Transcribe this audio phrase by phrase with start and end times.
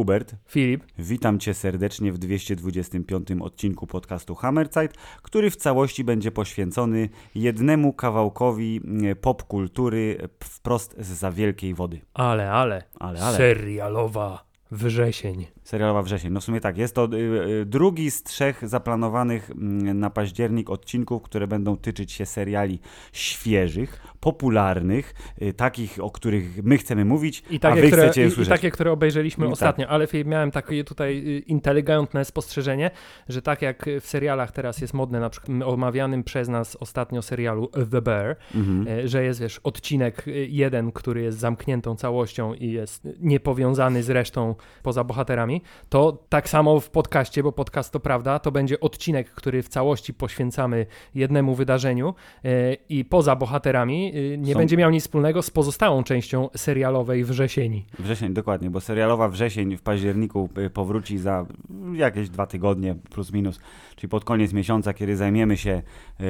[0.00, 0.34] Hubert.
[0.46, 0.84] Filip.
[0.98, 8.80] Witam Cię serdecznie w 225 odcinku podcastu Hammerzeit, który w całości będzie poświęcony jednemu kawałkowi
[8.84, 12.00] mm, popkultury wprost z za wielkiej wody.
[12.14, 12.82] Ale, ale.
[12.98, 13.36] Ale, ale.
[13.36, 15.46] Serialowa wrzesień.
[15.70, 16.32] Serialowa wrzesień.
[16.32, 20.70] No w sumie tak, jest to y, y, drugi z trzech zaplanowanych mm, na październik
[20.70, 22.78] odcinków, które będą tyczyć się seriali
[23.12, 28.20] świeżych, popularnych, y, takich, o których my chcemy mówić, I takie, a wy które, chcecie
[28.20, 28.48] je i, I usłyszeć.
[28.48, 29.52] takie, które obejrzeliśmy I tak.
[29.52, 32.90] ostatnio, ale Filip, miałem takie tutaj inteligentne spostrzeżenie,
[33.28, 37.70] że tak jak w serialach teraz jest modne, na przykład omawianym przez nas ostatnio serialu
[37.90, 38.98] The Bear, Mhm.
[39.04, 44.54] e, że jest, wiesz, odcinek jeden, który jest zamkniętą całością i jest niepowiązany z resztą
[44.82, 49.62] poza bohaterami, to tak samo w podcaście, bo podcast to prawda, to będzie odcinek, który
[49.62, 55.02] w całości poświęcamy jednemu wydarzeniu e, i poza bohaterami y, nie Są- będzie miał nic
[55.02, 57.86] wspólnego z pozostałą częścią serialowej wrzesieni.
[57.98, 61.46] Wrzesień, dokładnie, bo serialowa wrzesień w październiku y, powróci za
[61.92, 63.60] jakieś dwa tygodnie, plus minus,
[63.96, 65.82] czyli pod koniec miesiąca, kiedy zajmiemy się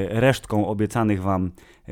[0.08, 1.50] resztką obiecanych Wam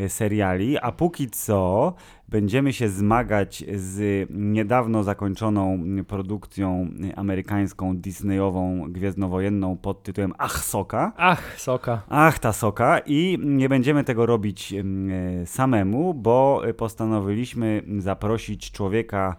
[0.08, 1.94] seriali, a póki co
[2.28, 10.64] będziemy się zmagać z niedawno zakończoną y, produkcją y, amerykańską, disneyową, gwiezdnowojenną pod tytułem Ach
[10.64, 11.12] Soka.
[11.16, 12.02] Ach, soka.
[12.08, 13.00] Ach, ta soka.
[13.06, 19.36] I nie będziemy tego robić em, e, samemu, bo postanowiliśmy zaprosić człowieka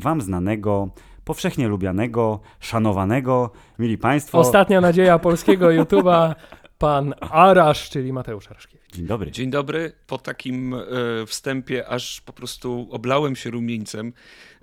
[0.00, 0.88] wam znanego,
[1.24, 3.50] powszechnie lubianego, szanowanego.
[3.78, 6.34] Mili Państwo, Ostatnia nadzieja polskiego YouTube'a,
[6.78, 8.85] pan Arasz, czyli Mateusz Araszkiewicz.
[8.96, 9.30] Dzień dobry.
[9.30, 9.92] Dzień dobry.
[10.06, 10.80] Po takim e,
[11.26, 14.12] wstępie aż po prostu oblałem się rumieńcem.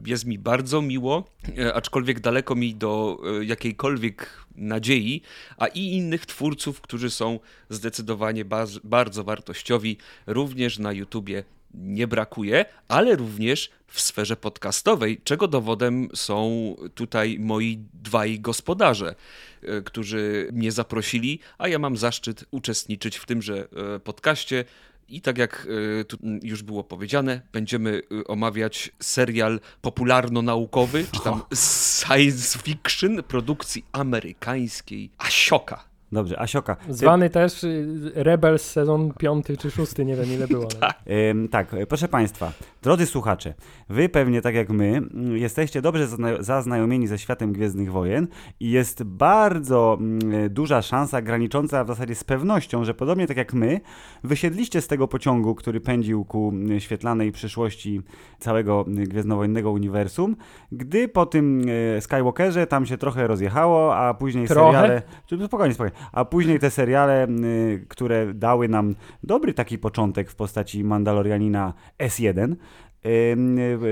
[0.05, 5.21] Jest mi bardzo miło, e, aczkolwiek daleko mi do e, jakiejkolwiek nadziei,
[5.57, 7.39] a i innych twórców, którzy są
[7.69, 8.45] zdecydowanie
[8.83, 16.75] bardzo wartościowi, również na YouTubie nie brakuje, ale również w sferze podcastowej, czego dowodem są
[16.95, 19.15] tutaj moi dwaj gospodarze,
[19.61, 24.65] e, którzy mnie zaprosili, a ja mam zaszczyt uczestniczyć w tymże e, podcaście.
[25.09, 25.67] I tak jak
[26.01, 31.41] e, tu już było powiedziane, będziemy omawiać serial popularno-naukowy, czy tam
[32.07, 35.92] science fiction produkcji amerykańskiej Asioka.
[36.13, 36.75] Dobrze, Asioka.
[36.75, 40.67] ty- Zwany też y, Rebels sezon piąty czy szósty, nie wiem ile było.
[40.81, 40.93] ale-
[41.31, 42.51] Ym, tak, e, proszę Państwa,
[42.83, 43.53] drodzy słuchacze,
[43.89, 48.27] Wy pewnie tak jak my mm, jesteście dobrze zazna- zaznajomieni ze światem Gwiezdnych Wojen
[48.59, 53.53] i jest bardzo mm, duża szansa, granicząca w zasadzie z pewnością, że podobnie tak jak
[53.53, 53.81] my,
[54.23, 58.01] wysiedliście z tego pociągu, który pędził ku mm, świetlanej przyszłości
[58.39, 60.35] całego Gwiezdnowojennego uniwersum,
[60.71, 61.65] gdy po tym
[61.97, 64.71] e, Skywalkerze tam się trochę rozjechało, a później Trochę?
[64.71, 65.01] seriale...
[65.47, 65.97] Spokojnie, spokojnie.
[66.11, 72.51] A później te seriale, y, które dały nam dobry taki początek w postaci Mandalorianina S1,
[72.51, 72.57] y, y,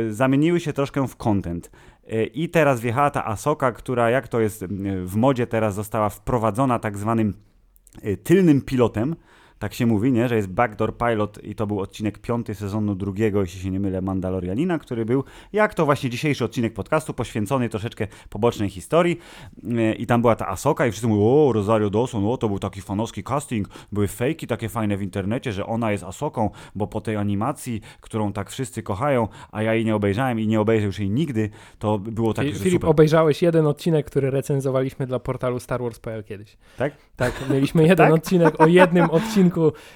[0.10, 1.72] zamieniły się troszkę w content.
[2.14, 4.68] Y, I teraz wjechała ta Asoka, która jak to jest y,
[5.06, 7.34] w modzie teraz została wprowadzona tak zwanym
[8.06, 9.16] y, tylnym pilotem.
[9.62, 10.30] Tak się mówi, nie?
[10.30, 14.02] że jest Backdoor Pilot i to był odcinek piąty sezonu drugiego, jeśli się nie mylę,
[14.02, 15.24] Mandalorianina, który był,
[15.54, 19.18] jak to właśnie dzisiejszy odcinek podcastu, poświęcony troszeczkę pobocznej historii
[19.64, 22.60] Yy, i tam była ta Asoka i wszyscy mówią, o Rosario Dawson, o to był
[22.60, 27.02] taki fanowski casting, były fejki takie fajne w internecie, że ona jest Asoką, bo po
[27.02, 31.00] tej animacji, którą tak wszyscy kochają, a ja jej nie obejrzałem i nie obejrzę już
[31.00, 32.90] jej nigdy, to było takie, Filip, super.
[32.90, 36.58] obejrzałeś jeden odcinek, który recenzowaliśmy dla portalu Star Wars.pl kiedyś.
[36.78, 36.94] Tak?
[37.16, 38.14] Tak, mieliśmy jeden Tak?
[38.14, 39.51] odcinek o jednym odcinku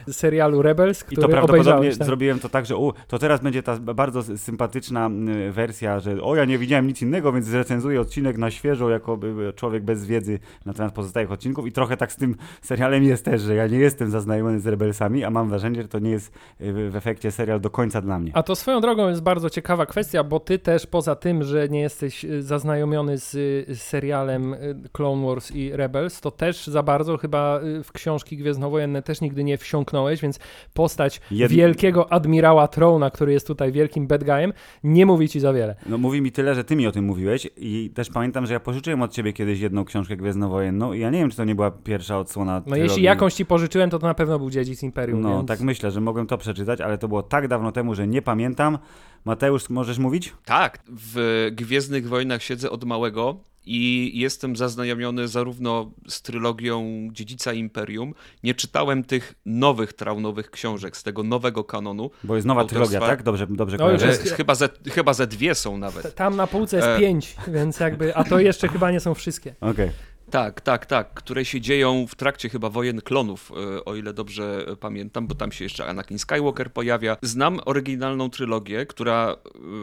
[0.10, 1.96] serialu Rebels, I który to prawdopodobnie.
[1.96, 2.06] Tak?
[2.06, 5.10] zrobiłem to tak, że u, to teraz będzie ta bardzo sympatyczna
[5.52, 9.20] wersja, że o ja nie widziałem nic innego, więc zrecenzuję odcinek na świeżo jako
[9.56, 13.42] człowiek bez wiedzy na temat pozostałych odcinków i trochę tak z tym serialem jest też,
[13.42, 16.90] że ja nie jestem zaznajomiony z Rebelsami, a mam wrażenie, że to nie jest y,
[16.90, 18.32] w efekcie serial do końca dla mnie.
[18.34, 21.82] A to swoją drogą jest bardzo ciekawa kwestia, bo ty też poza tym, że nie
[21.82, 24.56] jesteś y, zaznajomiony z y, serialem
[24.92, 29.58] Clone Wars i Rebels, to też za bardzo chyba w książki gwiezdnowojenne też nigdy nie
[29.58, 30.40] wsiąknąłeś, więc
[30.74, 34.54] postać Jed- wielkiego admirała Trona, który jest tutaj wielkim bad guyem,
[34.84, 35.76] nie mówi ci za wiele.
[35.86, 38.60] No mówi mi tyle, że ty mi o tym mówiłeś i też pamiętam, że ja
[38.60, 41.72] pożyczyłem od ciebie kiedyś jedną książkę gwiezdnowojenną i ja nie wiem, czy to nie była
[41.72, 42.84] pierwsza odsłona No trylogii.
[42.84, 45.22] jeśli jakąś ci pożyczyłem, to to na pewno był Dziedzic Imperium.
[45.22, 45.48] No, więc...
[45.48, 48.78] tak myślę, że mogłem to przeczytać, ale to było tak dawno temu, że nie pamiętam.
[49.26, 50.34] Mateusz, możesz mówić?
[50.46, 53.36] Tak, w Gwiezdnych Wojnach siedzę od małego
[53.66, 58.14] i jestem zaznajomiony zarówno z trylogią Dziedzica Imperium.
[58.44, 62.12] Nie czytałem tych nowych traunowych książek z tego nowego kanonu.
[62.24, 63.24] Bo jest nowa Autorstwa- trylogia, tak?
[63.24, 64.20] Dobrze, dobrze No, już kojarzę.
[64.20, 66.16] E, jest- chyba, ze, chyba ze dwie są nawet.
[66.16, 67.00] Tam na półce jest E.
[67.00, 69.56] pięć, więc jakby, a to jeszcze chyba nie są wszystkie.
[69.62, 69.90] Okej.
[70.32, 74.66] Tak, tak, tak, które się dzieją w trakcie chyba wojen klonów, e, o ile dobrze
[74.80, 77.18] pamiętam, bo tam się jeszcze Anakin Skywalker pojawia.
[77.22, 79.36] Znam oryginalną trylogię, która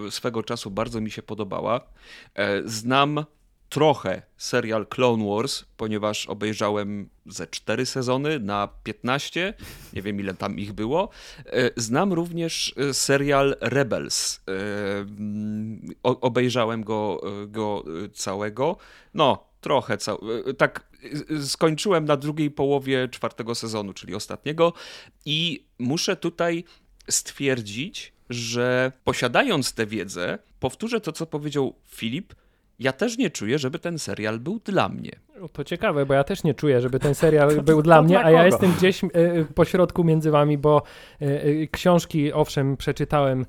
[0.06, 1.81] e, swego czasu bardzo mi się podobała.
[2.64, 3.25] Znam
[3.72, 9.54] trochę serial Clone Wars, ponieważ obejrzałem ze cztery sezony na 15,
[9.92, 11.08] nie wiem ile tam ich było.
[11.76, 14.40] Znam również serial Rebels.
[16.02, 17.84] Obejrzałem go, go
[18.14, 18.76] całego.
[19.14, 19.96] No, trochę,
[20.48, 20.88] e, tak
[21.30, 24.72] e, skończyłem na drugiej połowie czwartego sezonu, czyli ostatniego
[25.24, 26.64] i muszę tutaj
[27.08, 32.34] stwierdzić, że posiadając tę wiedzę, powtórzę to, co powiedział Filip,
[32.82, 35.12] ja też nie czuję, żeby ten serial był dla mnie.
[35.52, 38.46] To ciekawe, bo ja też nie czuję, żeby ten serial był dla mnie, a ja
[38.46, 39.08] jestem gdzieś e,
[39.55, 40.82] po środku między wami, bo
[41.23, 43.46] e, e, książki owszem przeczytałem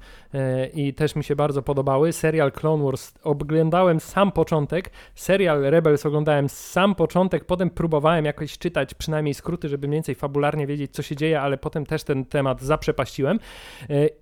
[0.74, 2.14] i też mi się bardzo podobały.
[2.14, 8.94] Serial Clone Wars oglądałem sam początek, serial Rebels oglądałem sam początek, potem próbowałem jakoś czytać
[8.94, 12.62] przynajmniej skróty, żeby mniej więcej fabularnie wiedzieć, co się dzieje, ale potem też ten temat
[12.62, 13.40] zaprzepaściłem.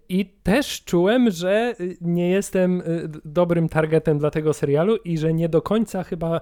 [0.10, 2.84] I też czułem, że nie jestem
[3.25, 6.42] dobrym targetem dla tego serialu i że nie do końca chyba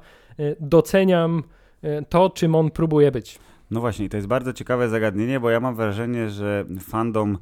[0.60, 1.44] doceniam
[1.82, 3.40] e, to, czym on próbuje być.
[3.72, 7.38] No właśnie, to jest bardzo ciekawe zagadnienie, bo ja mam wrażenie, że fandom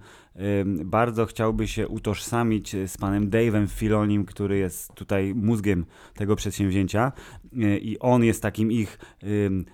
[0.85, 5.85] bardzo chciałby się utożsamić z panem Dave'em Filonim, który jest tutaj mózgiem
[6.15, 7.11] tego przedsięwzięcia
[7.53, 8.99] y, i on jest takim ich,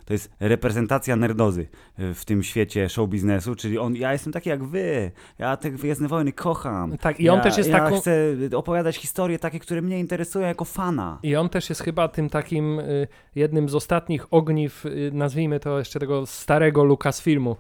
[0.06, 1.68] to jest reprezentacja nerdozy
[2.00, 5.72] y, w tym świecie show biznesu, czyli on, ja jestem taki jak wy, ja te
[5.72, 6.98] Gwiezdne Wojny kocham.
[6.98, 8.00] Tak, i on ja, też jest ja taką...
[8.00, 11.20] chcę opowiadać historie takie, które mnie interesują jako fana.
[11.24, 16.00] I on też jest chyba tym takim y, jednym z ostatnich ogniw, nazwijmy to jeszcze
[16.00, 17.56] tego starego Lucasfilmu,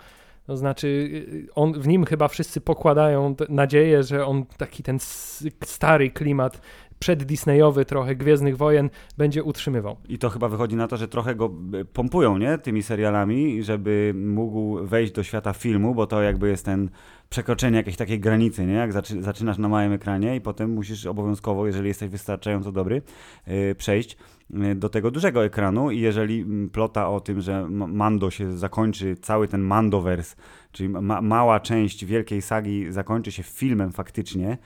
[0.47, 4.97] to znaczy, y, on, w nim chyba wszyscy pokładają nadzieję, że on taki ten
[5.63, 6.61] stary klimat
[6.99, 9.97] przeddisneyowy trochę Gwiezdnych Wojen będzie utrzymywał.
[10.09, 12.57] I to chyba wychodzi na to, że trochę go y, pompują, nie?
[12.57, 16.89] Tymi serialami, żeby mógł wejść do świata filmu, bo to jakby jest ten
[17.29, 18.73] przekroczenie jakiejś takiej granicy, nie?
[18.73, 23.01] Jak zaczynasz na małym ekranie i potem musisz obowiązkowo, jeżeli jesteś wystarczająco dobry,
[23.47, 24.32] yy, przejść Y,
[24.75, 29.47] do tego dużego ekranu i jeżeli mm, plota o tym, że Mando się zakończy, cały
[29.47, 30.35] ten Mandoverse,
[30.71, 34.57] czyli ma mała część wielkiej sagi zakończy się filmem faktycznie, y,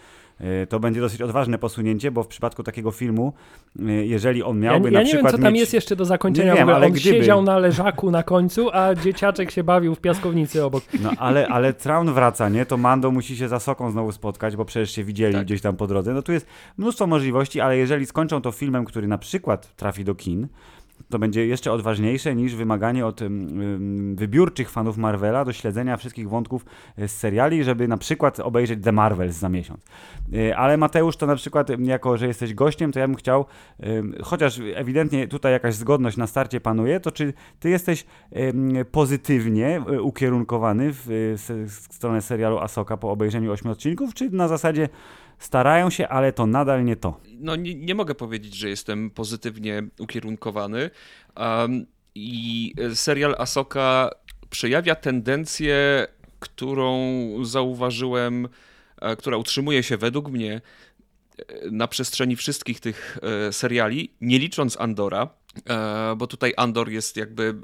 [0.69, 3.33] to będzie dosyć odważne posunięcie, bo w przypadku takiego filmu,
[3.79, 5.23] y, jeżeli on miałby ja, ja na przykład.
[5.23, 5.59] Ja nie wiem, co tam mieć...
[5.59, 6.53] jest jeszcze do zakończenia.
[6.53, 7.17] Nie wiem, ale on gdyby...
[7.17, 10.83] siedział na leżaku na końcu, a dzieciaczek się bawił w piaskownicy obok.
[11.01, 12.65] No ale, ale Traun wraca, nie?
[12.65, 15.45] To Mando musi się za Soką znowu spotkać, bo przecież się widzieli tak.
[15.45, 16.13] gdzieś tam po drodze.
[16.13, 16.47] No tu jest
[16.77, 20.47] mnóstwo możliwości, ale jeżeli skończą to filmem, który na przykład trafi do kin,
[21.09, 23.21] to będzie jeszcze odważniejsze niż wymaganie od
[24.15, 26.65] wybiórczych fanów Marvela do śledzenia wszystkich wątków
[26.97, 29.85] e, z seriali, żeby na przykład obejrzeć The Marvels za miesiąc.
[30.33, 33.45] E, ale Mateusz, to na przykład, jako że jesteś gościem, to ja bym chciał,
[34.23, 38.05] chociaż ewidentnie tutaj jakaś zgodność na starcie panuje, to czy ty jesteś
[38.91, 41.33] pozytywnie e, ukierunkowany w
[41.91, 44.89] stronę serialu Asoka po obejrzeniu ośmiu odcinków, czy na zasadzie
[45.39, 47.19] starają się, ale to nadal nie to.
[47.39, 50.89] No nie, nie mogę powiedzieć, że jestem pozytywnie ukierunkowany.
[51.35, 51.85] Um,
[52.15, 54.09] I serial Asoka
[54.49, 56.07] przejawia tendencję,
[56.39, 56.99] którą
[57.43, 58.47] zauważyłem,
[59.01, 60.61] e, która utrzymuje się według mnie
[61.37, 63.17] e, na przestrzeni wszystkich tych
[63.47, 65.29] e, seriali, nie licząc Andora,
[66.17, 67.55] bo tutaj Andor jest jakby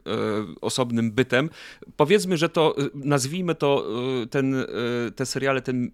[0.61, 1.49] osobnym bytem.
[1.97, 3.87] Powiedzmy, że to, nazwijmy to
[4.29, 4.65] ten,
[5.15, 5.91] te seriale, ten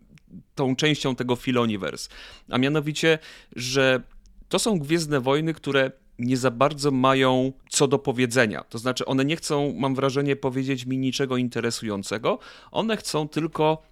[0.55, 2.09] tą częścią tego Filoniverse.
[2.49, 3.19] A mianowicie,
[3.55, 4.01] że
[4.49, 8.63] to są Gwiezdne Wojny, które nie za bardzo mają co do powiedzenia.
[8.63, 12.39] To znaczy, one nie chcą, mam wrażenie, powiedzieć mi niczego interesującego.
[12.71, 13.83] One chcą tylko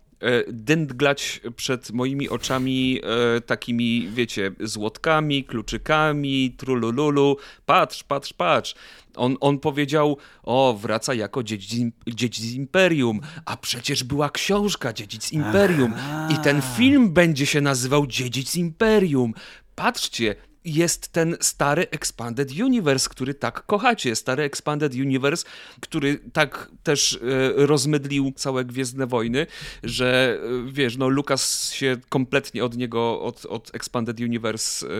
[0.47, 3.01] dędglać przed moimi oczami
[3.38, 7.38] e, takimi, wiecie, złotkami, kluczykami, trulululu.
[7.65, 8.75] Patrz, patrz, patrz.
[9.15, 15.93] On, on powiedział, o, wraca jako dziedzic, dziedzic Imperium, a przecież była książka Dziedzic Imperium
[15.97, 16.29] Aha.
[16.31, 19.33] i ten film będzie się nazywał Dziedzic Imperium.
[19.75, 24.15] Patrzcie, jest ten stary Expanded Universe, który tak kochacie.
[24.15, 25.45] Stary Expanded Universe,
[25.81, 29.47] który tak też e, rozmydlił całe Gwiezdne Wojny,
[29.83, 34.91] że e, wiesz, no Lucas się kompletnie od niego, od, od Expanded Universe e,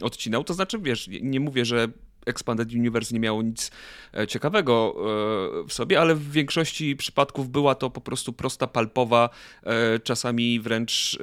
[0.00, 0.44] odcinał.
[0.44, 1.88] To znaczy, wiesz, nie mówię, że
[2.26, 3.70] Expanded Universe nie miało nic
[4.14, 9.30] e, ciekawego e, w sobie, ale w większości przypadków była to po prostu prosta, palpowa,
[9.62, 11.18] e, czasami wręcz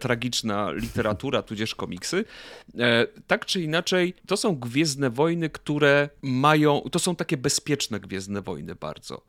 [0.00, 2.24] tragiczna literatura, tudzież komiksy.
[3.26, 8.74] Tak czy inaczej, to są Gwiezdne Wojny, które mają, to są takie bezpieczne Gwiezdne Wojny
[8.74, 9.22] bardzo,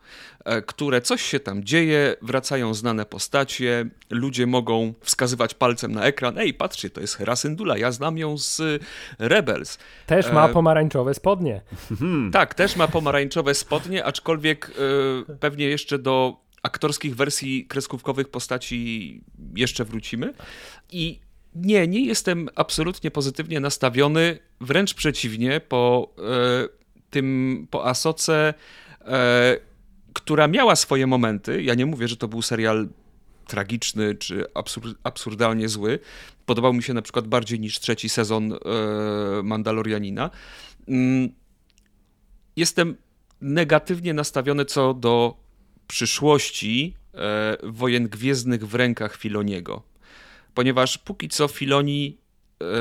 [0.65, 6.53] które coś się tam dzieje, wracają znane postacie, ludzie mogą wskazywać palcem na ekran, ej,
[6.53, 8.61] patrzcie, to jest Hera Syndulla, ja znam ją z
[9.19, 9.77] Rebels.
[10.05, 11.61] Też ma pomarańczowe pomarańczowe spodnie.
[11.99, 12.31] Hmm.
[12.31, 14.71] Tak, też ma pomarańczowe spodnie, aczkolwiek
[15.29, 19.21] y, pewnie jeszcze do aktorskich wersji kreskówkowych postaci
[19.55, 20.33] jeszcze wrócimy.
[20.91, 21.19] I
[21.55, 26.13] nie, nie jestem absolutnie pozytywnie nastawiony, wręcz przeciwnie, po
[26.65, 26.69] y,
[27.09, 28.53] tym, po Asoce,
[29.01, 29.05] y,
[30.13, 31.63] która miała swoje momenty.
[31.63, 32.87] Ja nie mówię, że to był serial
[33.47, 35.99] tragiczny czy absur absurdalnie zły.
[36.45, 38.57] Podobał mi się na przykład bardziej niż trzeci sezon e,
[39.43, 40.29] Mandalorianina.
[40.87, 41.29] Mm,
[42.55, 42.97] jestem
[43.41, 45.37] negatywnie nastawiony co do
[45.87, 49.83] przyszłości e, wojen gwiezdnych w rękach Filoniego.
[50.53, 52.17] Ponieważ póki co Filoni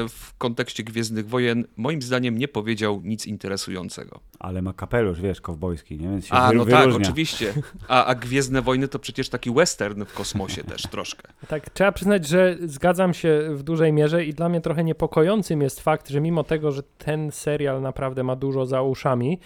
[0.09, 4.21] w kontekście Gwiezdnych Wojen moim zdaniem nie powiedział nic interesującego.
[4.39, 6.09] Ale ma kapelusz, wiesz, kowbojski, nie?
[6.09, 6.93] Więc się A, no wyróżnia.
[6.93, 7.55] tak, oczywiście.
[7.89, 11.29] A, a Gwiezdne Wojny to przecież taki western w kosmosie też troszkę.
[11.49, 15.81] Tak, trzeba przyznać, że zgadzam się w dużej mierze i dla mnie trochę niepokojącym jest
[15.81, 19.41] fakt, że mimo tego, że ten serial naprawdę ma dużo za uszami,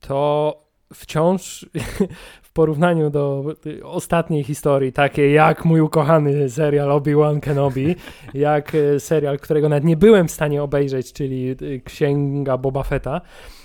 [0.00, 1.66] to wciąż
[2.58, 3.44] porównaniu do
[3.82, 7.94] ostatniej historii, takiej jak mój ukochany serial Obi-Wan Kenobi,
[8.34, 13.20] jak e, serial, którego nawet nie byłem w stanie obejrzeć, czyli e, Księga Boba Fetta,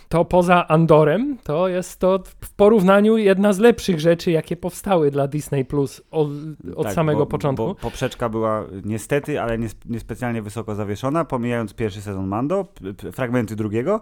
[0.09, 5.27] to poza Andorem, to jest to w porównaniu jedna z lepszych rzeczy, jakie powstały dla
[5.27, 6.27] Disney Plus od,
[6.75, 7.67] od tak, samego bo, początku.
[7.67, 12.65] Bo poprzeczka była niestety, ale niespecjalnie wysoko zawieszona, pomijając pierwszy sezon Mando,
[13.13, 14.01] fragmenty drugiego,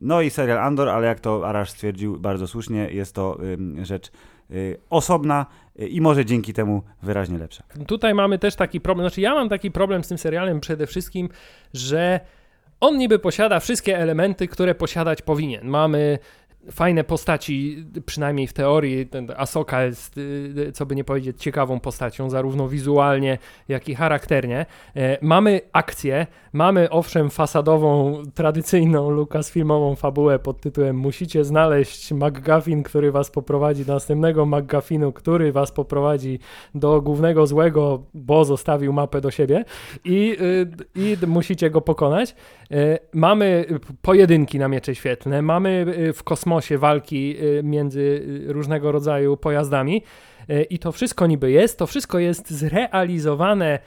[0.00, 3.38] no i serial Andor, ale jak to Arash stwierdził bardzo słusznie, jest to
[3.82, 4.10] rzecz
[4.50, 5.46] y, osobna
[5.80, 7.64] y, i może dzięki temu wyraźnie lepsza.
[7.86, 11.28] Tutaj mamy też taki problem, znaczy ja mam taki problem z tym serialem przede wszystkim,
[11.74, 12.20] że
[12.80, 15.68] on niby posiada wszystkie elementy, które posiadać powinien.
[15.68, 16.18] Mamy
[16.70, 19.08] fajne postaci, przynajmniej w teorii.
[19.36, 23.38] Asoka jest, y, co by nie powiedzieć, ciekawą postacią, zarówno wizualnie,
[23.68, 24.66] jak i charakternie.
[24.96, 33.12] E, mamy akcję, mamy owszem fasadową, tradycyjną Lucasfilmową fabułę pod tytułem musicie znaleźć McGuffin, który
[33.12, 36.38] was poprowadzi do następnego McGuffinu, który was poprowadzi
[36.74, 39.64] do głównego złego, bo zostawił mapę do siebie
[40.04, 42.34] i, y, i musicie go pokonać.
[42.70, 43.64] E, mamy
[44.02, 49.36] pojedynki na miecze świetlne, mamy y, w kosmosie kosmosie walki y, między y, różnego rodzaju
[49.36, 50.02] pojazdami.
[50.50, 53.78] Y, I to wszystko niby jest, to wszystko jest zrealizowane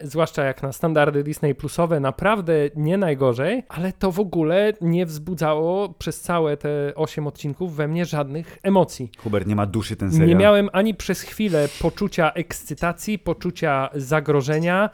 [0.00, 5.88] zwłaszcza jak na standardy Disney Plusowe, naprawdę nie najgorzej, ale to w ogóle nie wzbudzało
[5.88, 9.10] przez całe te 8 odcinków we mnie żadnych emocji.
[9.18, 10.28] Hubert, nie ma duszy ten serial.
[10.28, 14.90] Nie miałem ani przez chwilę poczucia ekscytacji, poczucia zagrożenia,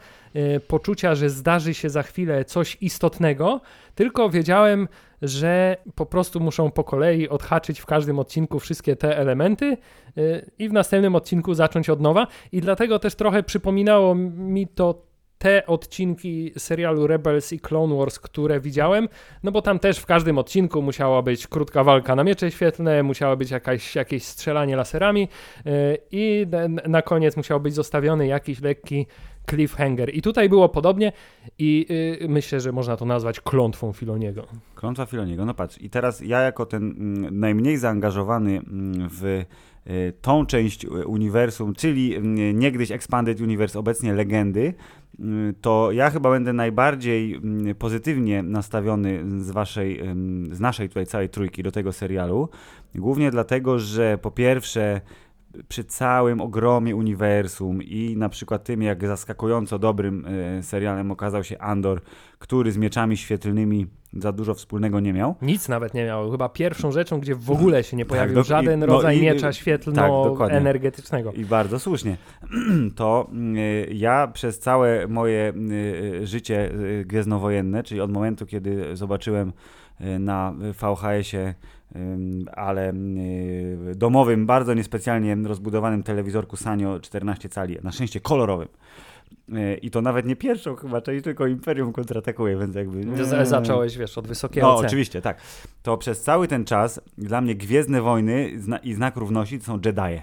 [0.67, 3.61] poczucia, że zdarzy się za chwilę coś istotnego,
[3.95, 4.87] tylko wiedziałem,
[5.21, 9.77] że po prostu muszą po kolei odhaczyć w każdym odcinku wszystkie te elementy
[10.17, 12.27] y, i w następnym odcinku zacząć od nowa.
[12.51, 15.07] I dlatego też trochę przypominało mi to
[15.37, 19.09] te odcinki serialu Rebels i Clone Wars, które widziałem,
[19.43, 23.37] no bo tam też w każdym odcinku musiała być krótka walka na miecze świetlne, musiało
[23.37, 25.27] być jakaś, jakieś strzelanie laserami
[25.67, 26.47] y, i
[26.87, 29.07] na koniec musiał być zostawiony jakiś lekki
[29.49, 30.15] cliffhanger.
[30.15, 31.11] I tutaj było podobnie
[31.59, 31.85] i
[32.19, 34.47] yy, myślę, że można to nazwać klątwą Filoniego.
[34.75, 35.81] Klątwa Filoniego, no patrz.
[35.81, 42.15] I teraz ja jako ten mm, najmniej zaangażowany mm, w y, tą część uniwersum, czyli
[42.15, 44.73] mm, niegdyś Expanded Universe, obecnie legendy,
[45.61, 47.41] to ja chyba będę najbardziej
[47.79, 50.01] pozytywnie nastawiony z waszej,
[50.51, 52.49] z naszej tutaj całej trójki do tego serialu.
[52.95, 55.01] Głównie dlatego, że po pierwsze
[55.67, 61.59] przy całym ogromie uniwersum i na przykład tym, jak zaskakująco dobrym e, serialem okazał się
[61.59, 62.01] Andor,
[62.39, 65.35] który z mieczami świetlnymi za dużo wspólnego nie miał.
[65.41, 66.31] Nic nawet nie miał.
[66.31, 68.85] Chyba pierwszą rzeczą, gdzie w ogóle się nie tak, pojawił tak, do, żaden i, no
[68.85, 71.31] rodzaj i, miecza świetlno-energetycznego.
[71.31, 72.17] Tak, I bardzo słusznie.
[72.95, 75.53] To y, ja przez całe moje
[76.21, 79.53] y, życie y, gwiezdnowojenne, czyli od momentu, kiedy zobaczyłem
[80.19, 81.55] na VHS-ie
[82.51, 82.93] ale
[83.95, 88.67] domowym, bardzo niespecjalnie rozbudowanym telewizorku Sanio 14 cali, na szczęście kolorowym.
[89.53, 93.05] E, I to nawet nie pierwszą chyba część, tylko Imperium kontratakuje, więc jakby...
[93.05, 93.45] Nie.
[93.45, 95.41] Zacząłeś, wiesz, od wysokiego No, oczywiście, tak.
[95.83, 98.51] To przez cały ten czas dla mnie Gwiezdne Wojny
[98.83, 100.21] i Znak Równości to są Jedi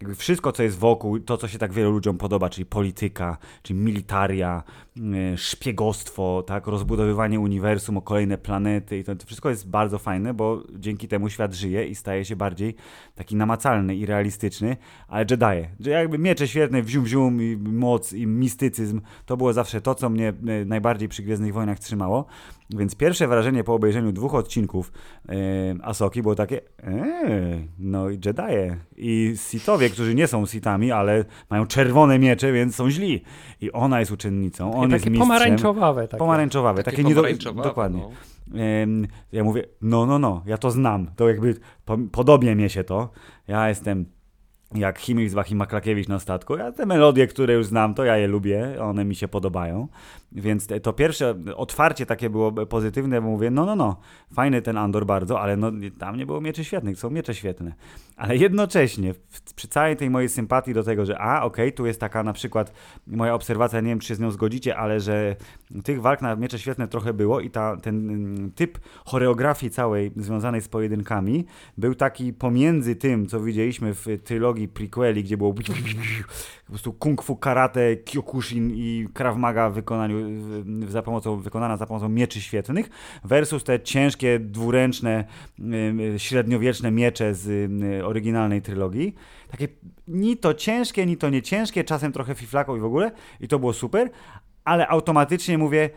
[0.00, 3.78] jakby wszystko, co jest wokół, to, co się tak wielu ludziom podoba, czyli polityka, czyli
[3.78, 4.62] militaria,
[4.96, 10.34] mm, szpiegostwo, tak, rozbudowywanie uniwersum o kolejne planety i to, to, wszystko jest bardzo fajne,
[10.34, 12.74] bo dzięki temu świat żyje i staje się bardziej
[13.14, 14.76] taki namacalny i realistyczny,
[15.08, 19.80] ale Jedi, że jakby miecze świetne, wzium wzium i moc i mistycyzm, to było zawsze
[19.80, 22.26] to, co mnie e, najbardziej przy Gwiezdnych Wojnach trzymało,
[22.70, 24.92] więc pierwsze wrażenie po obejrzeniu dwóch odcinków
[25.28, 25.34] e,
[25.82, 31.66] Asoki było takie, eee, no i Jedi i Sithowie, którzy nie są Sithami, ale mają
[31.66, 33.22] czerwone miecze, więc są źli.
[33.60, 35.28] I ona jest uczennicą, on takie jest mistrzem.
[35.28, 36.08] pomarańczowawe.
[36.08, 36.18] Takie.
[36.18, 37.22] Pomarańczowawe, takie, takie nie do...
[37.62, 38.02] Dokładnie.
[38.02, 38.10] No.
[39.32, 41.10] Ja mówię, no, no, no, ja to znam.
[41.16, 41.54] To jakby
[41.84, 43.10] po, podobnie mnie się to.
[43.48, 44.06] Ja jestem
[44.74, 46.56] jak Himmelbach i Maklakiewicz na statku.
[46.56, 49.88] Ja te melodie, które już znam, to ja je lubię, one mi się podobają.
[50.32, 53.96] Więc to pierwsze otwarcie takie było pozytywne, bo mówię, no, no, no,
[54.32, 57.74] fajny ten Andor bardzo, ale no, tam nie było mieczy świetnych, są miecze świetne.
[58.16, 59.14] Ale jednocześnie,
[59.56, 62.72] przy całej tej mojej sympatii do tego, że a, okej, tu jest taka na przykład
[63.06, 65.36] moja obserwacja, nie wiem, czy się z nią zgodzicie, ale że
[65.84, 70.60] tych walk na miecze świetne trochę było i ta, ten mm, typ choreografii całej związanej
[70.60, 71.44] z pojedynkami
[71.78, 75.54] był taki pomiędzy tym, co widzieliśmy w trylogii prequeli, gdzie było
[76.70, 80.16] po prostu kung fu, karate, kyokushin i krav maga wykonaniu,
[80.88, 82.90] za pomocą, wykonana za pomocą mieczy świetnych,
[83.24, 85.24] versus te ciężkie, dwuręczne,
[86.14, 87.46] y, średniowieczne miecze z
[88.00, 89.14] y, oryginalnej trylogii.
[89.50, 89.68] Takie
[90.08, 93.58] ni to ciężkie, ni to nie ciężkie, czasem trochę fiflako i w ogóle, i to
[93.58, 94.10] było super,
[94.64, 95.90] ale automatycznie mówię,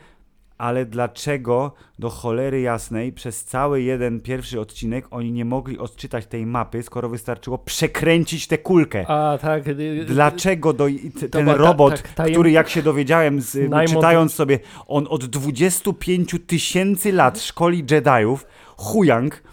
[0.57, 6.45] ale dlaczego do cholery jasnej przez cały jeden pierwszy odcinek oni nie mogli odczytać tej
[6.45, 9.05] mapy, skoro wystarczyło przekręcić tę kulkę?
[9.07, 9.67] A tak.
[9.67, 10.87] y, Dlaczego do,
[11.31, 16.35] ten ta- robot, tak, tajem- który jak się dowiedziałem, z, czytając sobie, on od 25
[16.47, 18.45] tysięcy lat szkoli Jediów,
[18.77, 19.43] Huyang,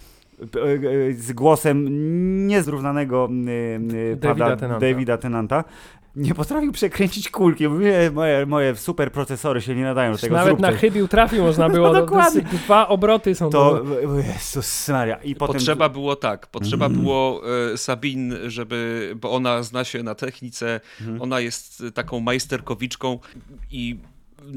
[0.41, 1.87] e, z głosem
[2.47, 3.49] niezrównanego y,
[3.95, 4.87] y, Davida prawda, Tennanta.
[4.87, 5.63] Davida Tennanta,
[6.15, 7.67] nie potrafił przekręcić kulki.
[7.67, 10.35] Mówię, moje, moje super procesory się nie nadają do tego.
[10.35, 11.87] Nawet na chybił trafił można było.
[11.87, 12.41] No do- dokładnie.
[12.41, 14.17] do- Dwa obroty są To, do...
[14.17, 15.15] Jezus Maria.
[15.17, 15.53] I potem...
[15.55, 17.03] Potrzeba było tak, potrzeba Mhm.
[17.03, 17.41] było
[17.73, 21.21] e, Sabin, żeby, bo ona zna się na technice, Mhm.
[21.21, 23.19] ona jest taką majsterkowiczką
[23.71, 23.99] i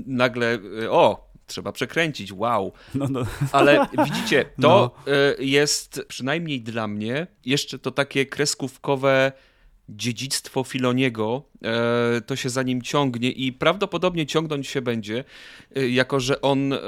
[0.07, 2.73] nagle, e, o, trzeba przekręcić, wow.
[2.95, 3.21] No, no.
[3.53, 4.91] Ale widzicie, to
[5.39, 9.33] e, jest przynajmniej dla mnie jeszcze to takie kreskówkowe
[9.89, 15.25] dziedzictwo Filoniego, e, to się za nim ciągnie i prawdopodobnie ciągnąć się będzie,
[15.77, 16.79] e, jako że on e,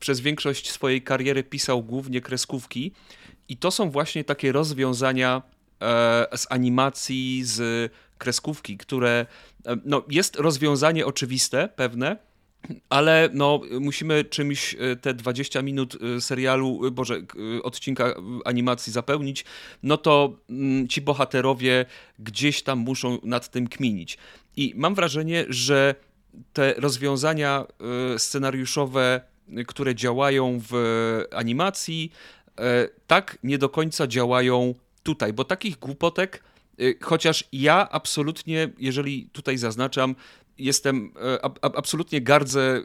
[0.00, 2.92] przez większość swojej kariery pisał głównie kreskówki.
[3.48, 5.42] I to są właśnie takie rozwiązania
[6.36, 9.26] z animacji, z kreskówki, które
[9.84, 12.16] no, jest rozwiązanie oczywiste, pewne,
[12.88, 17.22] ale no, musimy czymś e, te 20 minut e, serialu, e, boże,
[17.62, 19.44] odcinka animacji zapełnić,
[19.82, 21.86] no to mm, ci bohaterowie
[22.18, 24.18] gdzieś tam muszą nad tym kminić.
[24.56, 25.94] I mam wrażenie, że
[26.52, 27.66] te rozwiązania
[28.18, 29.20] scenariuszowe,
[29.66, 30.74] które działają w
[31.34, 32.12] animacji,
[33.06, 36.42] tak nie do końca działają tutaj, bo takich głupotek,
[37.00, 40.14] chociaż ja absolutnie, jeżeli tutaj zaznaczam,
[40.58, 42.82] jestem e, ab, ab, absolutnie gardzę e,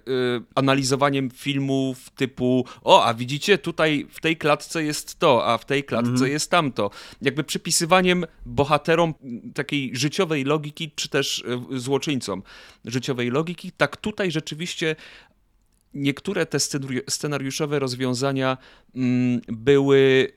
[0.55, 5.83] analizowaniem filmów typu o, a widzicie, tutaj w tej klatce jest to, a w tej
[5.83, 6.89] klatce jest tamto.
[7.21, 9.13] Jakby przypisywaniem bohaterom
[9.53, 12.43] takiej życiowej logiki, czy też e, złoczyńcom
[12.85, 14.95] życiowej logiki, tak tutaj rzeczywiście
[15.97, 18.57] niektóre te scenari- scenariuszowe rozwiązania
[18.95, 20.31] mm, były,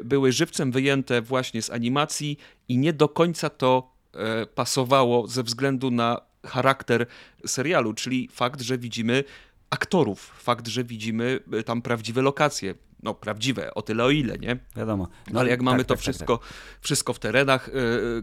[0.00, 5.42] e, były żywcem wyjęte właśnie z animacji i nie do końca to e, pasowało ze
[5.42, 7.06] względu na charakter
[7.46, 9.24] serialu, czyli fakt, że widzimy
[9.70, 12.74] aktorów, fakt, że widzimy e, tam prawdziwe lokacje.
[13.02, 14.56] No, prawdziwe, o tyle o ile, nie?
[14.76, 15.08] Wiadomo.
[15.30, 16.40] No, ale jak mamy tak, to tak, tak, wszystko,
[16.80, 17.70] wszystko w terenach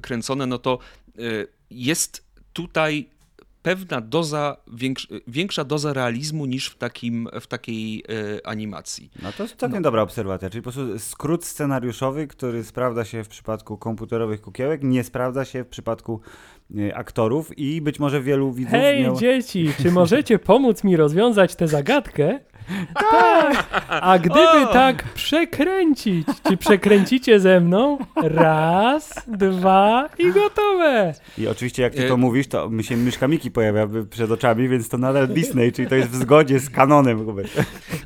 [0.02, 0.80] kręcone, no to
[1.70, 3.10] jest tutaj
[3.64, 8.04] pewna doza, większ, większa doza realizmu niż w, takim, w takiej
[8.40, 9.12] e, animacji.
[9.22, 13.28] No to jest całkiem dobra obserwacja, czyli po prostu skrót scenariuszowy, który sprawdza się w
[13.28, 16.22] przypadku komputerowych kukiełek, nie sprawdza się w przypadku
[16.78, 19.20] e, aktorów i być może wielu widzów Hej, miało...
[19.20, 22.40] dzieci, czy możecie pomóc mi rozwiązać tę zagadkę?
[23.12, 23.84] Tak.
[23.90, 27.98] A gdyby tak przekręcić, czy przekręcicie ze mną?
[28.16, 31.14] Raz, dwa i gotowe.
[31.38, 34.90] I oczywiście jak ty to mówisz, to mi się myszka Miki pojawia przed oczami, więc
[34.90, 37.26] to nadal Disney, czyli to jest w zgodzie z kanonem.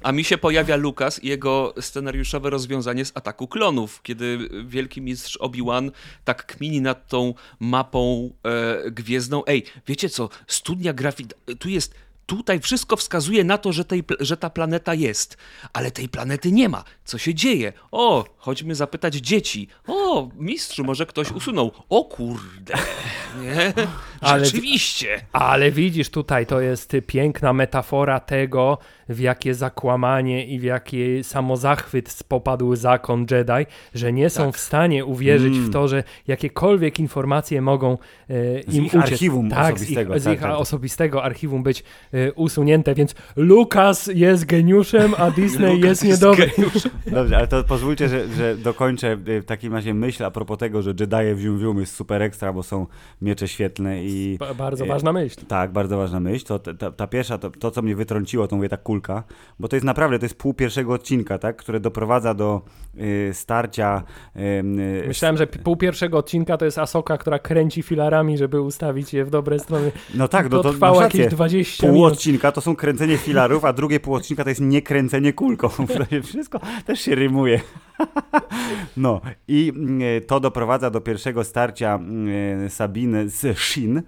[0.04, 5.38] A mi się pojawia Lukas i jego scenariuszowe rozwiązanie z Ataku Klonów, kiedy wielki mistrz
[5.38, 5.92] Obi-Wan
[6.24, 9.46] tak kmini nad tą mapą e, gwiezdną.
[9.46, 11.34] Ej, wiecie co, studnia grafit...
[11.60, 12.07] Tu jest...
[12.28, 15.38] Tutaj wszystko wskazuje na to, że, tej, że ta planeta jest,
[15.74, 16.84] ale tej planety nie ma.
[17.06, 17.74] Co się dzieje?
[17.92, 19.68] O, chodźmy zapytać dzieci.
[19.88, 21.72] O, mistrzu, może ktoś usunął.
[21.90, 22.74] O kurde,
[23.44, 23.74] nie?
[24.22, 25.22] Ale- Rzeczywiście.
[25.34, 28.78] Ale widzisz, tutaj to jest piękna metafora tego,
[29.10, 34.56] w jakie zakłamanie i w jaki samozachwyt popadł zakon Jedi, że nie są Tak.
[34.56, 35.66] w stanie uwierzyć Mm.
[35.70, 37.98] w to, że jakiekolwiek informacje mogą
[38.30, 39.12] e, Z im ich uciec.
[39.12, 40.60] archiwum tak, osobistego, Z ich, z tak, ich tak, tak.
[40.60, 41.84] osobistego archiwum być
[42.14, 46.52] e, usunięte, więc Lukas jest geniuszem, a Disney jest niedobry.
[46.58, 46.92] geniuszem.
[47.08, 50.82] Dobrze, ale to pozwólcie, że, że dokończę y, w takim razie myśl a propos tego,
[50.82, 52.88] że Jedi w Zium Zium jest super ekstra, bo są
[53.22, 55.46] miecze świetlne I, Ba- bardzo e, ważna myśl.
[55.48, 56.46] Tak, bardzo ważna myśl.
[56.46, 59.24] To, ta, ta pierwsza, to, to co mnie wytrąciło, to mówię ta kulka,
[59.60, 62.62] bo to jest naprawdę, to jest pół pierwszego odcinka, tak, które doprowadza do
[63.00, 64.04] y, starcia.
[64.36, 64.64] Y,
[65.08, 69.30] Myślałem, że pół pierwszego odcinka to jest Asoka, która kręci filarami, żeby ustawić je w
[69.30, 69.92] dobre strony.
[70.16, 71.36] no tak, no to to trwało jakieś rację.
[71.36, 72.14] 20 Pół minut.
[72.14, 75.70] odcinka to są kręcenie filarów, a drugie pół odcinka to jest niekręcenie kulką.
[76.24, 77.62] Wszystko też się rymuje.
[78.98, 84.02] No i mm, to doprowadza do pierwszego starcia mm, Sabiny z Shin,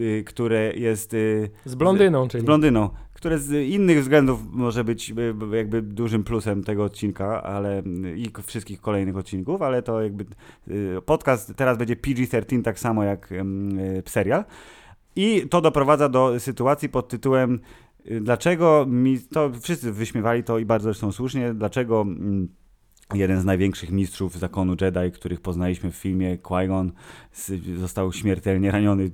[0.00, 1.10] y, które jest
[1.64, 2.44] Z blondyną, z czyli.
[2.44, 5.12] blondyną, które z innych względów może być
[5.52, 7.82] jakby dużym plusem tego odcinka, ale
[8.16, 10.24] i k- wszystkich kolejnych odcinków, ale to jakby
[11.06, 13.30] podcast teraz będzie PG-13 tak samo jak
[14.06, 14.44] serial.
[15.16, 17.60] I to doprowadza do sytuacji pod tytułem
[18.20, 22.48] dlaczego mi, to wszyscy wyśmiewali to i bardzo zresztą słusznie, dlaczego mm,
[23.14, 26.90] jeden z największych mistrzów zakonu Jedi, których poznaliśmy w filmie Qui-Gon
[27.78, 29.10] został śmiertelnie raniony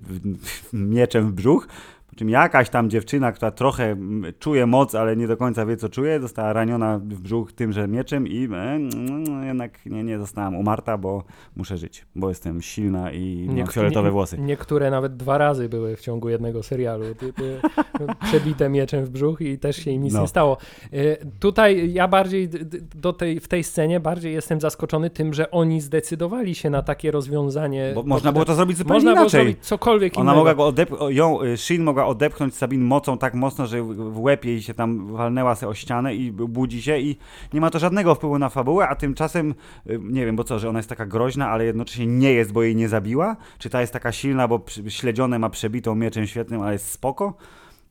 [0.73, 1.69] mieczem w brzuch,
[2.14, 5.77] po czym jakaś tam dziewczyna, która trochę mm, czuje moc, ale nie do końca wie
[5.77, 10.57] co czuje, została raniona w brzuch tymże mieczem i e, no, jednak nie, nie zostałam
[10.57, 11.24] umarta, bo
[11.57, 14.38] muszę żyć, bo jestem silna i mam fioletowe włosy.
[14.38, 17.05] Niektóre nawet dwa razy były w ciągu jednego serialu.
[17.14, 17.61] Ty, ty,
[18.24, 20.20] przebite mieczem w brzuch i też się im nic No.
[20.20, 20.57] nie stało.
[20.92, 22.48] Y, Tutaj ja bardziej
[22.94, 27.11] do tej, w tej scenie bardziej jestem zaskoczony tym, że oni zdecydowali się na takie
[27.11, 27.92] rozwiązanie.
[27.94, 29.40] Bo można było to zrobić zupełnie Można było inaczej.
[29.44, 30.37] zrobić cokolwiek Ona innego.
[30.37, 34.45] mogła go odep- ją, y, Shin mogła odepchnąć Sabin mocą tak mocno, że w łeb
[34.45, 37.17] jej się tam walnęła se o ścianę i budzi się i
[37.53, 39.55] nie ma to żadnego wpływu na fabułę, a tymczasem,
[39.90, 42.62] y, nie wiem, bo co, że ona jest taka groźna, ale jednocześnie nie jest, bo
[42.62, 43.37] jej nie zabiła?
[43.59, 47.37] Czy ta jest taka silna, bo śledzione ma przebitą mieczem świetnym, ale jest spoko?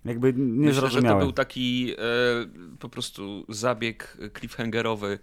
[0.05, 1.97] Jakby nie Myślę, że to był taki e,
[2.79, 5.19] po prostu zabieg cliffhangerowy,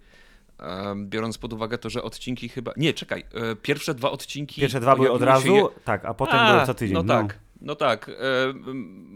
[0.59, 2.73] e, biorąc pod uwagę to, że odcinki chyba...
[2.77, 4.61] Nie, czekaj, e, pierwsze dwa odcinki...
[4.61, 6.93] Pierwsze dwa były od się razu, tak, a potem A, były co tydzień.
[6.93, 8.09] No tak, no tak.
[8.09, 8.13] E,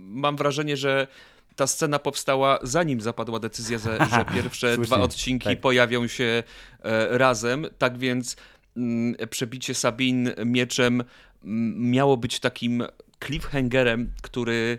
[0.08, 1.08] mam wrażenie, że
[1.56, 5.60] ta scena powstała zanim zapadła decyzja, że, że pierwsze dwa odcinki tak.
[5.62, 6.44] pojawią się
[6.84, 7.66] e, razem.
[7.78, 8.36] Tak więc
[8.78, 11.04] mm, przebicie Sabin mieczem
[11.44, 12.84] mm, miało być takim
[13.26, 14.78] cliffhangerem, który.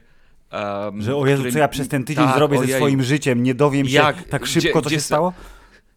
[0.50, 3.42] em, Że o Jezu, który- co ja przez ten tydzień tak, zrobię ze swoim życiem,
[3.42, 4.28] nie dowiem się Jak?
[4.28, 5.32] tak Gdzie- szybko, co gdzie się sa- stało?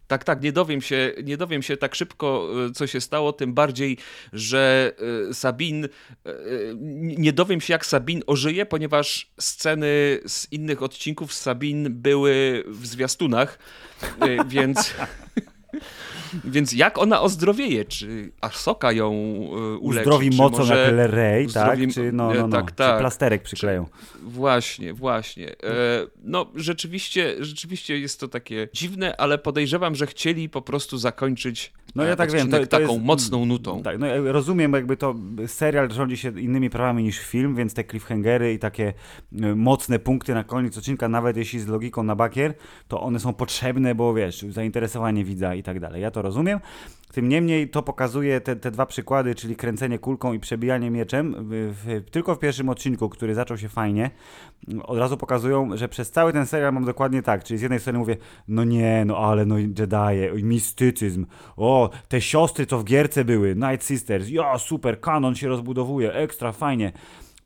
[0.10, 3.54] Tak, tak, nie dowiem się, nie dowiem się tak szybko, e, co się stało, tym
[3.54, 3.98] bardziej,
[4.34, 4.92] że
[5.30, 5.90] e, Sabin, e,
[7.18, 12.88] nie dowiem się, jak Sabin ożyje, ponieważ sceny z innych odcinków z Sabin były w
[12.88, 13.60] zwiastunach,
[14.48, 14.94] więc...
[16.44, 17.86] Więc jak ona ozdrowieje?
[17.86, 20.00] Czy Ahsoka ją e, uleczy?
[20.00, 20.78] Uzdrowi czy mocą może...
[20.78, 21.80] jak Lerej, tak?
[21.80, 23.00] uzdrowi- Czy, no, no, no, tak, czy tak.
[23.00, 23.86] plasterek przykleją.
[24.24, 25.50] Właśnie, właśnie.
[25.52, 25.56] E,
[26.24, 32.04] no, rzeczywiście, rzeczywiście jest to takie dziwne, ale podejrzewam, że chcieli po prostu zakończyć No
[32.04, 33.84] ja tak wiem, to, to taką jest, mocną nutą.
[33.84, 35.16] Tak, no ja rozumiem, jakby to
[35.48, 38.94] serial rządzi się innymi prawami niż film, więc te cliffhangery i takie
[39.34, 42.54] y, mocne punkty na koniec odcinka, nawet jeśli z logiką na bakier,
[42.88, 46.02] to one są potrzebne, bo wiesz, zainteresowanie widza i tak dalej.
[46.02, 46.60] Ja to rozumiem.
[47.14, 51.74] Tym niemniej to pokazuje te, te dwa przykłady, czyli kręcenie kulką i przebijanie mieczem, w,
[51.84, 54.12] w, tylko w pierwszym odcinku, który zaczął się fajnie,
[54.84, 58.00] od razu pokazują, że przez cały ten serial mam dokładnie tak, czyli z jednej strony
[58.00, 58.18] mówię,
[58.48, 61.26] no nie, no ale no Jedi, mistycyzm,
[61.58, 66.52] o, te siostry co w gierce były, Night Sisters, ja, super, kanon się rozbudowuje, ekstra,
[66.52, 66.92] fajnie.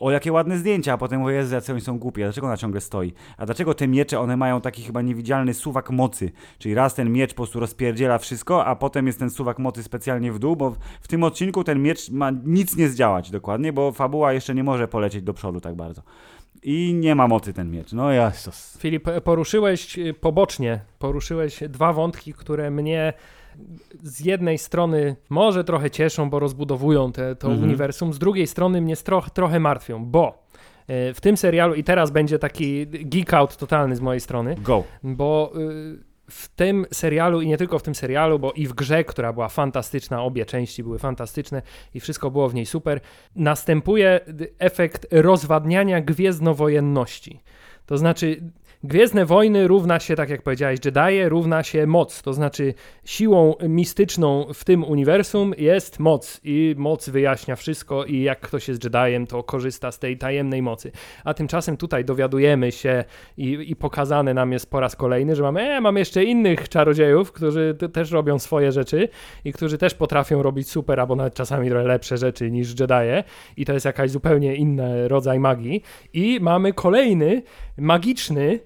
[0.03, 2.57] O, jakie ładne zdjęcia, a potem mówię, Jezu, jacy oni są głupi, a dlaczego ona
[2.57, 3.13] ciągle stoi?
[3.37, 6.31] A dlaczego te miecze, one mają taki chyba niewidzialny suwak mocy?
[6.59, 10.31] Czyli raz ten miecz po prostu rozpierdziela wszystko, a potem jest ten suwak mocy specjalnie
[10.31, 13.91] w dół, bo w- w tym odcinku ten miecz ma nic nie zdziałać dokładnie, bo
[13.91, 16.01] fabuła jeszcze nie może polecieć do przodu tak bardzo.
[16.63, 17.93] I nie ma mocy ten miecz.
[17.93, 18.77] No Jezus.
[18.79, 23.13] Filip, poruszyłeś y, pobocznie, poruszyłeś dwa wątki, które mnie
[24.03, 27.63] z jednej strony może trochę cieszą, bo rozbudowują te, to Mhm.
[27.69, 30.43] uniwersum, z drugiej strony mnie stro, trochę martwią, bo
[31.09, 34.83] y, w tym serialu, i teraz będzie taki geek out totalny z mojej strony, Go.
[35.03, 39.03] bo y, w tym serialu i nie tylko w tym serialu, bo i w grze,
[39.03, 41.61] która była fantastyczna, obie części były fantastyczne
[41.93, 42.99] i wszystko było w niej super,
[43.35, 44.19] następuje
[44.59, 47.39] efekt rozwadniania gwiezdnowojenności.
[47.85, 48.41] To znaczy,
[48.85, 52.21] Gwiezdne Wojny równa się, tak jak powiedziałeś, Jedi, równa się moc.
[52.21, 52.73] To znaczy,
[53.05, 58.83] siłą mistyczną w tym uniwersum jest moc i moc wyjaśnia wszystko i jak ktoś jest
[58.83, 60.91] Jediem, to korzysta z tej tajemnej mocy.
[61.23, 63.03] A tymczasem tutaj dowiadujemy się
[63.37, 67.31] i, i pokazane nam jest po raz kolejny, że mamy, e, mamy jeszcze innych czarodziejów,
[67.31, 69.09] którzy te- też robią swoje rzeczy
[69.45, 73.23] i którzy też potrafią robić super, albo nawet czasami trochę lepsze rzeczy niż Jedie
[73.57, 75.83] i to jest jakaś zupełnie inny rodzaj magii.
[76.13, 77.43] I mamy kolejny
[77.77, 78.59] magiczny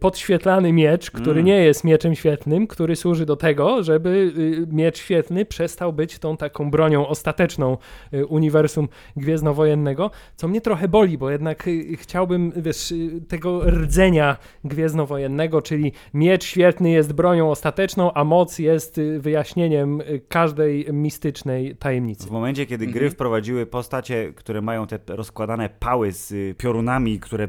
[0.00, 1.44] podświetlany miecz, który Mm.
[1.46, 6.36] nie jest mieczem świetlnym, który służy do tego, żeby y, miecz świetlny przestał być tą
[6.36, 7.76] taką bronią ostateczną
[8.14, 14.36] y, uniwersum gwiezdnowojennego, co mnie trochę boli, bo jednak y, chciałbym, wiesz, y, tego rdzenia
[14.64, 21.76] gwiezdnowojennego, czyli miecz świetlny jest bronią ostateczną, a moc jest y, wyjaśnieniem y, każdej mistycznej
[21.76, 22.28] tajemnicy.
[22.28, 22.98] W momencie, kiedy Mhm.
[23.00, 27.48] gry wprowadziły postacie, które mają te rozkładane pały z y, piorunami, które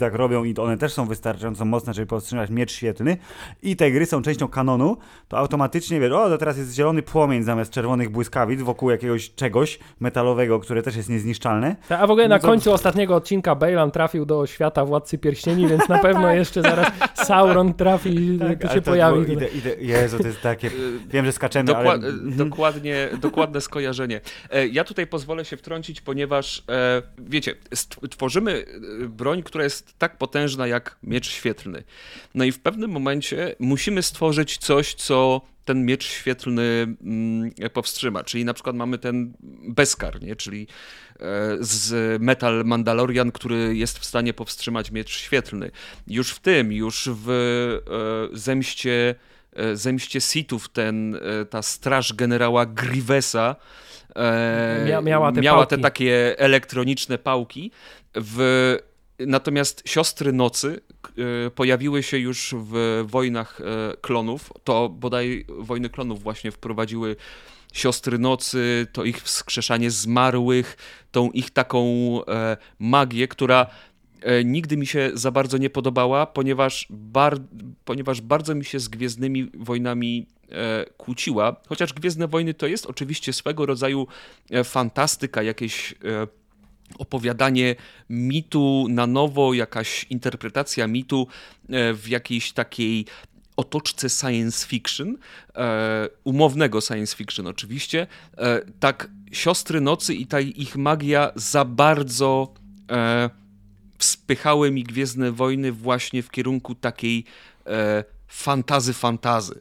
[0.00, 1.06] tak robią i one też są
[1.38, 3.16] wystarczająco mocne, żeby powstrzymać miecz świetlny
[3.62, 4.96] i te gry są częścią kanonu,
[5.28, 9.78] to automatycznie wiesz, o, to teraz jest zielony płomień zamiast czerwonych błyskawic wokół jakiegoś czegoś
[10.00, 11.76] metalowego, które też jest niezniszczalne.
[11.88, 15.18] Ta- A w ogóle na No to- końcu ostatniego odcinka Bejlan trafił do świata Władcy
[15.18, 19.32] Pierścieni, więc na pewno jeszcze zaraz Sauron trafi, Tak, się ale to pojawi.
[19.32, 20.70] Idę, idę, Jezu, to jest takie...
[21.12, 22.08] Wiem, że skaczemy, Dokła- ale...
[22.08, 22.36] Mhm.
[22.36, 24.20] dokładnie, dokładne skojarzenie.
[24.50, 27.54] E, Ja tutaj pozwolę się wtrącić, ponieważ e, wiecie,
[28.10, 28.64] tworzymy
[29.04, 31.84] e, broń, która jest tak potężna jak miecz świetlny.
[32.34, 38.24] No i w pewnym momencie musimy stworzyć coś, co ten miecz świetlny mm, powstrzyma.
[38.24, 39.32] Czyli na przykład mamy ten
[39.68, 40.36] Beskar, nie?
[40.36, 40.66] czyli
[41.14, 41.20] e,
[41.60, 45.70] z Metal Mandalorian, który jest w stanie powstrzymać miecz świetlny.
[46.06, 47.30] Już w tym, już w
[48.32, 49.14] e, zemście
[49.52, 51.18] e, zemście Sithów ten,
[51.50, 53.56] ta straż generała Grivesa
[54.16, 57.70] e, Mia- miała te miała te takie elektroniczne pałki.
[58.14, 58.76] W,
[59.26, 60.80] natomiast siostry nocy
[61.46, 64.52] e, pojawiły się już w wojnach e, klonów.
[64.64, 67.16] To bodaj wojny klonów właśnie wprowadziły
[67.72, 70.76] siostry nocy, to ich wskrzeszanie zmarłych,
[71.12, 71.84] tą ich taką
[72.24, 73.66] e, magię, która
[74.44, 77.38] nigdy mi się za bardzo nie podobała, ponieważ, bar,
[77.84, 80.26] ponieważ bardzo mi się z Gwiezdnymi Wojnami
[80.96, 81.56] kłóciła.
[81.68, 84.06] Chociaż Gwiezdne Wojny to jest oczywiście swego rodzaju
[84.64, 85.94] fantastyka, jakieś
[86.98, 87.76] opowiadanie
[88.10, 91.26] mitu na nowo, jakaś interpretacja mitu
[91.68, 93.06] e, w jakiejś takiej
[93.56, 95.16] otoczce science fiction,
[95.54, 102.54] e, umownego science fiction oczywiście, e, tak Siostry Nocy i ta ich magia za bardzo
[103.98, 107.24] wspychały mi Gwiezdne Wojny właśnie w kierunku takiej
[108.28, 109.60] fantazy fantazy,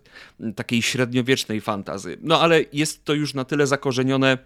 [0.55, 2.17] takiej średniowiecznej fantazy.
[2.21, 4.37] No ale jest to już na tyle zakorzenione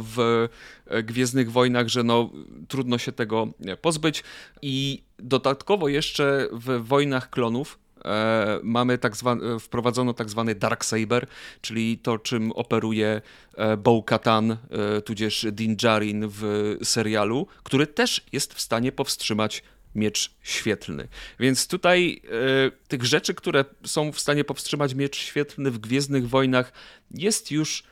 [0.00, 0.48] w
[0.86, 2.30] e, Gwiezdnych Wojnach, że no,
[2.68, 4.24] trudno się tego e, pozbyć.
[4.62, 10.84] I dodatkowo jeszcze w Wojnach Klonów e, mamy tak zwa- e, wprowadzono tak zwany Dark
[10.84, 11.26] Saber,
[11.60, 13.22] czyli to, czym operuje
[13.56, 14.56] e, Bo-Katan, e,
[15.02, 19.62] tudzież Din Djarin w serialu, który też jest w stanie powstrzymać
[19.94, 21.08] miecz świetlny.
[21.40, 26.72] Więc tutaj e, tych rzeczy, które są w stanie powstrzymać miecz świetlny w Gwiezdnych Wojnach
[27.10, 27.84] jest już e,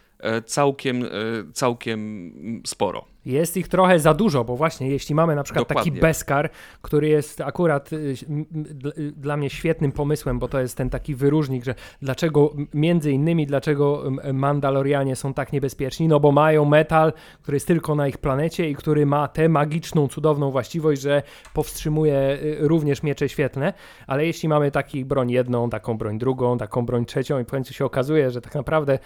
[0.46, 1.09] całkiem, e,
[1.52, 3.04] całkiem sporo.
[3.29, 6.01] Jest ich trochę za dużo, bo właśnie jeśli mamy na przykład taki Dokładnie.
[6.01, 6.51] Beskar,
[6.83, 7.97] który jest akurat y,
[8.99, 13.47] y, dla mnie świetnym pomysłem, bo to jest ten taki wyróżnik, że dlaczego, między innymi
[13.47, 17.12] dlaczego Mandalorianie są tak niebezpieczni, no bo mają metal,
[17.43, 21.23] który jest tylko na ich planecie i który ma tę magiczną, cudowną właściwość, że
[21.55, 23.73] powstrzymuje y, również miecze świetlne,
[24.07, 27.75] ale jeśli mamy taki broń jedną, taką broń drugą, taką broń trzecią i w końcu
[27.75, 28.99] się okazuje, że tak naprawdę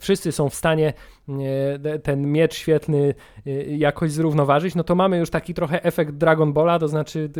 [0.00, 0.92] wszyscy są w stanie
[2.02, 3.14] ten miecz świetlny
[3.46, 7.30] y, jakoś zrównoważyć, no to mamy już taki trochę efekt Dragon Balla, to znaczy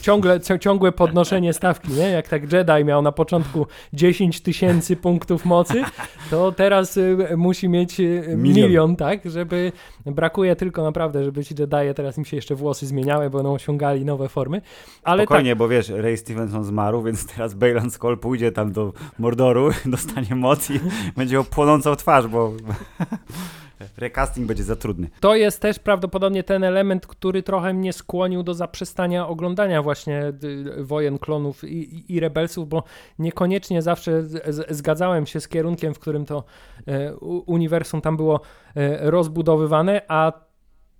[0.00, 2.10] ciągle, ciągłe podnoszenie stawki, nie?
[2.10, 5.82] Jak tak Jedi miał na początku 10 tysięcy punktów mocy,
[6.30, 8.66] to teraz y, musi mieć y, milion.
[8.66, 8.96] Milion.
[8.96, 9.20] tak?
[9.24, 9.72] Żeby
[10.06, 14.04] brakuje tylko naprawdę, żeby ci Jedi teraz im się jeszcze włosy zmieniały, bo będą osiągali
[14.04, 14.62] nowe formy.
[15.02, 18.92] Ale tak, Spokojnie, bo wiesz, Ray Stevenson zmarł, więc teraz Bejlan Skoll pójdzie tam do
[19.18, 20.80] Mordoru, dostanie moc i
[21.16, 22.52] będzie miał płonącą twarz, bo
[23.96, 25.08] recasting będzie za trudny.
[25.20, 30.32] To jest też prawdopodobnie ten element, który trochę mnie skłonił do zaprzestania oglądania właśnie
[30.78, 32.82] y, wojen klonów i, i, rebelsów, bo
[33.18, 36.44] niekoniecznie zawsze z, zgadzałem się z kierunkiem, w którym to
[36.86, 38.40] e, uniwersum tam było
[38.76, 40.45] e, rozbudowywane, a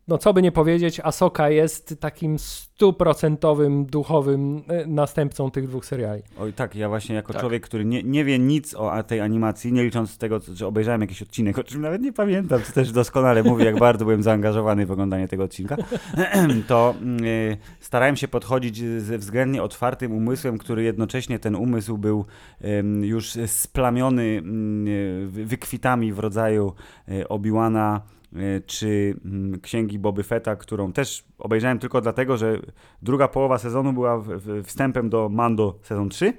[0.08, 6.22] no co by nie powiedzieć, Asoka jest takim stuprocentowym duchowym e, następcą tych dwóch seriali.
[6.38, 7.40] Oj tak, ja właśnie jako Tak.
[7.42, 10.66] człowiek, który nie, nie wie nic o a- tej animacji, nie licząc tego, co- że
[10.66, 14.22] obejrzałem jakiś odcinek, o czym nawet nie pamiętam, co też doskonale mówi, jak bardzo byłem
[14.22, 15.76] zaangażowany w oglądanie tego odcinka,
[16.68, 22.24] to y, starałem się podchodzić ze względnie otwartym umysłem, który jednocześnie ten umysł był
[23.02, 24.84] już splamiony ym,
[25.26, 26.72] wy- wykwitami w rodzaju
[27.08, 28.15] y, Obi-Wana y,
[28.66, 32.58] czy mm, księgi Boby Fetta, którą też obejrzałem tylko dlatego, że
[33.02, 34.24] druga połowa sezonu była
[34.64, 36.32] wstępem do Mando sezon 3.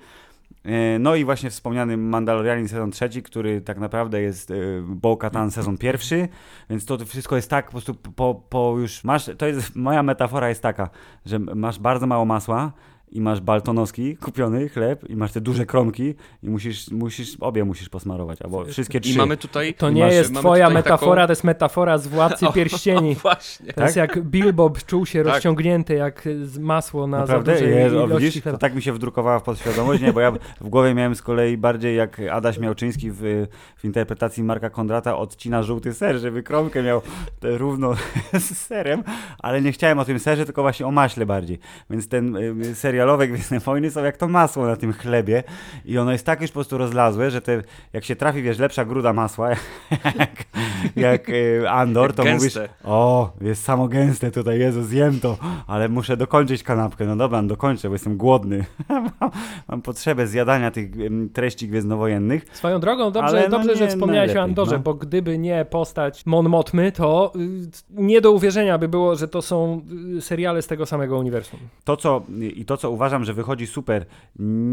[0.63, 5.78] E, No i właśnie wspomniany Mandalorianin sezon trzeci, który tak naprawdę jest e, Bo-Katan sezon
[5.78, 6.28] pierwszy,
[6.69, 10.50] więc to wszystko jest tak po prostu po, po już masz, to jest, moja metafora
[10.50, 10.89] jest taka,
[11.26, 12.71] że masz bardzo mało masła
[13.11, 17.89] i masz baltonowski kupiony chleb i masz te duże kromki i musisz, musisz obie musisz
[17.89, 19.13] posmarować, albo wszystkie trzy.
[19.13, 19.73] I mamy tutaj...
[19.73, 23.15] To nie masz- jest twoja metafora, taką- to jest metafora z Władcy O, Pierścieni.
[23.23, 23.73] Właśnie.
[23.73, 25.33] To jest jak Bilbo czuł się Tak.
[25.33, 27.53] rozciągnięty jak z masło na za Naprawdę?
[27.53, 30.31] dużej Jezu, o, ilości widzisz, to tak mi się wdrukowała w podświadomość, nie, bo ja
[30.61, 35.63] w głowie miałem z kolei bardziej jak Adaś Miałczyński w, w interpretacji Marka Kondrata odcina
[35.63, 37.01] żółty ser, żeby kromkę miał
[37.41, 37.93] równo
[38.39, 39.03] z serem,
[39.39, 41.59] ale nie chciałem o tym serze, tylko właśnie o maśle bardziej.
[41.89, 45.43] Więc ten y, serialowe Gwiezdne Wojny są jak to masło na tym chlebie
[45.86, 47.62] i ono jest tak już po prostu rozlazłe, że te,
[47.93, 49.49] jak się trafi, wiesz, lepsza gruda masła,
[50.19, 50.45] jak,
[50.95, 52.60] jak y, Andor, to Gęste.
[52.60, 57.05] mówisz, o, jest samo gęste tutaj, Jezu, zjem to, ale muszę dokończyć kanapkę.
[57.05, 58.65] No dobra, no dokończę, bo jestem głodny.
[58.89, 59.12] mam,
[59.67, 60.91] mam potrzebę zjadania tych
[61.33, 62.45] treści gwiezdnowojennych.
[62.53, 64.79] Swoją drogą, dobrze, Ale no dobrze że nie wspomniałeś o Andorze, no.
[64.79, 69.41] bo gdyby nie postać Mon Mothmy, to y, nie do uwierzenia by było, że to
[69.41, 69.81] są
[70.17, 71.60] y, seriale z tego samego uniwersum.
[71.83, 72.21] To, co,
[72.55, 74.06] I to, co uważam, że wychodzi super,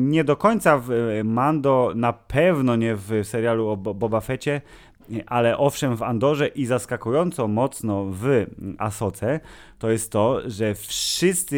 [0.06, 4.60] nie do końca w e, Mando, na pewno nie w serialu o Bo- Boba Fecie,
[5.26, 9.40] ale owszem w Andorze i zaskakująco mocno w mm, Asoce,
[9.78, 11.56] to jest to, że wszyscy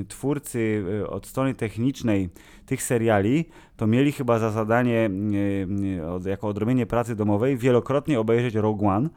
[0.00, 2.28] y, twórcy y, od strony technicznej
[2.66, 3.44] tych seriali
[3.76, 5.10] to mieli chyba za zadanie,
[5.98, 9.08] y, od- jako odrobienie pracy domowej, wielokrotnie obejrzeć Rogue One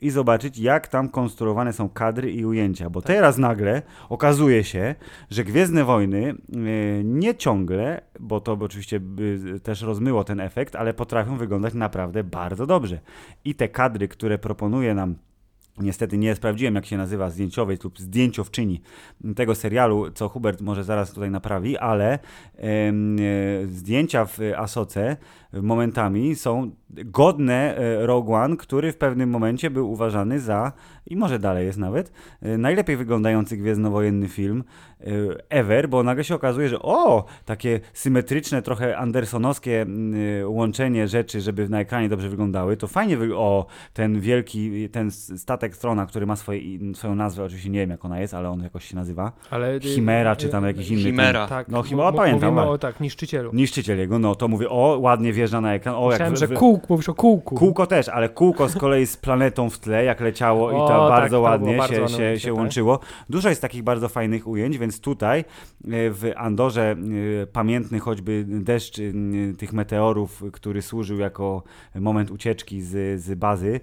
[0.00, 2.90] i zobaczyć, jak tam konstruowane są kadry i ujęcia.
[2.90, 4.94] Bo teraz nagle okazuje się,
[5.30, 9.00] że Gwiezdne Wojny y, nie ciągle, bo to oczywiście
[9.62, 13.00] też rozmyło ten efekt, ale potrafią wyglądać naprawdę bardzo dobrze.
[13.44, 15.14] I te kadry, które proponuje nam
[15.80, 18.80] Niestety nie sprawdziłem, jak się nazywa zdjęciowiec lub zdjęciowczyni
[19.36, 22.18] tego serialu, co Hubert może zaraz tutaj naprawi, ale e,
[23.66, 25.16] zdjęcia w Asoce
[25.52, 30.72] momentami są godne e, Rogue One, który w pewnym momencie był uważany za,
[31.06, 32.12] i może dalej jest nawet,
[32.42, 34.64] e, najlepiej wyglądający gwiezdnowojenny film
[35.48, 41.40] ever, bo nagle się okazuje, że o, takie symetryczne, trochę andersonowskie mm, e, łączenie rzeczy,
[41.40, 43.36] żeby na ekranie dobrze wyglądały, to fajnie wy...
[43.36, 46.60] o, ten wielki, ten statek Strona, który ma swoje,
[46.94, 49.80] swoją nazwę, oczywiście nie wiem jak ona jest, ale on jakoś się nazywa, Ale, y,
[49.80, 51.02] Chimera, czy tam jakiś inny.
[51.02, 51.46] Chimera.
[51.46, 53.50] Tak, No, no, chyba pamiętam, Mówimy ale- o tak, niszczycielu.
[53.54, 56.40] Niszczyciel jego, no to mówię, o, ładnie wjeżdża na ekran, o, Myślałem, jak...
[56.40, 57.54] że wy- kółk, mówisz o kółku.
[57.54, 60.98] Kółko też, ale kółko z kolei z planetą w tle, jak leciało i to tak,
[60.98, 62.58] bardzo to ładnie było bardzo się, się, tak.
[62.58, 63.00] łączyło.
[63.30, 65.44] Dużo jest takich bardzo fajnych ujęć, więc tutaj e,
[66.10, 66.96] w Andorze
[67.42, 69.02] e, pamiętny choćby deszcz e,
[69.58, 71.62] tych meteorów, który służył jako
[71.94, 73.80] moment ucieczki z, z bazy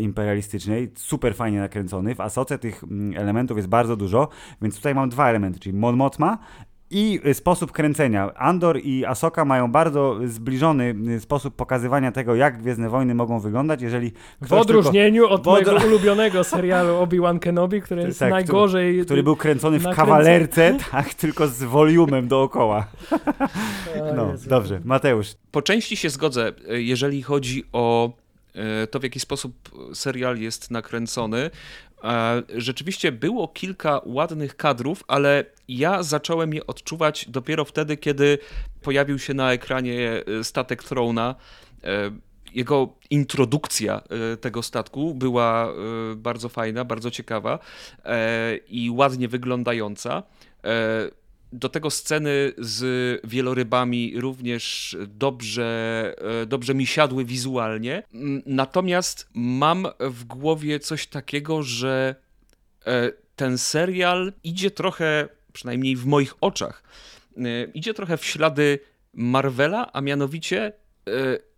[0.00, 2.14] imperialistycznej, super fajnie nakręcony.
[2.14, 4.28] W Asoce tych mm, elementów jest bardzo dużo,
[4.62, 6.38] więc tutaj mam dwa elementy, czyli Mon Mothma
[6.90, 8.34] i y, sposób kręcenia.
[8.34, 13.82] Andor i Asoka mają bardzo zbliżony y, sposób pokazywania tego, jak Gwiezdne Wojny mogą wyglądać,
[13.82, 14.14] jeżeli W
[14.46, 19.04] ktoś tylko, odróżnieniu od w odro- mojego ulubionego serialu Obi-Wan Kenobi, który jest Tak, najgorzej...
[19.04, 22.86] który był kręcony w nakręca- kawalerce, tak, tylko z volumem dookoła.
[24.16, 24.80] No, dobrze.
[24.84, 28.12] Mateusz, Po części się zgodzę, e, jeżeli chodzi o
[28.90, 29.52] to, w jaki sposób
[29.94, 31.50] serial jest nakręcony.
[32.56, 38.38] Rzeczywiście było kilka ładnych kadrów, ale ja zacząłem je odczuwać dopiero wtedy, kiedy
[38.82, 41.34] pojawił się na ekranie e, statek Throna.
[41.84, 42.10] E,
[42.54, 45.74] Jego introdukcja e, tego statku była
[46.16, 47.58] bardzo fajna, bardzo ciekawa
[48.68, 50.22] i ładnie wyglądająca.
[51.52, 58.02] Do tego sceny z wielorybami również dobrze, e, dobrze mi siadły wizualnie.
[58.14, 62.14] Mm, Natomiast mam w głowie coś takiego, że
[62.86, 66.82] e, ten serial idzie trochę, przynajmniej w moich oczach,
[67.36, 68.78] e, idzie trochę w ślady
[69.12, 70.72] Marvela, a mianowicie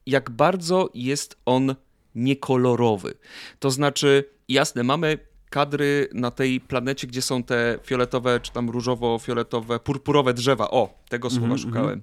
[0.06, 1.74] jak bardzo jest on
[2.14, 3.14] niekolorowy.
[3.58, 5.18] To znaczy, jasne, mamy
[5.50, 10.70] kadry na tej planecie, gdzie są te fioletowe, czy tam różowo-fioletowe, purpurowe drzewa.
[10.70, 12.02] O, tego słowa Mhm, szukałem.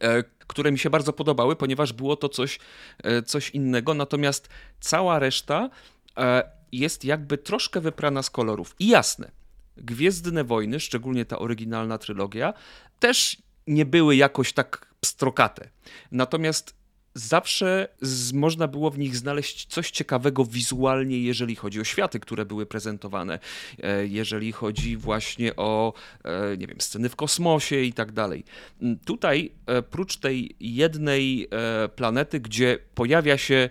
[0.00, 2.58] E, które mi się bardzo podobały, ponieważ było to coś,
[3.02, 4.48] e, coś innego, natomiast
[4.80, 5.70] cała reszta
[6.16, 8.76] e, jest jakby troszkę wyprana z kolorów.
[8.78, 9.30] I jasne,
[9.76, 12.54] Gwiezdne Wojny, szczególnie ta oryginalna trylogia,
[12.98, 15.68] też nie były jakoś tak pstrokate.
[16.12, 16.81] Natomiast
[17.14, 22.44] zawsze z, można było w nich znaleźć coś ciekawego wizualnie, jeżeli chodzi o światy, które
[22.44, 23.38] były prezentowane,
[23.82, 25.92] e, jeżeli chodzi właśnie o,
[26.24, 28.44] e, nie wiem, sceny w kosmosie i tak dalej.
[28.82, 31.48] Mm, Tutaj, e, prócz tej jednej
[31.96, 33.68] planety, gdzie pojawia się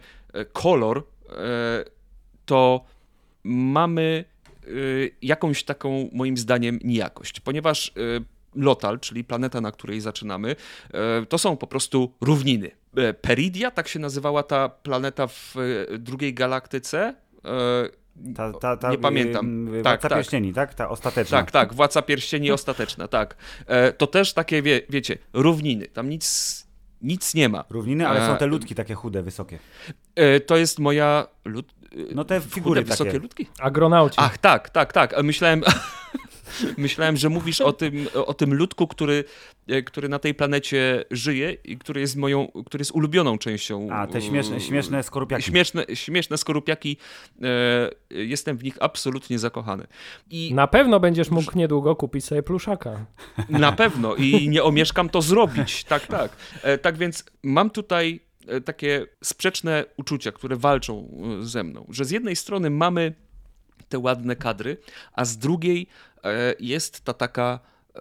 [0.53, 1.03] kolor,
[2.45, 2.86] to
[3.43, 4.26] mamy
[5.22, 7.93] jakąś taką, moim zdaniem, niejakość, ponieważ
[8.56, 10.56] Lotal, czyli planeta, na której zaczynamy,
[11.22, 12.72] y, to są po prostu równiny.
[12.97, 15.56] E, Peridia, tak się nazywała ta planeta w
[15.93, 17.16] e, drugiej galaktyce.
[17.45, 18.02] E,
[18.36, 19.68] Ta, ta, ta, nie pamiętam.
[19.74, 20.18] Yy, tak, Władca tak.
[20.18, 20.74] Pierścieni, tak?
[20.74, 21.38] Ta ostateczna.
[21.38, 23.36] Tak, tak, Władca Pierścieni ostateczna, tak.
[23.68, 26.26] E, to też takie, wie, wiecie, równiny, tam nic,
[27.02, 27.64] nic nie ma.
[27.70, 29.60] Równiny, ale są te E, ludki takie chude, wysokie.
[30.16, 31.28] E, to jest moja...
[31.45, 31.72] Lud...
[31.91, 33.22] e, No te figury chude, wysokie takie.
[33.24, 33.47] ludki?
[33.60, 34.16] Agronauci.
[34.20, 35.24] Ach, tak, tak, tak.
[35.24, 35.62] Myślałem,
[36.78, 39.24] myślałem, że mówisz o tym, o tym ludku, który,
[39.68, 43.88] e, który na tej planecie żyje i który jest moją, który jest ulubioną częścią.
[43.91, 45.43] A, te śmieszne, e, śmieszne skorupiaki.
[45.43, 46.97] Śmieszne, śmieszne skorupiaki.
[47.41, 47.89] E,
[48.24, 49.88] jestem w nich absolutnie zakochany.
[50.30, 53.06] I Na pewno będziesz mógł niedługo kupić sobie pluszaka.
[53.49, 55.84] na pewno i nie omieszkam to zrobić.
[55.84, 56.32] Tak, tak.
[56.82, 58.20] Tak więc mam tutaj
[58.66, 61.10] takie sprzeczne uczucia, które walczą
[61.41, 61.86] ze mną.
[61.89, 63.14] Że z jednej strony mamy
[63.89, 64.78] te ładne kadry,
[65.14, 65.88] a z drugiej
[66.59, 67.59] jest ta taka
[67.95, 67.99] e,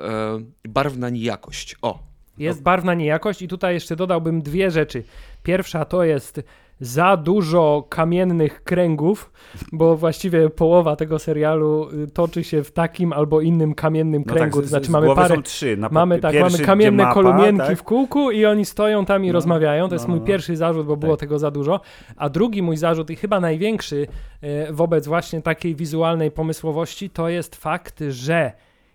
[0.69, 1.77] barwna nijakość.
[1.83, 1.99] O,
[2.39, 5.05] Jest barwna niejakość i tutaj jeszcze dodałbym dwie rzeczy.
[5.43, 6.41] Pierwsza to jest
[6.81, 9.33] za dużo kamiennych kręgów,
[9.73, 14.57] bo właściwie połowa tego serialu y, toczy się w takim albo innym kamiennym No kręgu.
[14.57, 15.77] tak, to z- znaczy z mamy parę, są trzy.
[15.77, 17.79] Na Mamy tak, pierwszy, mamy kamienne mapa, kolumienki tak?
[17.79, 19.33] w kółku i oni stoją tam i No.
[19.33, 19.89] rozmawiają.
[19.89, 20.27] To jest No, mój no.
[20.27, 21.21] pierwszy zarzut, bo było Tak.
[21.21, 21.81] tego za dużo.
[22.17, 24.07] A drugi mój zarzut i chyba największy
[24.43, 28.53] e, wobec właśnie takiej wizualnej pomysłowości to jest fakt, że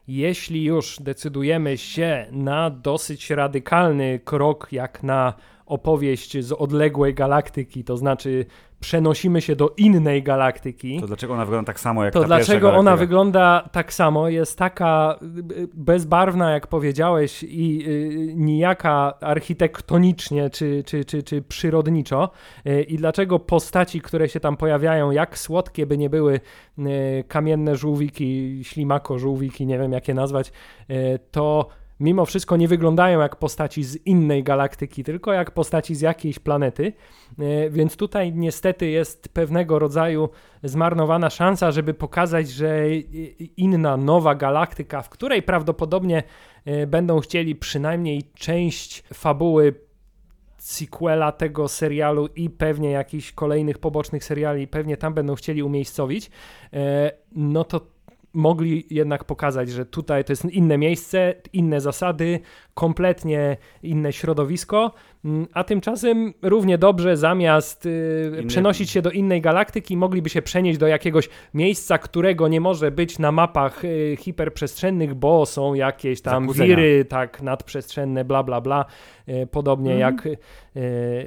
[0.07, 5.33] jeśli już decydujemy się na dosyć radykalny krok, jak na
[5.65, 8.45] opowieść z odległej galaktyki, to znaczy
[8.79, 12.73] przenosimy się do innej galaktyki, To dlaczego ona wygląda tak samo jak to ta dlaczego
[12.73, 14.29] ona wygląda tak samo?
[14.29, 21.41] Jest taka y, y, bezbarwna, jak powiedziałeś, i y, nijaka architektonicznie czy, czy, czy, czy
[21.41, 22.29] przyrodniczo.
[22.67, 26.39] Y, I dlaczego postaci, które się tam pojawiają, jak słodkie by nie były
[27.27, 30.51] kamienne żółwiki, ślimako żółwiki, nie wiem jak je nazwać,
[31.31, 31.69] to
[31.99, 36.93] mimo wszystko nie wyglądają jak postaci z innej galaktyki, tylko jak postaci z jakiejś planety.
[37.39, 40.29] E, Więc tutaj niestety jest pewnego rodzaju
[40.63, 42.89] zmarnowana szansa, żeby pokazać, że
[43.57, 46.23] inna, nowa galaktyka, w której prawdopodobnie
[46.65, 49.85] e, będą chcieli przynajmniej część fabuły
[50.57, 56.31] sequela tego serialu i pewnie jakichś kolejnych pobocznych seriali, pewnie tam będą chcieli umiejscowić,
[56.73, 57.94] e, no to
[58.35, 62.39] mogli jednak pokazać, że tutaj to jest inne miejsce, inne zasady,
[62.73, 64.91] kompletnie inne środowisko,
[65.53, 70.87] a tymczasem równie dobrze zamiast y, przenosić się do innej galaktyki, mogliby się przenieść do
[70.87, 76.67] jakiegoś miejsca, którego nie może być na mapach y, hiperprzestrzennych, bo są jakieś tam Zakłócenia.
[76.67, 78.85] wiry tak nadprzestrzenne, bla bla bla,
[79.29, 80.15] y, podobnie Mhm.
[80.15, 80.37] jak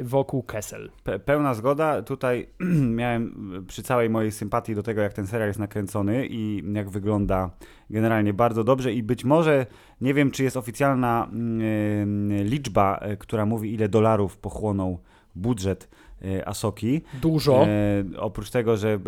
[0.03, 0.91] wokół Kessel.
[1.05, 2.03] Pe- Pełna zgoda.
[2.03, 2.49] Tutaj
[3.01, 3.35] miałem
[3.69, 7.51] przy całej mojej sympatii do tego, jak ten serial jest nakręcony i jak wygląda
[7.91, 9.67] generalnie bardzo dobrze i być może,
[10.01, 14.99] nie wiem, czy jest oficjalna mm, y, liczba, y, która mówi, ile dolarów pochłonął
[15.35, 15.89] budżet
[16.25, 17.01] y, Asoki.
[17.23, 17.67] Dużo.
[17.67, 18.99] E, oprócz tego, że e,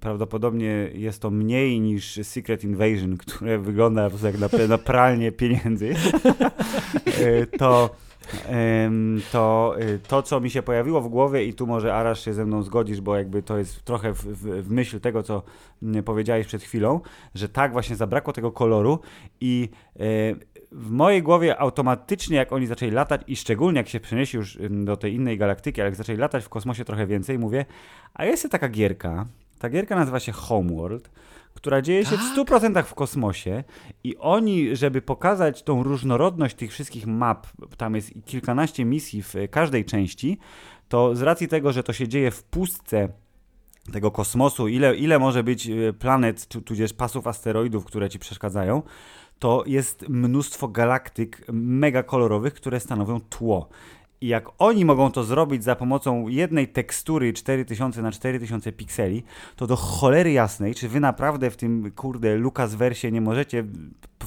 [0.00, 5.32] prawdopodobnie jest to mniej niż Secret Invasion, które wygląda po prostu jak na, na pralnię
[5.32, 5.94] pieniędzy,
[7.06, 7.90] e, to,
[9.32, 12.46] to e, to, co mi się pojawiło w głowie i tu może Arasz się ze
[12.46, 15.42] mną zgodzisz, bo jakby to jest trochę w, w, w myśl tego, co
[16.04, 17.00] powiedziałeś przed chwilą,
[17.34, 18.98] że tak właśnie zabrakło tego koloru
[19.40, 20.00] i e,
[20.72, 24.96] w mojej głowie automatycznie, jak oni zaczęli latać i szczególnie jak się przenieśli już do
[24.96, 27.64] tej innej galaktyki, ale jak zaczęli latać w kosmosie trochę więcej, mówię,
[28.14, 29.26] a jest taka gierka,
[29.58, 31.10] ta gierka nazywa się Homeworld,
[31.54, 33.64] która dzieje się w 100% w kosmosie
[34.04, 37.46] i oni, żeby pokazać tą różnorodność tych wszystkich map,
[37.76, 40.38] tam jest kilkanaście misji w każdej części,
[40.88, 43.08] to z racji tego, że to się dzieje w pustce
[43.92, 48.82] tego kosmosu, ile, ile może być e, planet, tu- tudzież pasów asteroidów, które ci przeszkadzają,
[49.38, 53.68] to jest mnóstwo galaktyk mega kolorowych, które stanowią tło.
[54.22, 59.22] I jak oni mogą to zrobić za pomocą jednej tekstury 4000 na 4000 pikseli,
[59.56, 63.64] to do cholery jasnej, czy wy naprawdę w tym, kurde, Lucasversie nie możecie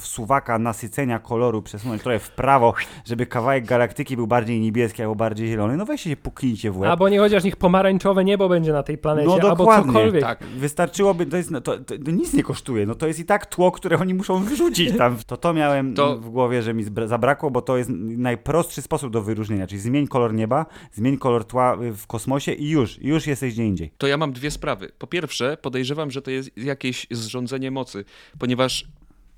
[0.00, 2.74] w suwaka nasycenia koloru przesunąć trochę w prawo,
[3.04, 5.76] żeby kawałek galaktyki był bardziej niebieski albo bardziej zielony?
[5.76, 6.90] No weźcie się puknijcie w łeb.
[6.90, 10.22] Albo nie chociaż niech pomarańczowe niebo będzie na tej planecie, No albo dokładnie, cokolwiek.
[10.22, 10.44] tak.
[10.44, 13.46] Wystarczyłoby, to, jest, no, to, to, to nic nie kosztuje, no to jest i tak
[13.46, 15.16] tło, które oni muszą wyrzucić tam.
[15.26, 19.22] To to miałem To- w głowie, że mi zabrakło, bo to jest najprostszy sposób do
[19.22, 23.54] wyróżnienia, czyli zmień kolor nieba, zmień kolor tła y, w kosmosie i już, już jesteś
[23.54, 23.90] gdzie indziej.
[23.98, 24.92] To ja mam dwie sprawy.
[24.98, 28.04] Po pierwsze, podejrzewam, że to jest jakieś zrządzenie mocy,
[28.38, 28.86] ponieważ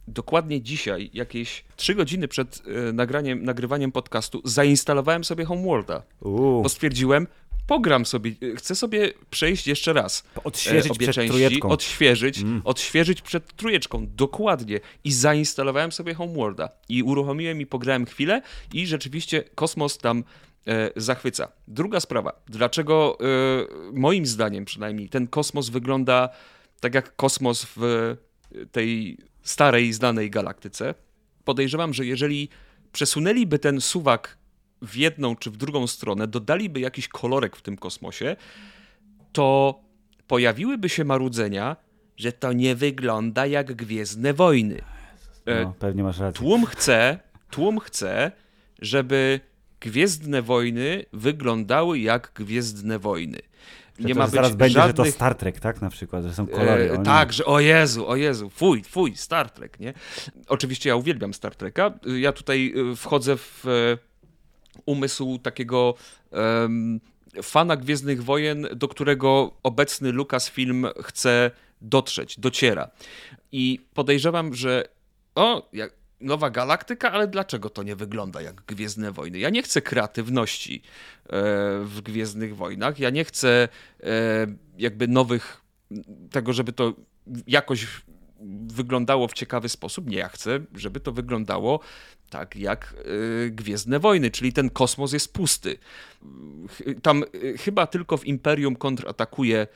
[0.08, 6.68] dokładnie dzisiaj, jakieś trzy godziny przed e, nagraniem, nagrywaniem podcastu, zainstalowałem sobie Homeworlda, Uuu, bo
[6.68, 7.26] stwierdziłem,
[7.66, 11.68] pogram sobie, chcę sobie przejść jeszcze raz e, odświeżyć obie przed części, trójeczką.
[11.68, 12.62] odświeżyć, Mm.
[12.64, 14.80] odświeżyć przed trójeczką, dokładnie.
[15.04, 18.42] I zainstalowałem sobie Homeworlda i uruchomiłem i pograłem chwilę
[18.72, 20.24] i rzeczywiście kosmos tam
[20.66, 21.48] e, zachwyca.
[21.68, 23.26] Druga sprawa, dlaczego e,
[23.92, 26.28] moim zdaniem przynajmniej ten kosmos wygląda
[26.80, 28.16] tak jak kosmos w
[28.72, 30.94] tej starej, znanej galaktyce.
[31.44, 32.48] Podejrzewam, że jeżeli
[32.92, 34.38] przesunęliby ten suwak
[34.82, 38.36] w jedną czy w drugą stronę, dodaliby jakiś kolorek w tym kosmosie,
[39.32, 39.80] to
[40.26, 41.76] pojawiłyby się marudzenia,
[42.16, 44.80] że to nie wygląda jak Gwiezdne Wojny.
[45.46, 46.38] E, no, pewnie masz rację.
[46.38, 47.18] Tłum chce,
[47.50, 48.32] tłum chce,
[48.82, 49.40] żeby
[49.80, 53.38] Gwiezdne Wojny wyglądały jak Gwiezdne Wojny.
[53.98, 55.06] Nie ma być zaraz będzie, żadnych...
[55.06, 55.82] że to Star Trek, tak?
[55.82, 56.92] Na przykład, że są kolory.
[56.92, 59.94] E, tak, że o Jezu, o Jezu, fuj, fuj, Star Trek, nie?
[60.48, 61.98] Oczywiście ja uwielbiam Star Treka.
[62.18, 63.98] Ja tutaj e, wchodzę w e,
[64.86, 65.94] umysł takiego
[66.30, 67.00] um,
[67.42, 71.50] fana Gwiezdnych Wojen, do którego obecny Lucasfilm chce
[71.80, 72.90] dotrzeć, dociera.
[73.52, 74.88] I podejrzewam, że
[75.34, 79.38] o, jak, nowa galaktyka, ale dlaczego to nie wygląda jak Gwiezdne Wojny?
[79.38, 81.30] Ja nie chcę kreatywności e,
[81.84, 83.68] w Gwiezdnych Wojnach, ja nie chcę
[84.02, 84.08] e,
[84.78, 85.60] jakby nowych,
[86.30, 86.94] tego, żeby to
[87.46, 87.86] jakoś
[88.66, 90.10] wyglądało w ciekawy sposób.
[90.10, 91.80] Nie, ja chcę, żeby to wyglądało
[92.30, 92.94] tak jak
[93.46, 95.78] e, Gwiezdne Wojny, czyli ten kosmos jest pusty.
[97.02, 97.24] Tam
[97.58, 99.66] chyba tylko w Imperium kontratakuje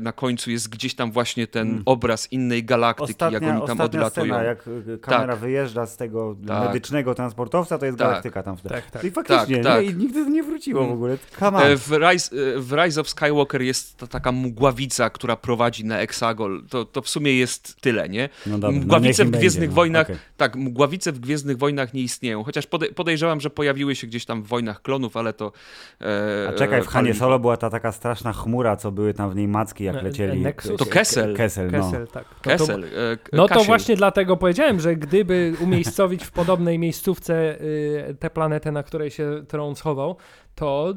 [0.00, 1.82] na końcu jest gdzieś tam właśnie ten hmm.
[1.86, 4.34] obraz innej galaktyki, ostatnia, jak oni tam odlatują.
[4.34, 4.64] Scena, jak
[4.94, 5.42] e, kamera tak.
[5.42, 6.66] wyjeżdża z tego tak.
[6.66, 8.08] medycznego transportowca, to jest tak.
[8.08, 8.74] galaktyka tam wtedy.
[8.74, 9.04] Tak, tak.
[9.04, 9.84] I faktycznie, tak, tak.
[9.84, 11.12] Nie, i nigdy nie wróciło w ogóle.
[11.40, 16.64] E, w Rise, w Rise of Skywalker jest ta taka mgławica, która prowadzi na Exagol.
[16.70, 18.28] To, to w sumie jest tyle, nie?
[18.46, 20.18] No dobra, no mgławice no w Gwiezdnych będzie, Wojnach, okay.
[20.36, 24.46] tak, mgławice w Gwiezdnych Wojnach nie istnieją, chociaż podejrzewam, że pojawiły się gdzieś tam w
[24.46, 25.52] Wojnach Klonów, ale to...
[26.00, 29.36] E, A czekaj, w Hanie Solo była ta taka straszna chmura, co były tam w
[29.36, 29.48] niej
[29.80, 30.40] jak lecieli.
[30.40, 30.76] Nexus?
[30.78, 31.36] To Kessel.
[31.36, 31.78] Kessel, no.
[31.78, 32.24] Kessel tak.
[32.24, 32.80] No Kessel.
[32.80, 38.30] To, e, no to właśnie dlatego powiedziałem, że gdyby umiejscowić w podobnej miejscówce y, tę
[38.30, 40.16] planetę, na której się Tron schował,
[40.54, 40.94] to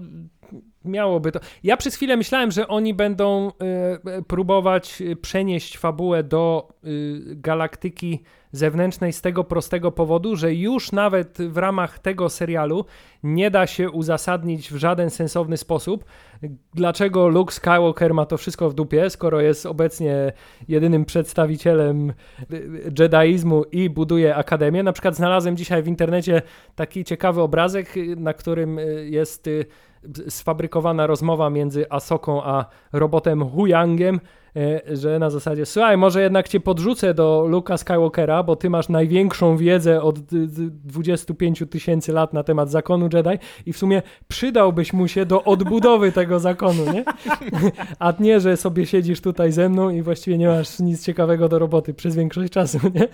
[0.86, 1.40] miałoby to.
[1.64, 3.52] Ja przez chwilę myślałem, że oni będą
[4.20, 11.38] y, próbować przenieść fabułę do y, galaktyki zewnętrznej z tego prostego powodu, że już nawet
[11.38, 12.86] w ramach tego serialu
[13.24, 16.06] nie da się uzasadnić w żaden sensowny sposób,
[16.74, 20.34] dlaczego Luke Skywalker ma to wszystko w dupie, skoro jest obecnie
[20.68, 22.14] jedynym przedstawicielem
[23.00, 24.84] jedaizmu i buduje akademię.
[24.84, 26.42] Na przykład znalazłem dzisiaj w internecie
[26.76, 29.45] taki ciekawy obrazek, na którym jest
[30.30, 34.20] sfabrykowana rozmowa między Asoką a robotem Huyangiem,
[34.56, 38.90] e, że na zasadzie, słuchaj, może jednak cię podrzucę do Luka Skywalkera, bo ty masz
[38.90, 45.08] największą wiedzę od 25 tysięcy lat na temat zakonu Jedi i w sumie przydałbyś mu
[45.08, 47.06] się do odbudowy tego zakonu, nie?
[48.00, 51.60] A nie, że sobie siedzisz tutaj ze mną i właściwie nie masz nic ciekawego do
[51.60, 53.08] roboty przez większość czasu, nie?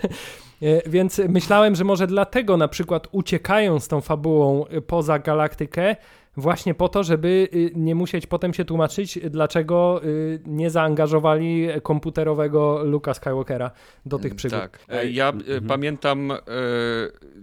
[0.68, 5.96] E, więc myślałem, że może dlatego na przykład uciekają z tą fabułą poza galaktykę,
[6.36, 12.84] właśnie po to, żeby y, nie musieć potem się tłumaczyć, dlaczego y, nie zaangażowali komputerowego
[12.84, 13.70] Luka Skywalkera
[14.06, 14.60] do tych przygód.
[14.60, 14.78] Tak.
[14.88, 15.66] E, ja e, mhm.
[15.66, 16.38] pamiętam e,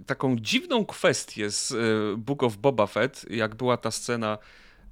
[0.06, 1.74] taką dziwną kwestię z
[2.18, 4.38] Book of Boba Fett, jak była ta scena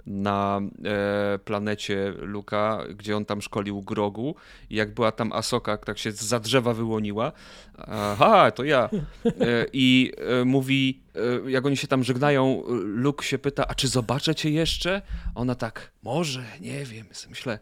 [0.08, 4.36] na e, planecie Luka, gdzie on tam szkolił Grogu
[4.70, 7.32] i jak była tam Asoka, tak się za drzewa wyłoniła.
[7.78, 8.90] Aha, to ja.
[9.26, 11.00] E, I e, mówi,
[11.46, 15.02] e, jak oni się tam żegnają, Luke się pyta, a czy zobaczę cię jeszcze?
[15.36, 17.06] Ona tak, może, nie wiem.
[17.30, 17.60] Myślę,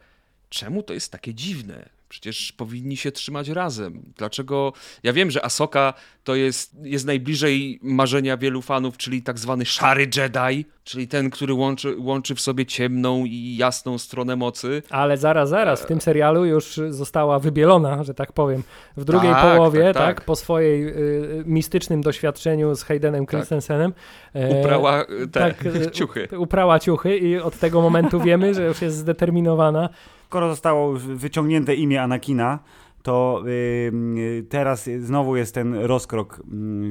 [0.50, 1.95] czemu to jest takie dziwne?
[2.10, 4.04] Przecież powinni się trzymać razem.
[4.18, 4.74] Dlaczego?
[5.04, 5.94] Ja wiem, że Asoka
[6.24, 11.54] to jest, jest najbliżej marzenia wielu fanów, czyli tak zwany szary Jedi, czyli ten, który
[11.54, 14.84] łączy, łączy w sobie ciemną i jasną stronę mocy.
[14.90, 18.64] Ale zaraz, zaraz, w tym serialu już została wybielona, że tak powiem,
[18.98, 20.16] w drugiej tak, połowie, tak, tak.
[20.16, 23.36] tak, po swojej y, mistycznym doświadczeniu z Haydenem tak.
[23.36, 23.94] Christensenem.
[24.34, 26.28] E, uprała te tak, ciuchy.
[26.38, 29.90] Uprała ciuchy i od tego momentu wiemy, że już jest zdeterminowana
[30.36, 32.60] skoro zostało wyciągnięte imię Anakina,
[33.04, 36.42] to yy, teraz znowu jest ten rozkrok,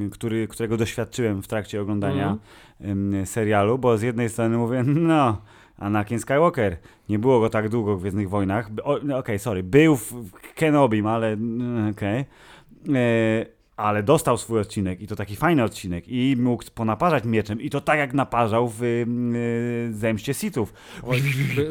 [0.01, 2.37] yy, który, którego doświadczyłem w trakcie oglądania
[2.81, 3.13] mm.
[3.13, 5.41] yy, serialu, bo z jednej strony mówię, no,
[5.77, 6.77] Anakin Skywalker,
[7.09, 11.27] nie było go tak długo w Gwiezdnych Wojnach, okej, okay, sorry, był w Kenobim, ale
[11.33, 12.25] mm, okej,
[12.83, 13.54] okay.
[13.77, 17.81] Ale dostał swój odcinek i to taki fajny odcinek i mógł ponaparzać mieczem i to
[17.81, 19.05] tak jak naparzał w y,
[19.91, 20.73] Zemście Sithów.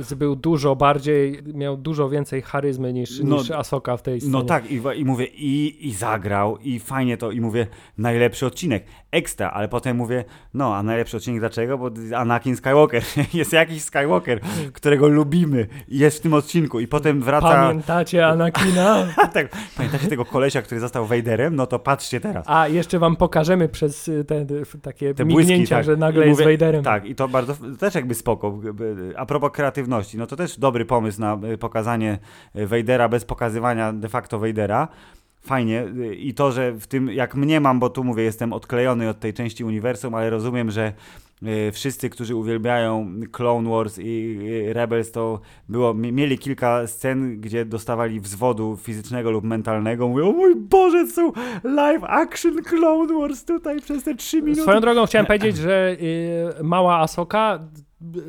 [0.09, 4.33] By, był dużo bardziej, miał dużo więcej charyzmy niż, no, niż Asoka w tej scenie.
[4.33, 7.67] No tak i, i mówię i, i zagrał i fajnie to i mówię
[7.99, 10.25] najlepszy odcinek, ekstra, ale potem mówię
[10.55, 11.79] no a najlepszy odcinek dlaczego?
[11.79, 13.03] Bo Anakin Skywalker,
[13.35, 14.41] jest jakiś Skywalker,
[14.73, 17.49] którego lubimy jest w tym odcinku i potem wraca...
[17.49, 19.07] Pamiętacie Anakina?
[19.35, 21.57] tak, pamiętacie tego kolesia, który został Vaderem?
[21.57, 22.45] No to patrzcie teraz.
[22.49, 24.47] A jeszcze wam pokażemy przez y, te,
[24.83, 25.85] takie Te mignięcia, błyski, tak.
[25.85, 26.85] że nagle I jest mówię- Vaderem.
[26.85, 28.61] Tak, i to bardzo, też jakby spoko.
[29.17, 32.19] A propos kreatywności, no to też dobry pomysł na y, pokazanie
[32.57, 34.89] y, Vadera bez pokazywania de facto Vadera.
[35.41, 35.83] Fajnie.
[35.83, 39.21] Y, I to, że w tym, jak mnie mam, bo tu mówię, jestem odklejony od
[39.21, 40.93] tej części uniwersum, ale rozumiem, że y,
[41.73, 44.39] wszyscy, którzy uwielbiają Clone Wars i
[44.73, 50.09] Rebels, to było, mi- mieli kilka scen, gdzie dostawali wzwodu fizycznego lub mentalnego.
[50.09, 51.33] Mówią, o mój Boże, są
[51.65, 54.63] live action Clone Wars tutaj przez te trzy minuty.
[54.63, 55.97] Swoją drogą chciałem powiedzieć, że
[56.61, 57.59] y, mała Asoka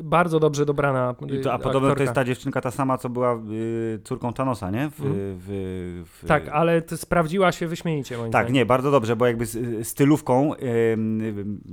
[0.02, 3.08] bardzo dobrze dobrana I y, to, a podobno to jest ta dziewczynka ta sama, co
[3.08, 4.90] była y, córką Thanosa, nie?
[4.90, 5.14] W, Mhm.
[5.16, 8.54] w, w, Tak, ale sprawdziła się wyśmienicie moim tak, zdaniem.
[8.54, 10.52] nie, bardzo dobrze, bo jakby z- stylówką
[10.92, 11.20] ym,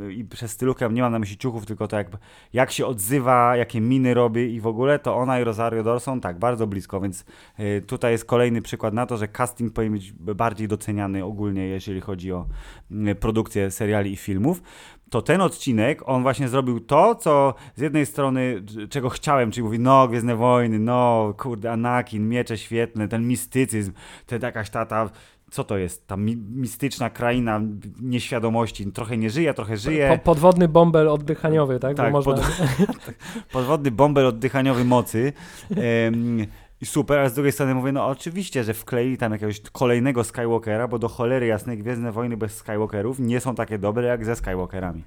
[0.01, 2.08] y, i przez stylówkę nie mam na myśli ciuchów, tylko to jak,
[2.54, 6.39] jak się odzywa, jakie miny robi i w ogóle, to ona i Rosario Dawson tak,
[6.39, 7.26] bardzo blisko, więc
[7.60, 12.01] y, tutaj jest kolejny przykład na to, że casting powinien być bardziej doceniany ogólnie, jeżeli
[12.01, 12.45] chodzi o
[12.91, 14.62] y, produkcję seriali i filmów.
[15.14, 19.80] To ten odcinek, on właśnie zrobił to, co z jednej strony, czego chciałem, czyli mówi,
[19.80, 23.91] no, Gwiezdne Wojny, no, kurde, Anakin, miecze świetne, ten mistycyzm,
[24.26, 25.09] ten jakaś tata,
[25.51, 26.07] co to jest?
[26.07, 27.61] Ta mi mistyczna kraina
[28.01, 28.91] nieświadomości.
[28.91, 30.09] Trochę nie żyje, trochę żyje.
[30.09, 31.97] Po, podwodny bąbel oddychaniowy, tak?
[31.97, 32.34] Tak, można...
[32.34, 32.45] pod-
[33.53, 35.34] Podwodny bąbel oddychaniowy mocy.
[35.76, 36.38] Em,
[36.84, 40.88] I super, ale z drugiej strony mówię, no oczywiście, że wkleili tam jakiegoś kolejnego Skywalkera,
[40.88, 45.04] bo do cholery jasnej Gwiezdne Wojny bez Skywalkerów nie są takie dobre jak ze Skywalkerami.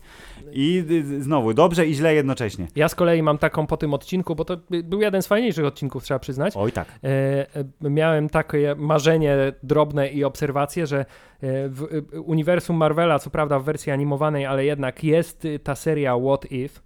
[0.53, 0.85] I
[1.21, 2.67] znowu, dobrze i źle jednocześnie.
[2.77, 5.65] Ja z kolei mam taką po tym odcinku, bo to by- był jeden z fajniejszych
[5.65, 6.55] odcinków, trzeba przyznać.
[6.57, 6.89] Oj tak.
[6.89, 7.09] E,
[7.85, 11.05] e, miałem takie marzenie drobne i obserwacje, że e,
[11.69, 16.53] w e, uniwersum Marvela, co prawda w wersji animowanej, ale jednak jest ta seria What
[16.53, 16.81] If.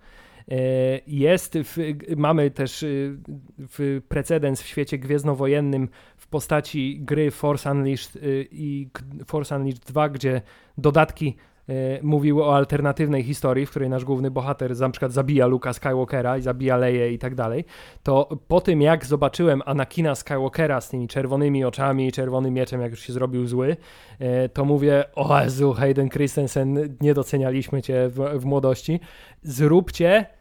[0.50, 1.76] E, Jest, w,
[2.16, 3.16] mamy też y,
[3.58, 8.88] w precedens w świecie gwiezdnowojennym w postaci gry Force Unleashed y, i
[9.26, 10.42] Force Unleashed 2, gdzie
[10.78, 11.36] dodatki
[11.68, 11.72] e,
[12.02, 16.42] mówiły o alternatywnej historii, w której nasz główny bohater na przykład zabija Luka Skywalkera i
[16.42, 17.64] zabija Leję i tak dalej,
[18.02, 22.90] to po tym jak zobaczyłem Anakina Skywalkera z tymi czerwonymi oczami i czerwonym mieczem, jak
[22.90, 23.76] już się zrobił zły,
[24.18, 29.00] e, to mówię, o Jezu, Hayden Christensen, nie docenialiśmy cię w, w młodości.
[29.42, 30.39] Zróbcie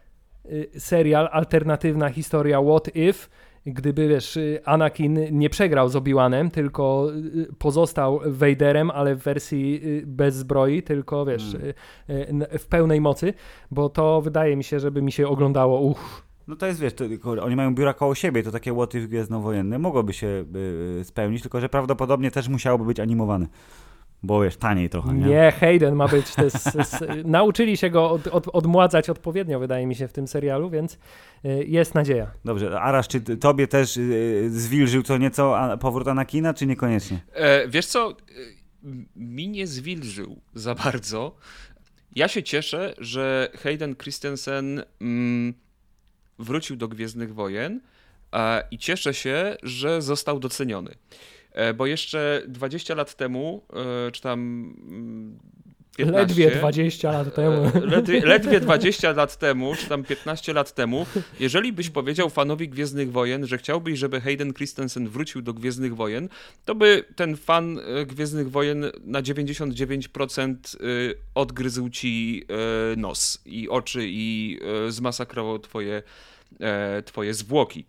[0.78, 3.28] serial, alternatywna historia What If,
[3.66, 9.80] gdyby, wiesz, y, Anakin nie przegrał z Obi-Wanem, tylko y, pozostał Vaderem, ale w wersji
[9.84, 11.66] y, bez zbroi, tylko, wiesz, Mm.
[11.66, 11.74] y,
[12.10, 13.34] y, n- w pełnej mocy,
[13.70, 17.04] bo to wydaje mi się, żeby mi się oglądało, uch, No to jest, wiesz, to,
[17.42, 20.44] oni mają biura koło siebie, to takie łoty gwiezdnowojenne mogłoby się
[21.00, 23.46] y, spełnić, tylko że prawdopodobnie też musiałoby być animowane.
[24.22, 25.26] Bo wiesz, taniej trochę, nie?
[25.26, 26.34] Nie, Hayden ma być.
[26.34, 30.28] To jest, s- nauczyli się go od, od, odmładzać odpowiednio, wydaje mi się, w tym
[30.28, 30.94] serialu, więc
[31.44, 32.30] y, jest nadzieja.
[32.44, 37.20] Dobrze, Arasz, czy tobie też y, zwilżył co nieco a, powrót Anakina, czy niekoniecznie?
[37.32, 38.14] E, wiesz co, e,
[39.16, 41.36] mi nie zwilżył za bardzo.
[42.16, 45.54] Ja się cieszę, że Hayden Christensen mm,
[46.38, 47.80] wrócił do Gwiezdnych Wojen
[48.32, 50.90] e, i cieszę się, że został doceniony.
[51.52, 53.62] E, bo jeszcze 20 lat temu,
[54.06, 54.40] e, czy tam
[54.88, 55.38] mm,
[55.96, 57.64] 15, Ledwie 20 lat temu.
[57.74, 61.06] E, Ledwie, ledwie 20 lat temu, czy tam 15 lat temu,
[61.40, 66.28] jeżeli byś powiedział fanowi Gwiezdnych Wojen, że chciałbyś, żeby Hayden Christensen wrócił do Gwiezdnych Wojen,
[66.64, 70.78] to by ten fan e, Gwiezdnych Wojen na 99% e,
[71.34, 72.44] odgryzł ci
[72.92, 76.02] e, nos i oczy i e, zmasakrował twoje,
[76.60, 77.84] e, twoje zwłoki.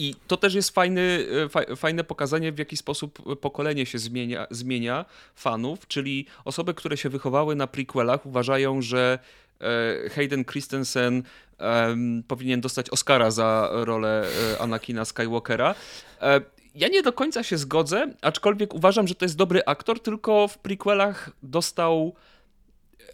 [0.00, 3.98] E, I to też jest fajny, e, fa- fajne pokazanie, w jaki sposób pokolenie się
[3.98, 9.18] zmienia, zmienia fanów, czyli osoby, które się wychowały na prequelach, uważają, że
[9.60, 11.22] e, Hayden Christensen
[11.58, 15.74] em, powinien dostać Oscara za rolę e, Anakina Skywalkera.
[16.20, 16.40] E,
[16.74, 20.58] ja nie do końca się zgodzę, aczkolwiek uważam, że to jest dobry aktor, tylko w
[20.58, 22.14] prequelach dostał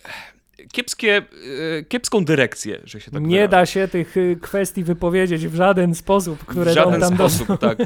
[0.04, 0.35] e,
[0.72, 3.48] kiepskie, e, kiepską dyrekcję, że się tak Nie wyrażę.
[3.48, 7.78] da się tych y, kwestii wypowiedzieć w żaden sposób, które w żaden tam sposób, tak.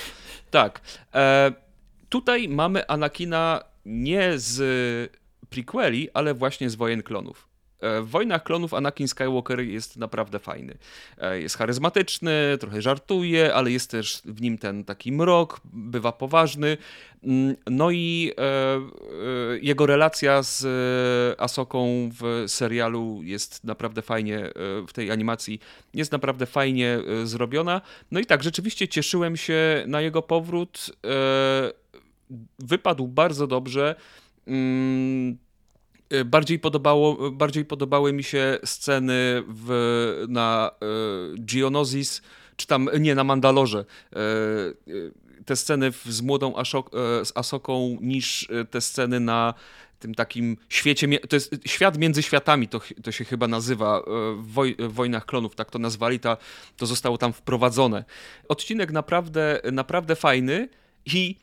[0.50, 0.80] tak.
[1.14, 1.52] E,
[2.08, 5.12] tutaj mamy Anakina nie z
[5.50, 7.51] prequeli, ale właśnie z Wojen Klonów.
[7.82, 10.74] E, W Wojnach Klonów Anakin Skywalker jest naprawdę fajny.
[11.18, 16.76] E, Jest charyzmatyczny, trochę żartuje, ale jest też w nim ten taki mrok, bywa poważny.
[17.24, 18.80] Mm, No i e, e,
[19.62, 24.52] jego relacja z e, Asoką w serialu jest naprawdę fajnie, e,
[24.86, 25.60] w tej animacji
[25.94, 27.80] jest naprawdę fajnie e, zrobiona.
[28.10, 30.86] No i tak, rzeczywiście cieszyłem się na jego powrót.
[31.06, 31.82] E,
[32.58, 33.94] Wypadł bardzo dobrze.
[36.12, 40.86] E, Bardziej, podobało, bardziej podobały mi się sceny w, na e,
[41.38, 42.22] Geonosis,
[42.56, 43.84] czy tam, nie, na Mandalorze.
[44.12, 44.18] E,
[45.44, 46.90] te sceny z młodą Ashok,
[47.24, 49.54] z Asoką niż te sceny na
[49.98, 54.02] tym takim świecie, to jest świat między światami, to, to się chyba nazywa,
[54.36, 56.36] w, woj, w Wojnach Klonów, tak to nazwali, ta,
[56.76, 58.04] to zostało tam wprowadzone.
[58.48, 60.68] Odcinek naprawdę, naprawdę fajny
[61.06, 61.36] i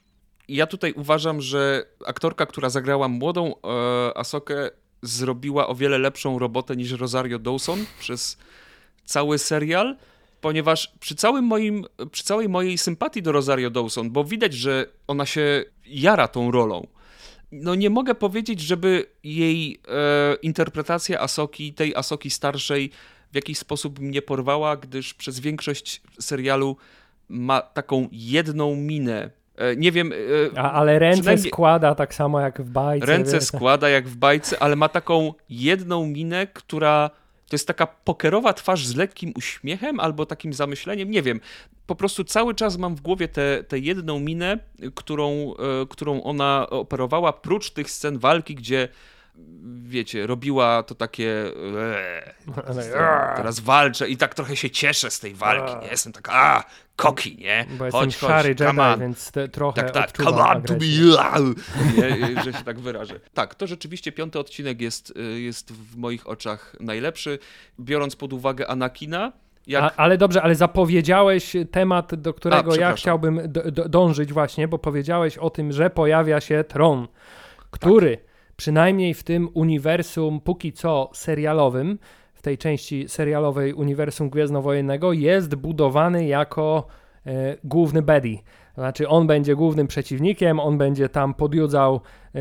[0.56, 4.70] ja tutaj uważam, że aktorka, która zagrała młodą e, Asokę,
[5.02, 8.38] zrobiła o wiele lepszą robotę niż Rosario Dawson przez
[9.06, 9.98] cały serial,
[10.42, 15.26] ponieważ przy, całym moim, przy całej mojej sympatii do Rosario Dawson, bo widać, że ona
[15.26, 16.88] się jara tą rolą,
[17.52, 22.92] no nie mogę powiedzieć, żeby jej e, interpretacja Asoki, tej Asoki starszej
[23.32, 26.78] w jakiś sposób mnie porwała, gdyż przez większość serialu
[27.30, 29.39] ma taką jedną minę
[29.78, 30.14] nie wiem.
[30.54, 33.06] E, A, ale ręce składa tak samo jak w bajce.
[33.06, 33.42] Ręce wie?
[33.42, 37.10] składa jak w bajce, ale ma taką jedną minę, która
[37.50, 41.12] to jest taka pokerowa twarz z lekkim uśmiechem albo takim zamyśleniem.
[41.12, 41.40] Nie wiem.
[41.88, 43.28] Po prostu cały czas mam w głowie
[43.68, 44.60] tę jedną minę,
[44.96, 48.88] którą, e, którą ona operowała, prócz tych scen walki, gdzie
[49.90, 51.52] wiecie, robiła to takie
[52.66, 55.92] ee, teraz walczę i tak trochę się cieszę z tej walki, nie?
[55.92, 56.64] Jestem tak, a,
[56.96, 57.66] koki, nie?
[57.78, 60.80] Bo chodź, jestem szary Jedi, więc trochę tak, tak, come on to me,
[61.98, 62.42] nie?
[62.44, 63.20] że się tak wyrażę.
[63.34, 67.40] Tak, to rzeczywiście piąty odcinek jest, y, jest w moich oczach najlepszy,
[67.80, 69.32] biorąc pod uwagę Anakina,
[69.68, 69.84] jak...
[69.84, 73.42] A, ale dobrze, ale zapowiedziałeś temat, do którego A, ja chciałbym
[73.90, 77.08] dążyć właśnie, bo powiedziałeś o tym, że pojawia się Tron,
[77.72, 78.29] który tak
[78.60, 82.00] przynajmniej w tym uniwersum, póki co serialowym,
[82.34, 86.88] w tej części serialowej uniwersum Gwiezdnowojennego, jest budowany jako
[87.26, 88.38] e, główny Betty.
[88.80, 92.02] Znaczy, on będzie głównym przeciwnikiem, on będzie tam podjudzał
[92.36, 92.40] e,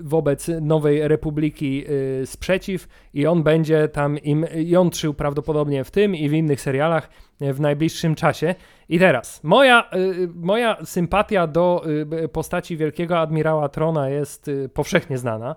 [0.00, 1.84] wobec Nowej Republiki
[2.22, 7.10] e, sprzeciw i on będzie tam im jątrzył prawdopodobnie w tym i w innych serialach
[7.40, 8.54] w najbliższym czasie.
[8.88, 9.90] I teraz, moja,
[10.34, 11.84] moja sympatia do
[12.32, 15.56] postaci wielkiego admirała Trona jest powszechnie znana.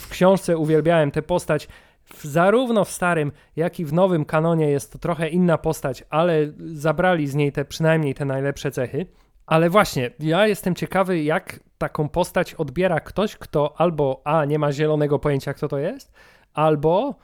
[0.00, 1.68] W książce uwielbiałem tę postać.
[2.20, 7.26] Zarówno w starym, jak i w nowym kanonie jest to trochę inna postać, ale zabrali
[7.26, 9.06] z niej te przynajmniej te najlepsze cechy.
[9.46, 14.72] Ale właśnie, ja jestem ciekawy, jak taką postać odbiera ktoś, kto albo A nie ma
[14.72, 16.12] zielonego pojęcia, kto to jest,
[16.54, 17.14] albo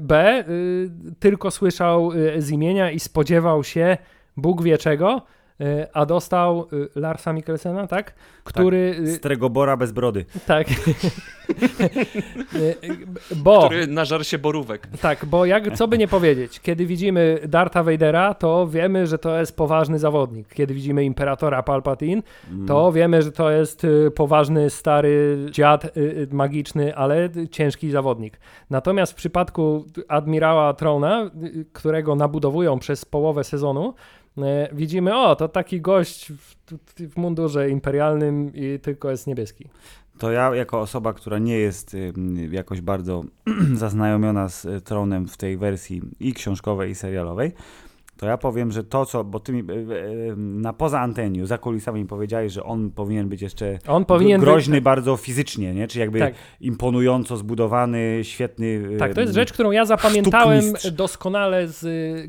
[0.00, 0.44] B
[1.18, 3.96] tylko słyszał z imienia i spodziewał się
[4.36, 5.37] Bóg wie czego, y,
[5.92, 8.14] a dostał y, Larsa Mikkelsena, tak?
[8.44, 8.94] Który...
[9.04, 10.24] Tak, Stregobora bez brody.
[10.46, 10.66] Tak.
[13.36, 13.66] bo...
[13.66, 14.88] Który nażar się borówek.
[15.00, 19.38] Tak, bo jak, co by nie powiedzieć, kiedy widzimy Darta Vadera, to wiemy, że to
[19.38, 20.54] jest poważny zawodnik.
[20.54, 22.22] Kiedy widzimy Imperatora Palpatine,
[22.66, 22.94] to mm.
[22.94, 25.92] wiemy, że to jest poważny, stary dziad
[26.30, 28.40] magiczny, ale ciężki zawodnik.
[28.70, 31.30] Natomiast w przypadku admirała Trona,
[31.72, 33.92] którego nabudowują przez połowę sezonu, E,
[34.72, 36.56] widzimy, o, to taki gość w,
[37.12, 39.68] w mundurze imperialnym i tylko jest niebieski.
[40.18, 41.96] To ja, jako osoba, która nie jest
[42.50, 43.24] jakoś bardzo
[43.74, 47.52] zaznajomiona z e, tronem w tej wersji i książkowej, i serialowej,
[48.18, 51.58] to ja powiem, że to, co, bo ty mi e, e, na poza anteniu, za
[51.58, 54.84] kulisami powiedziałeś, że on powinien być jeszcze on powinien groźny być...
[54.84, 55.88] bardzo fizycznie, nie?
[55.88, 56.34] Czy jakby tak.
[56.60, 58.96] imponująco zbudowany, świetny.
[58.98, 61.84] Tak, to jest rzecz, którą ja zapamiętałem doskonale z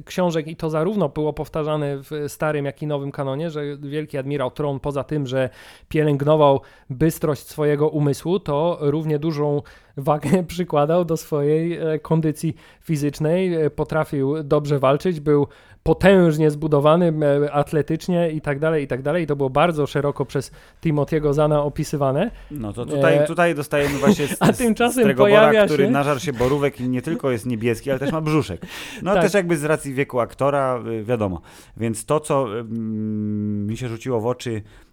[0.05, 4.51] książek i to zarówno było powtarzane w starym, jak i nowym kanonie, że wielki admirał
[4.51, 5.49] Tron poza tym, że
[5.87, 9.61] pielęgnował bystrość swojego umysłu, to równie dużą
[9.99, 15.47] wagę przykładał do swojej e, kondycji fizycznej, potrafił dobrze walczyć, był
[15.83, 17.13] potężnie zbudowany,
[17.45, 19.27] e, atletycznie i tak dalej, i tak dalej.
[19.27, 20.51] To było bardzo szeroko przez
[20.83, 22.31] Timothy'ego Zana opisywane.
[22.51, 25.91] No to tutaj, e, tutaj dostajemy właśnie z, A tymczasem pojawia który się...
[25.91, 28.61] nażar się borówek i nie tylko jest niebieski, ale też ma brzuszek.
[29.03, 29.23] No tak.
[29.23, 31.41] też jakby z racji wieku aktora, y, wiadomo.
[31.77, 34.88] Więc to, co mm, mi się rzuciło w oczy y,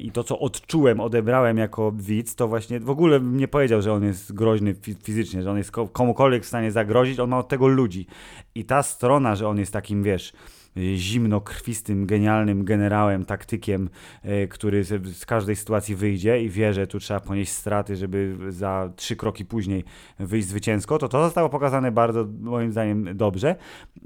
[0.00, 3.92] i to, co odczułem, odebrałem jako widz, to właśnie w ogóle bym nie powiedział, że
[3.92, 7.68] on jest groźny fizycznie, że on jest komukolwiek w stanie zagrozić, on ma od tego
[7.68, 8.06] ludzi.
[8.54, 10.32] I ta strona, że on jest takim, wiesz,
[10.76, 13.90] zimnokrwistym, genialnym generałem, taktykiem,
[14.22, 18.92] e, który z każdej sytuacji wyjdzie i wie, że tu trzeba ponieść straty, żeby za
[18.96, 19.84] trzy kroki później
[20.18, 23.56] wyjść zwycięsko, to to zostało pokazane bardzo, moim zdaniem, dobrze.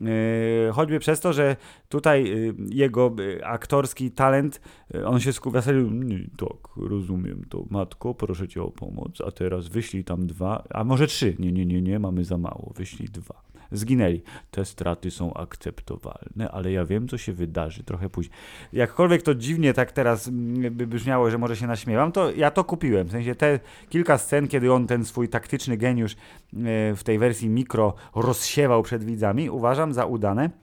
[0.03, 1.57] E, choćby przez to, że
[1.89, 2.35] tutaj
[2.71, 4.61] jego aktorski talent,
[5.05, 5.85] on się skupia sobie,
[6.39, 11.07] tak, rozumiem to, matko, proszę cię o pomoc, a teraz wyślij tam dwa, a może
[11.07, 14.23] trzy, nie, nie, nie, nie, mamy za mało, wyślij dwa zginęli.
[14.51, 18.35] Te straty są akceptowalne, ale ja wiem, co się wydarzy trochę później.
[18.73, 22.65] Jakkolwiek to dziwnie tak teraz mm, by brzmiało, że może się naśmiewam, to ja to
[22.65, 23.09] kupiłem.
[23.09, 26.17] W sensie te kilka scen, kiedy on ten swój taktyczny geniusz e,
[26.97, 30.62] w tej wersji mikro rozsiewał przed widzami, uważam za udane.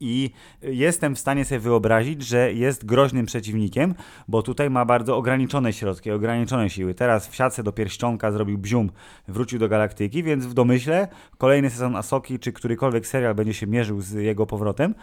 [0.00, 0.30] I
[0.62, 3.94] jestem w stanie sobie wyobrazić, że jest groźnym przeciwnikiem,
[4.28, 6.94] bo tutaj ma bardzo ograniczone środki, ograniczone siły.
[6.94, 8.90] Teraz w siatce do pierścionka zrobił bzium,
[9.28, 14.00] wrócił do galaktyki, więc w domyśle kolejny sezon Asoki, czy którykolwiek serial będzie się mierzył
[14.00, 14.94] z jego powrotem,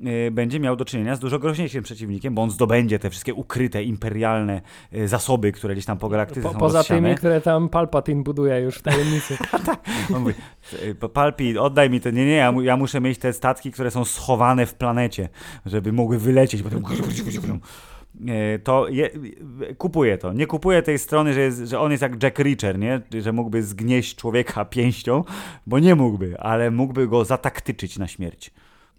[0.00, 3.82] yy, będzie miał do czynienia z dużo groźniejszym przeciwnikiem, bo on zdobędzie te wszystkie ukryte,
[3.82, 4.60] imperialne
[4.92, 7.00] yy, zasoby, które gdzieś tam po galaktyce po, są Poza rozsiane.
[7.02, 9.36] tymi, które tam Palpatine buduje już w tajemnicy.
[10.14, 10.34] on mówi,
[11.12, 12.10] Palpi, oddaj mi to.
[12.10, 14.33] Nie, nie, ja, ja muszę mieć te statki, które są schowane
[14.66, 15.28] w planecie,
[15.66, 16.62] żeby mogły wylecieć.
[16.62, 16.82] Potem
[18.64, 19.10] to je,
[19.78, 20.32] kupuję to.
[20.32, 23.00] Nie kupuję tej strony, że, jest, że on jest jak Jack Reacher, nie?
[23.22, 25.24] że mógłby zgnieść człowieka pięścią,
[25.66, 28.50] bo nie mógłby, ale mógłby go zataktyczyć na śmierć.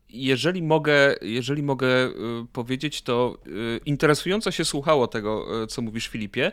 [0.09, 2.11] Jeżeli mogę, jeżeli mogę y,
[2.53, 6.51] powiedzieć, to y, interesująco się słuchało tego, co mówisz, Filipie,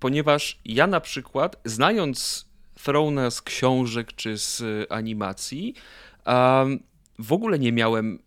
[0.00, 5.74] ponieważ ja na przykład, znając Throna z książek czy z animacji,
[7.18, 8.18] w ogóle nie miałem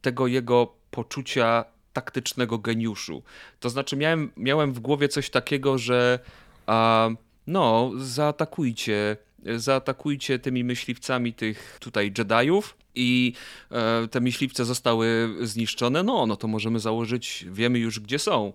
[0.00, 3.22] tego jego poczucia taktycznego geniuszu.
[3.60, 6.18] To znaczy, miałem, miałem w głowie coś takiego, że
[6.66, 7.10] a,
[7.46, 9.16] no, zaatakujcie,
[9.56, 13.32] zaatakujcie tymi myśliwcami tych tutaj Jediów i
[13.70, 16.02] e, te myśliwce zostały zniszczone.
[16.02, 18.52] No, no to możemy założyć, wiemy już gdzie są.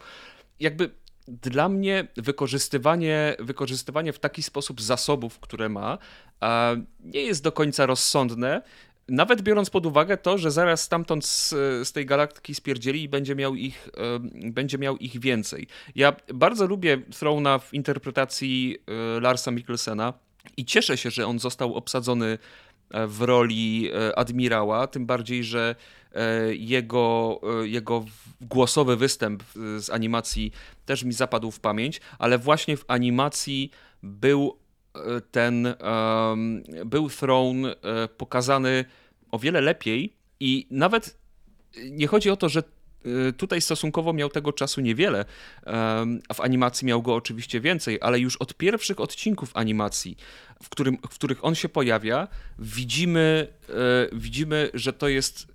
[0.60, 0.90] Jakby
[1.28, 5.98] dla mnie wykorzystywanie, wykorzystywanie w taki sposób zasobów, które ma,
[7.00, 8.62] nie jest do końca rozsądne.
[9.08, 11.50] Nawet biorąc pod uwagę to, że zaraz stamtąd z,
[11.84, 13.90] z tej galaktyki spierdzieli i będzie miał, ich,
[14.34, 15.68] będzie miał ich więcej.
[15.96, 20.14] Ja bardzo lubię Throna w interpretacji e, Larsa Mikkelsena
[20.58, 22.38] i cieszę się, że on został obsadzony
[22.92, 25.76] e, w roli e, admirała, tym bardziej, że
[26.52, 28.06] jego, jego
[28.42, 29.44] głosowy występ
[29.78, 30.52] z animacji
[30.86, 33.72] też mi zapadł w pamięć, ale właśnie w animacji
[34.04, 34.58] był
[35.32, 38.86] ten um, był Throne e, pokazany
[39.32, 41.18] o wiele lepiej i nawet
[41.92, 45.26] nie chodzi o to, że e, tutaj stosunkowo miał tego czasu niewiele,
[46.30, 50.18] a w animacji miał go oczywiście więcej, ale już od pierwszych odcinków animacji,
[50.64, 52.28] w, którym, w których on się pojawia,
[52.60, 53.74] widzimy, e,
[54.12, 55.53] widzimy, że to jest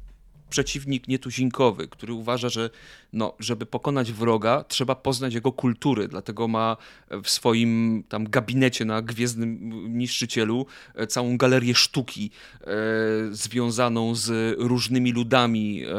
[0.50, 2.70] przeciwnik nietuzinkowy, który uważa, że
[3.12, 6.76] no, żeby pokonać wroga, trzeba poznać jego kultury, dlatego ma
[7.22, 12.30] w swoim tam gabinecie na Gwiezdnym Niszczycielu e, całą galerię sztuki
[12.60, 12.66] e,
[13.30, 15.94] związaną z różnymi ludami, e,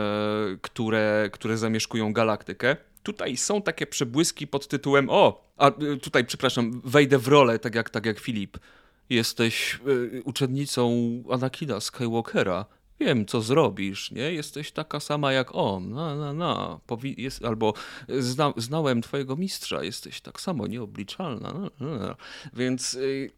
[0.61, 2.77] które, które zamieszkują galaktykę.
[3.03, 7.75] Tutaj są takie przebłyski pod tytułem o, a e, tutaj przepraszam, wejdę w rolę, tak
[7.75, 8.57] jak, tak jak Filip.
[9.09, 10.91] Jesteś e, uczennicą
[11.31, 12.65] Anakina Skywalkera
[12.99, 14.33] wiem, co zrobisz, nie?
[14.33, 16.79] Jesteś taka sama jak on, no, no, no.
[16.87, 17.73] Powi jest, albo
[18.19, 21.53] zna znałem twojego mistrza, jesteś tak samo nieobliczalna.
[21.53, 21.69] No.
[21.79, 22.15] no.
[22.53, 23.31] Więc y,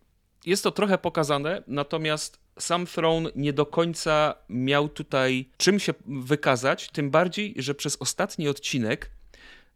[0.45, 6.89] jest to trochę pokazane, natomiast sam Throne nie do końca miał tutaj czym się wykazać,
[6.89, 9.11] tym bardziej, że przez ostatni odcinek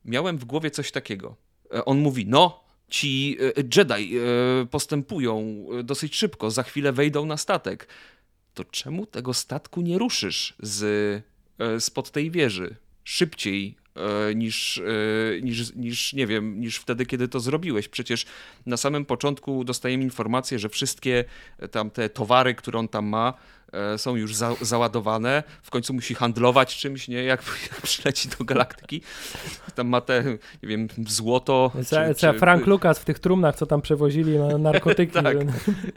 [0.06, 1.36] miałem w głowie coś takiego.
[1.74, 7.38] E, on mówi, no, ci e, Jedi e, postępują dosyć szybko, za chwilę wejdą na
[7.38, 7.88] statek
[8.56, 10.84] to czemu tego statku nie ruszysz z,
[11.60, 17.28] e, spod tej wieży szybciej e, niż, e, niż, niż, nie wiem, niż wtedy, kiedy
[17.28, 17.88] to zrobiłeś.
[17.88, 18.26] Przecież
[18.66, 21.26] na samym początku dostajemy informację, że wszystkie
[21.72, 23.34] tam te towary, które on tam ma,
[23.97, 27.24] są już za, załadowane, w końcu musi handlować czymś, nie?
[27.24, 29.01] Jak, jak przyleci do galaktyki.
[29.76, 30.24] Tam ma te,
[30.63, 31.72] nie wiem, złoto.
[31.89, 32.34] Czy, czy...
[32.34, 35.13] Frank Lucas w tych trumnach, co tam przewozili na narkotyki.
[35.24, 35.38] tak,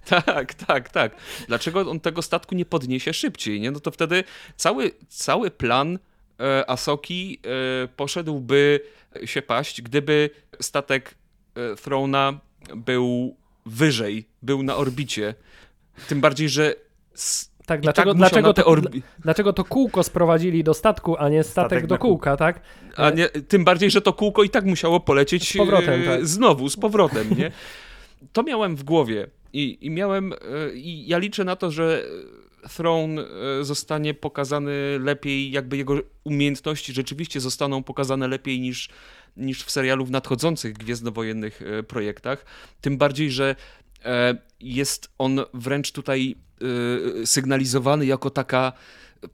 [0.26, 1.16] tak, tak, tak.
[1.48, 3.70] Dlaczego on tego statku nie podniesie szybciej, nie?
[3.70, 4.24] No to wtedy
[4.56, 5.98] cały, cały plan
[6.40, 7.40] e, Asoki
[7.84, 8.80] e, poszedłby
[9.24, 11.14] się paść, gdyby statek
[11.54, 12.40] e, Throna
[12.76, 15.34] był wyżej, był na orbicie.
[16.08, 16.74] Tym bardziej, że
[17.68, 19.02] tak, dlaczego, tak dlaczego, to, orbi...
[19.18, 22.60] dlaczego to kółko sprowadzili do statku, a nie statek, statek do kółka, tak?
[22.96, 26.26] A nie, tym bardziej, że to kółko i tak musiało polecieć z powrotem, tak.
[26.26, 27.50] znowu, z powrotem, nie?
[28.32, 30.36] To miałem w głowie i, i miałem, e,
[30.74, 32.04] i ja liczę na to, że
[32.68, 38.88] Throne e, zostanie pokazany lepiej, jakby jego umiejętności rzeczywiście zostaną pokazane lepiej niż,
[39.36, 42.44] niż w serialu w nadchodzących gwiezdnowojennych e, projektach.
[42.80, 43.56] Tym bardziej, że
[44.60, 48.72] jest on wręcz tutaj Y, sygnalizowany jako taka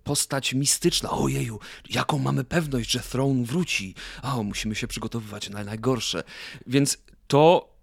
[0.05, 1.11] postać mistyczna.
[1.11, 1.61] Ojeju,
[1.91, 3.95] jaką mamy pewność, że Throne wróci?
[4.23, 6.25] O, musimy się przygotowywać na najgorsze.
[6.67, 7.75] Więc to,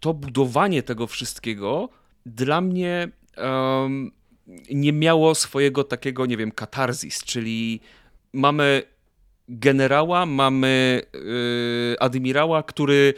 [0.00, 1.88] to budowanie tego wszystkiego
[2.26, 4.12] dla mnie um,
[4.70, 7.80] nie miało swojego takiego, nie wiem, katarzis, czyli
[8.32, 8.82] mamy
[9.48, 13.14] generała, mamy yy, admirała, który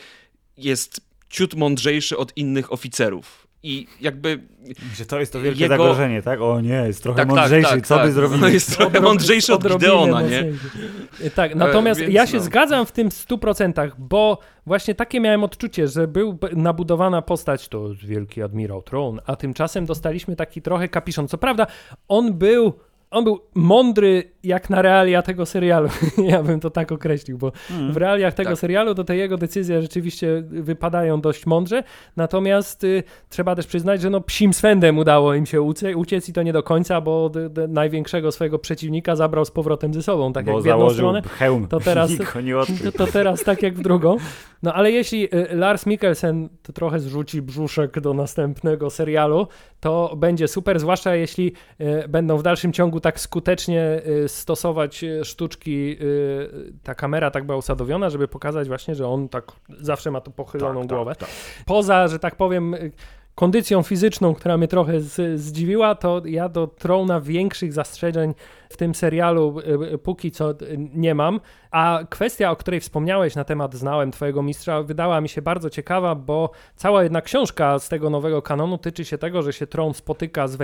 [0.57, 1.01] jest
[1.37, 4.41] ciut mądrzejszy od innych oficerów I jakby.
[4.97, 6.41] Że to jest to wielkie Jego- zagrożenie, tak?
[6.41, 8.07] O nie, jest trochę Tak, tak, mądrzejszy, tak, co tak.
[8.07, 8.41] by zrobili?
[8.41, 10.45] No jest trochę Odrob- mądrzejszy od Gideona, nie?
[11.35, 12.43] Tak, natomiast więc ja się no.
[12.43, 18.43] zgadzam w tym 100%, bo właśnie takie miałem odczucie, że był nabudowana postać, to wielki
[18.43, 21.29] admirał Tron, a tymczasem dostaliśmy taki trochę kapiszon.
[21.29, 21.67] Co prawda,
[22.09, 22.73] on był.
[23.11, 25.89] On był mądry jak na realia tego serialu.
[26.31, 27.93] ja bym to tak określił, bo Mm.
[27.93, 28.59] w realiach tego Tak.
[28.59, 31.83] serialu to te jego decyzje rzeczywiście wypadają dość mądrze.
[32.17, 36.33] Natomiast y, trzeba też przyznać, że no psim swędem udało im się ucie, uciec i
[36.33, 40.33] to nie do końca, bo d, d, największego swojego przeciwnika zabrał z powrotem ze sobą.
[40.33, 41.69] Tak Bo jak w jedną stronę, hełm.
[41.69, 42.11] to teraz-
[42.85, 44.17] to, to teraz tak jak w drugą.
[44.63, 49.47] No ale jeśli y, Lars Mikkelsen to trochę zrzuci brzuszek do następnego serialu,
[49.81, 55.25] to będzie super, zwłaszcza jeśli y, będą w dalszym ciągu tak skutecznie y, stosować y,
[55.25, 59.45] sztuczki, y, ta kamera tak była usadowiona, żeby pokazać właśnie, że on tak
[59.81, 61.11] zawsze ma tu pochyloną Tak, głowę.
[61.11, 61.29] tak, tak.
[61.67, 62.75] Poza, że tak powiem,
[63.35, 68.35] kondycją fizyczną, która mnie trochę z, zdziwiła, to ja do Trona większych zastrzeżeń
[68.69, 70.57] w tym serialu y, y, póki co y,
[70.95, 71.41] nie mam.
[71.71, 76.15] A kwestia, o której wspomniałeś na temat Znałem Twojego Mistrza, wydała mi się bardzo ciekawa,
[76.15, 80.49] bo cała jedna książka z tego nowego kanonu tyczy się tego, że się Tron spotyka
[80.49, 80.57] z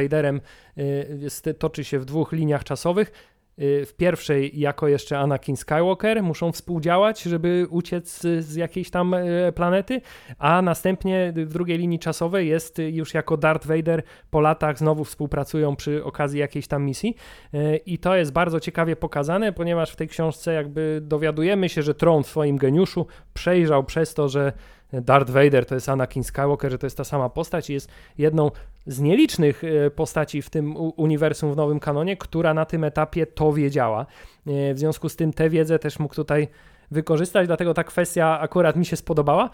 [1.18, 3.31] jest, toczy się w dwóch liniach czasowych.
[3.58, 9.52] Y, W pierwszej, jako jeszcze Anakin Skywalker, muszą współdziałać, żeby uciec z, jakiejś tam y,
[9.54, 10.00] planety,
[10.38, 15.76] a następnie w drugiej linii czasowej jest już jako Darth Vader po latach znowu współpracują
[15.76, 17.16] przy okazji jakiejś tam misji.
[17.54, 21.94] Y, I to jest bardzo ciekawie pokazane, ponieważ w tej książce jakby dowiadujemy się, że
[21.94, 24.52] Tron w swoim geniuszu przejrzał przez to, że
[24.92, 27.88] Darth Vader to jest Anakin Skywalker, że to jest ta sama postać i jest
[28.18, 28.50] jedną
[28.86, 33.52] z nielicznych e, postaci w tym uniwersum w nowym kanonie, która na tym etapie to
[33.52, 34.06] wiedziała.
[34.46, 36.48] E, W związku z tym tę wiedzę też mógł tutaj
[36.90, 39.50] wykorzystać, dlatego ta kwestia akurat mi się spodobała.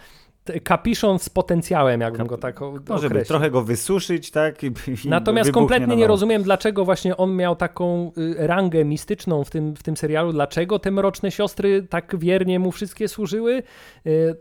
[0.65, 3.25] Kapiszon z potencjałem, jakbym go tak Może określił.
[3.25, 4.63] trochę go wysuszyć, tak?
[4.63, 9.51] I, i Natomiast kompletnie nie rozumiem, dlaczego właśnie on miał taką y, rangę mistyczną w
[9.51, 13.63] tym, w tym serialu, dlaczego te mroczne siostry tak wiernie mu wszystkie służyły.
[14.07, 14.37] Y,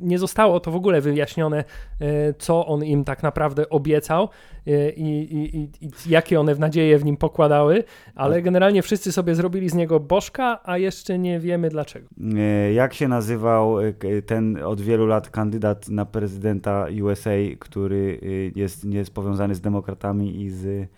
[0.00, 1.64] Nie zostało to w ogóle wyjaśnione,
[2.02, 4.28] y, co on im tak naprawdę obiecał
[4.66, 7.84] i, i, i, i jakie one w nadzieję w nim pokładały,
[8.14, 12.08] ale generalnie wszyscy sobie zrobili z niego bożka, a jeszcze nie wiemy dlaczego.
[12.36, 13.92] E, Jak się nazywał e,
[14.26, 20.42] ten od wielu lat kandydat na prezydenta USA, który e, jest, jest powiązany z demokratami
[20.42, 20.88] i z,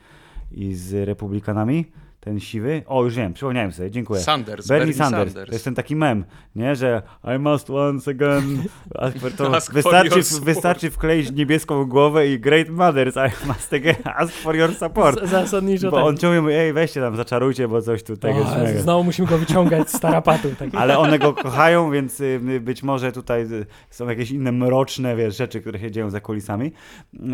[0.52, 1.84] i z republikanami?
[2.24, 2.82] Ten siwy?
[2.86, 4.20] O, już wiem, przypomniałem sobie, dziękuję.
[4.20, 5.34] Sanders, Bernie, Sanders.
[5.34, 6.24] To jest ten taki mem,
[6.56, 6.76] nie?
[6.76, 7.02] Że
[7.36, 8.62] I must once again.
[8.98, 13.72] ask for- To Ask for wystarczy, wystarczy wkleić niebieską głowę i Great Mothers, I must
[13.72, 15.24] again ask for your support.
[15.26, 16.06] Z- Zasadniczo Bo tak.
[16.06, 18.80] on ciągle mówi, ej, weźcie tam, zaczarujcie, bo coś tutaj O, jest mega.
[18.80, 20.48] znowu musimy go wyciągać z tarapatu.
[20.58, 20.68] Tak.
[20.72, 25.36] Ale one go kochają, więc y, być może tutaj y, są jakieś inne mroczne wiesz,
[25.36, 26.72] rzeczy, które się dzieją za kulisami.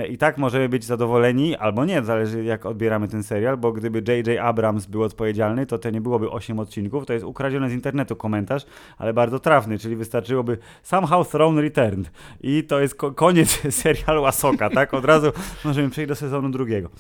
[0.01, 4.03] Y, I tak możemy być zadowoleni, albo nie, zależy jak odbieramy ten serial, bo gdyby
[4.13, 4.39] J.J.
[4.41, 7.07] Abrams był odpowiedzialny, to to nie byłoby 8 odcinków.
[7.07, 8.67] To jest ukradziony z internetu komentarz,
[8.99, 12.11] ale bardzo trafny, czyli wystarczyłoby Somehow Throne Returned.
[12.41, 14.95] I to jest ko- koniec serialu Asoka, tak?
[14.95, 15.33] Od razu
[15.65, 16.91] możemy przejść do sezonu drugiego.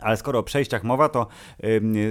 [0.00, 1.26] Ale skoro o przejściach mowa, to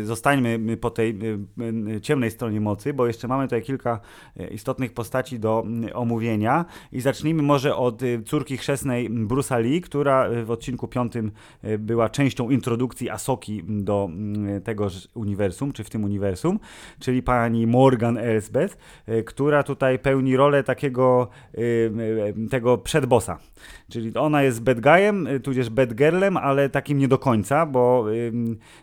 [0.04, 4.00] zostańmy po tej ym, ym, ciemnej stronie mocy, bo jeszcze mamy tutaj kilka
[4.40, 9.82] y, istotnych postaci do mm, omówienia i zacznijmy może od y, córki chrzestnej Bruce'a Lee,
[9.82, 11.32] która y, w odcinku piątym
[11.64, 16.60] y, była częścią introdukcji Asoki do mm, tegoż uniwersum, czy w tym uniwersum,
[17.00, 18.78] czyli pani Morgan Elsbeth,
[19.10, 23.38] y, która tutaj pełni rolę takiego y, y, tego przedbossa.
[23.90, 28.06] Czyli ona jest bad guyem, y, tudzież bad girlem, ale takim nie do końca, bo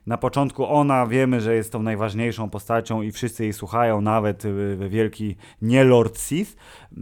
[0.06, 4.88] na początku ona wiemy, że jest tą najważniejszą postacią i wszyscy jej słuchają, nawet y,
[4.88, 6.56] wielki nie Lord Sith,
[6.92, 7.00] y,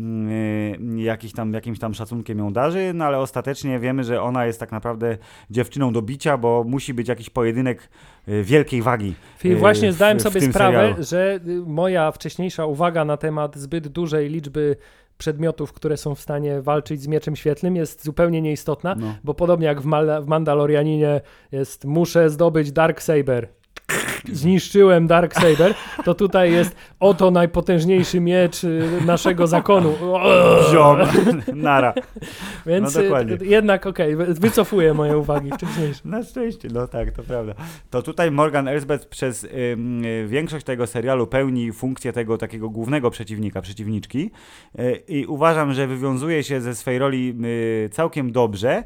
[0.96, 4.72] jakiś tam, jakimś tam szacunkiem ją darzy, no ale ostatecznie wiemy, że ona jest tak
[4.72, 5.18] naprawdę
[5.50, 7.88] dziewczyną do bicia, bo musi być jakiś pojedynek
[8.28, 9.14] y, wielkiej wagi.
[9.44, 11.02] I y, właśnie zdałem sobie sprawę, serialu.
[11.02, 14.76] że moja wcześniejsza uwaga na temat zbyt dużej liczby
[15.20, 19.14] przedmiotów, które są w stanie walczyć z mieczem świetlnym jest zupełnie nieistotna, No.
[19.24, 21.20] bo podobnie jak w, Mal- w Mandalorianinie
[21.52, 23.48] jest muszę zdobyć Dark Saber.
[24.32, 29.94] Zniszczyłem Dark Saber, to tutaj jest oto najpotężniejszy miecz y, naszego zakonu.
[30.72, 30.96] Ziom,
[31.54, 31.94] nara.
[32.66, 33.36] Więc No y, dokładnie.
[33.42, 36.00] jednak okej, wy- wycofuję moje uwagi wcześniejsze.
[36.04, 37.54] Na szczęście, no tak, to prawda.
[37.90, 43.10] To tutaj Morgan Elsbeth przez ym, y, większość tego serialu pełni funkcję tego takiego głównego
[43.10, 44.30] przeciwnika, przeciwniczki
[44.78, 47.34] y, i uważam, że wywiązuje się ze swej roli
[47.84, 48.82] y, całkiem dobrze,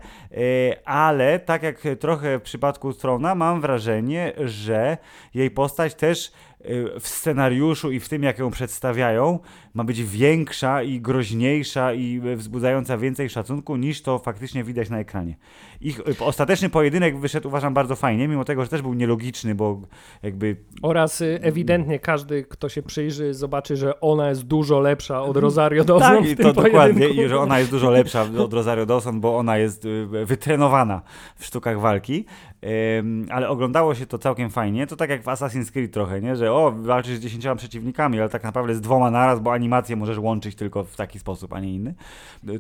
[0.85, 4.97] ale tak jak trochę w przypadku Strona mam wrażenie, że
[5.35, 9.39] jej postać też y, w scenariuszu i w tym, jak ją przedstawiają,
[9.75, 15.37] ma być większa i groźniejsza i wzbudzająca więcej szacunku niż to faktycznie widać na ekranie.
[15.81, 19.81] Ich y, ostateczny pojedynek wyszedł uważam bardzo fajnie, mimo tego, że też był nielogiczny, bo
[20.23, 20.57] jakby...
[20.83, 25.85] Oraz y, ewidentnie każdy, kto się przyjrzy, zobaczy, że ona jest dużo lepsza od Rosario
[25.85, 27.23] Dawson Tak, i to dokładnie, pojedynku.
[27.23, 31.03] i że ona jest dużo lepsza od Rosario Dawson, bo ona jest y, wytrenowana
[31.37, 32.25] w sztukach walki,
[33.31, 36.37] ale oglądało się to całkiem fajnie, to tak jak w Assassin's Creed trochę, nie?
[36.37, 40.19] że o, walczysz z dziesięcioma przeciwnikami, ale tak naprawdę z dwoma naraz, bo animację możesz
[40.19, 41.95] łączyć tylko w taki sposób, a nie inny.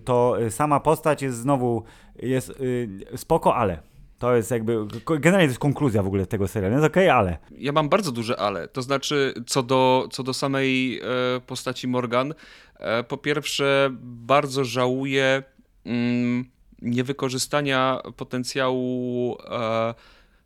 [0.04, 1.84] To y, sama postać jest znowu,
[2.22, 3.78] jest y, spoko, ale.
[4.18, 7.38] To jest jakby, generalnie to jest konkluzja w ogóle tego serialu, jest okej, okay, ale.
[7.58, 11.02] Ja mam bardzo duże ale, to znaczy co do, co do samej e,
[11.46, 12.34] postaci Morgan,
[12.76, 15.42] e, po pierwsze bardzo żałuję
[15.84, 16.44] mm,
[16.82, 19.94] niewykorzystania potencjału e,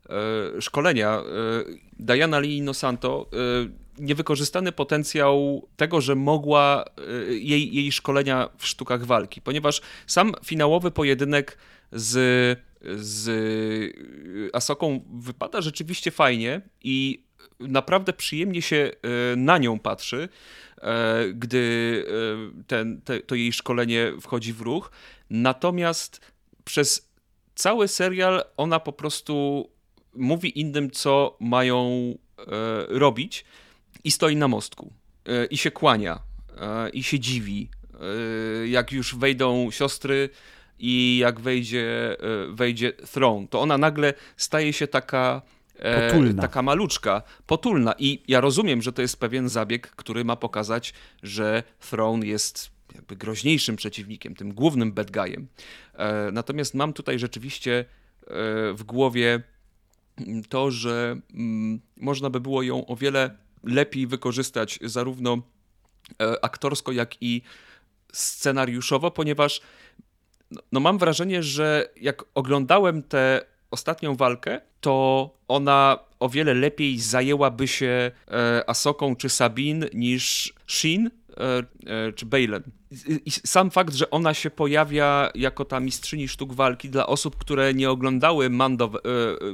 [0.09, 1.09] e, szkolenia.
[1.09, 1.23] E,
[1.99, 3.37] Diana Lee Inosanto, e,
[3.99, 10.91] niewykorzystany potencjał tego, że mogła e, jej, jej szkolenia w sztukach walki, ponieważ sam finałowy
[10.91, 11.57] pojedynek
[11.91, 12.59] z,
[12.95, 13.29] z
[14.53, 17.23] Asoką wypada rzeczywiście fajnie i
[17.59, 18.91] naprawdę przyjemnie się
[19.37, 20.29] na nią patrzy,
[21.33, 22.05] gdy
[22.67, 24.91] ten, te, to jej szkolenie wchodzi w ruch.
[25.29, 26.21] Natomiast
[26.63, 27.09] przez
[27.55, 29.65] cały serial ona po prostu
[30.13, 32.13] mówi innym, co mają
[32.87, 33.45] robić
[34.03, 34.93] i stoi na mostku
[35.25, 36.19] e, i się kłania
[36.57, 37.69] e, i się dziwi.
[38.65, 40.29] jak już wejdą siostry
[40.79, 42.17] i jak wejdzie,
[42.49, 45.41] wejdzie Throne, to ona nagle staje się taka
[46.09, 46.41] Potulna.
[46.41, 47.93] taka maluczka, potulna.
[47.97, 50.93] I ja rozumiem, że to jest pewien zabieg, który ma pokazać,
[51.23, 55.47] że Throne jest jakby groźniejszym przeciwnikiem, tym głównym bad guyem.
[55.93, 57.85] E, natomiast mam tutaj rzeczywiście e,
[58.73, 59.43] w głowie
[60.49, 65.37] to, że mm, można by było ją o wiele lepiej wykorzystać zarówno
[66.21, 67.41] e, aktorsko, jak i
[68.13, 69.61] scenariuszowo, ponieważ
[70.51, 73.41] no, no mam wrażenie, że jak oglądałem tę
[73.71, 78.11] ostatnią walkę, to ona o wiele lepiej zajęłaby się
[78.67, 81.09] Asoką czy Sabin niż Shin
[82.15, 82.63] czy Balen.
[83.25, 87.73] I sam fakt, że ona się pojawia jako ta mistrzyni sztuk walki dla osób, które
[87.73, 88.99] nie oglądały Mando, e,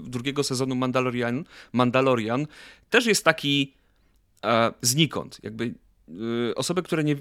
[0.02, 2.48] drugiego sezonu Mandalorian, Mandalorian,
[2.90, 3.74] też jest taki
[4.46, 5.40] e, znikąd.
[5.44, 5.74] Jakby
[6.50, 7.16] e, osoby, które nie,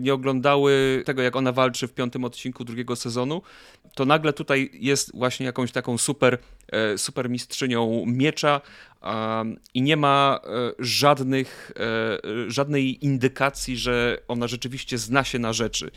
[0.00, 3.42] nie oglądały tego, jak ona walczy w piątym odcinku drugiego sezonu,
[3.94, 6.38] to nagle tutaj jest właśnie jakąś taką super,
[6.96, 8.60] super mistrzynią miecza,
[9.74, 15.86] i nie ma e, żadnych, e, żadnej indykacji, że ona rzeczywiście zna się na rzeczy
[15.86, 15.90] e,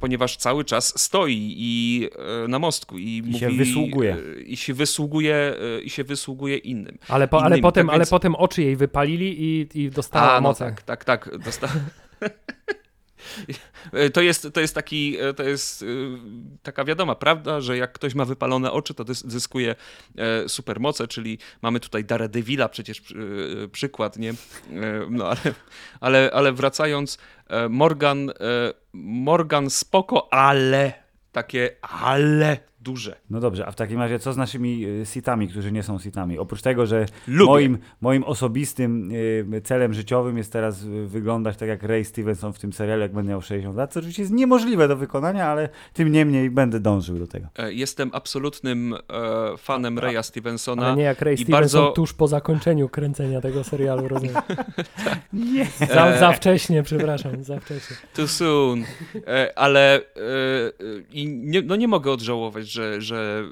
[0.00, 2.08] ponieważ cały czas stoi i
[2.48, 4.16] na mostku i, I mówi, się wysługuje.
[4.46, 5.54] I się wysługuje,
[5.84, 6.98] i się wysługuje innym.
[7.08, 8.10] Ale, po, innym, ale, potem, tak ale więc...
[8.10, 11.38] potem oczy jej wypalili i, i dostała A, no tak, tak, tak.
[11.44, 11.68] Dosta...
[14.12, 15.84] To jest, to jest taki, to jest
[16.62, 19.74] taka wiadoma prawda, że jak ktoś ma wypalone oczy, to zyskuje
[20.16, 23.02] e, supermoce, czyli mamy tutaj Daredevila przecież
[23.72, 24.30] przykład, nie?
[24.30, 24.34] E,
[25.10, 25.54] no ale,
[26.00, 28.30] ale, ale wracając, e, Morgan,
[28.92, 30.92] Morgan spoko, ale
[31.32, 33.16] takie ale duże.
[33.30, 36.38] No dobrze, a w takim razie co z naszymi y, sitami, którzy nie są sitami?
[36.38, 37.50] Oprócz tego, że Lubię.
[37.52, 42.58] moim, moim osobistym y, celem życiowym jest teraz y, wyglądać tak jak Ray Stevenson w
[42.58, 46.12] tym serialu, jak będę miał 60 lat, co oczywiście jest niemożliwe do wykonania, ale tym
[46.12, 47.48] niemniej będę dążył do tego.
[47.58, 48.98] E, jestem absolutnym e,
[49.58, 50.86] fanem Raya Stevensona.
[50.86, 51.92] Ale nie jak Ray Stevenson bardzo...
[51.92, 54.34] tuż po zakończeniu kręcenia tego serialu, rozumiem.
[55.32, 55.66] nie.
[55.94, 57.96] Za, E, za wcześnie, przepraszam, za wcześnie.
[58.14, 58.84] Too soon.
[59.26, 60.00] E, ale e,
[61.12, 63.44] i nie, no nie mogę odżałować, że, że,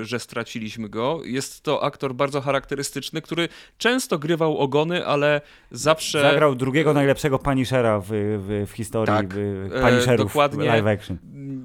[0.00, 1.20] e, że straciliśmy go.
[1.24, 3.48] Jest to aktor bardzo charakterystyczny, który
[3.78, 5.40] często grywał ogony, ale
[5.70, 6.22] zawsze...
[6.22, 9.34] Zagrał drugiego najlepszego Punishera w, w, w historii Tak,
[9.74, 10.66] e, Punisherów dokładnie.
[10.66, 11.18] live action.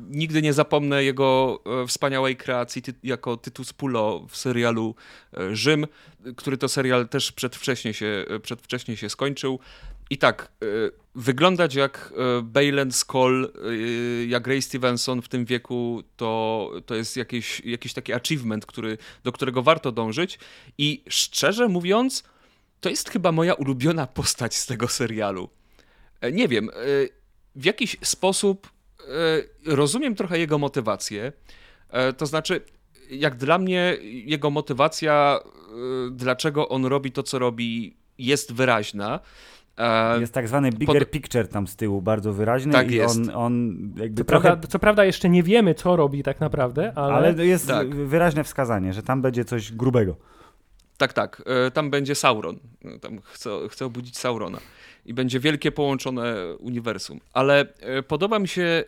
[0.09, 4.95] Nigdy nie zapomnę jego e, wspaniałej kreacji ty, jako Tytus Pulo w serialu
[5.51, 5.87] Rzym,
[6.35, 9.59] który to serial też przedwcześnie się, przedwcześnie się skończył.
[10.09, 10.51] I tak,
[11.15, 12.13] wyglądać jak
[12.43, 13.53] Balen Skoll,
[14.27, 19.31] jak Ray Stevenson w tym wieku, to, to jest jakiś, jakiś taki achievement, który, do
[19.31, 20.39] którego warto dążyć.
[20.77, 22.23] I szczerze mówiąc,
[22.81, 25.49] to jest chyba moja ulubiona postać z tego serialu.
[26.31, 26.69] Nie wiem,
[27.55, 28.71] w jakiś sposób
[29.65, 31.31] rozumiem trochę jego motywację.
[32.17, 32.61] To znaczy,
[33.09, 35.39] jak dla mnie, jego motywacja,
[36.11, 39.19] dlaczego on robi to, co robi, jest wyraźna.
[40.19, 41.11] Jest tak zwany bigger Pod...
[41.11, 43.17] picture tam z tyłu, bardzo wyraźny tak i jest.
[43.17, 44.47] on, on jakby co, trochę...
[44.47, 47.13] prawda, co prawda jeszcze nie wiemy, co robi tak naprawdę, ale...
[47.13, 47.95] Ale jest tak.
[47.95, 50.15] wyraźne wskazanie, że tam będzie coś grubego.
[50.97, 51.43] tak, tak.
[51.45, 52.59] E, tam będzie Sauron.
[52.85, 54.59] E, tam chcę, chcę obudzić Saurona.
[55.05, 57.19] I będzie wielkie połączone uniwersum.
[57.33, 58.83] Ale e, podoba mi się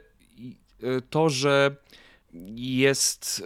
[1.10, 1.76] to, że
[2.56, 3.44] jest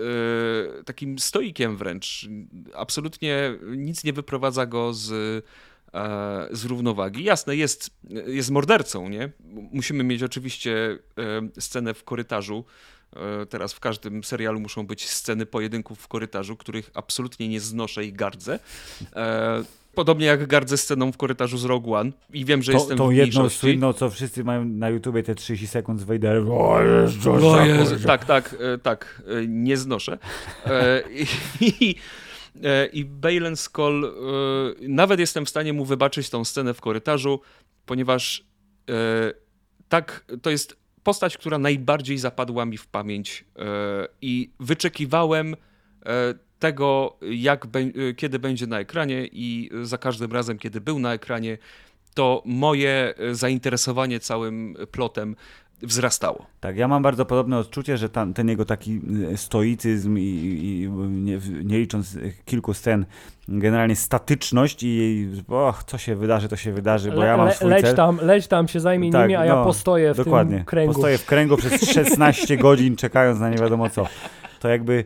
[0.86, 2.30] takim stoikiem wręcz.
[2.76, 5.44] Absolutnie nic nie wyprowadza go z,
[6.52, 7.24] z równowagi.
[7.24, 7.90] Jasne, jest,
[8.28, 9.30] jest mordercą, nie?
[9.72, 11.00] Musimy mieć oczywiście
[11.60, 12.66] scenę w korytarzu,
[13.16, 18.06] E, teraz w każdym serialu muszą być sceny pojedynków w korytarzu, których absolutnie nie znoszę
[18.06, 18.60] i gardzę.
[19.16, 19.64] E,
[19.94, 23.10] podobnie jak gardzę sceną w korytarzu z Rogue One i wiem, że to, jestem tą
[23.10, 26.52] w jedną słynną, co wszyscy mają na YouTubie te 30 sekund z Vaderem.
[26.52, 28.08] O Jezu, o Jezu.
[28.08, 30.18] Tak, tak, e, tak, nie znoszę.
[31.62, 31.96] I,
[32.94, 34.14] i Balen Skull,
[34.82, 37.40] nawet jestem w stanie mu wybaczyć tą scenę w korytarzu,
[37.86, 38.44] ponieważ
[39.90, 43.64] tak, to jest postać, która najbardziej zapadła mi w pamięć e,
[44.22, 45.56] i wyczekiwałem
[46.06, 51.14] e, tego, jak e, kiedy będzie na ekranie i za każdym razem, kiedy był na
[51.14, 51.58] ekranie,
[52.14, 55.36] to moje zainteresowanie całym plotem
[55.84, 56.46] wzrastało.
[56.60, 59.02] Tak, ja mam bardzo podobne odczucie, że tam, ten jego taki
[59.36, 63.06] stoicyzm i, i nie, nie, licząc kilku scen,
[63.48, 67.70] generalnie statyczność i och, co się wydarzy, to się wydarzy, bo le, ja mam swój
[67.70, 67.96] leć cel.
[67.96, 70.56] Tam, leć tam się zajmie tak, nimi, a ja no, postoję w dokładnie.
[70.56, 70.94] tym kręgu.
[70.94, 74.08] Postoję w kręgu przez 16 godzin, czekając na nie wiadomo co.
[74.60, 75.06] To jakby y,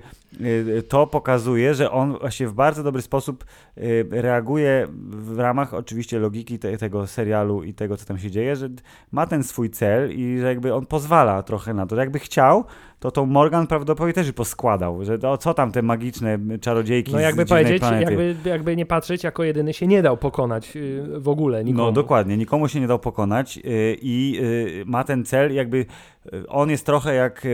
[0.88, 3.46] to pokazuje, że on właśnie w bardzo dobry sposób
[3.78, 8.56] y, reaguje w ramach oczywiście logiki te, tego serialu i tego, co tam się dzieje,
[8.56, 8.70] że
[9.12, 11.96] ma ten swój cel i że jakby on pozwala trochę na to.
[11.96, 12.66] Jakby chciał,
[13.00, 17.46] to tą Morgan prawdopodobnie też poskładał, że to, co tam te magiczne czarodziejki No jakby
[17.46, 18.04] z powiedzieć, planety.
[18.04, 21.86] jakby, jakby nie patrzeć, jako jedyny się nie dał pokonać y, w ogóle nikomu.
[21.86, 24.40] No dokładnie, nikomu się nie dał pokonać y, i
[24.82, 25.86] y, ma ten cel, jakby
[26.48, 27.48] on jest trochę jak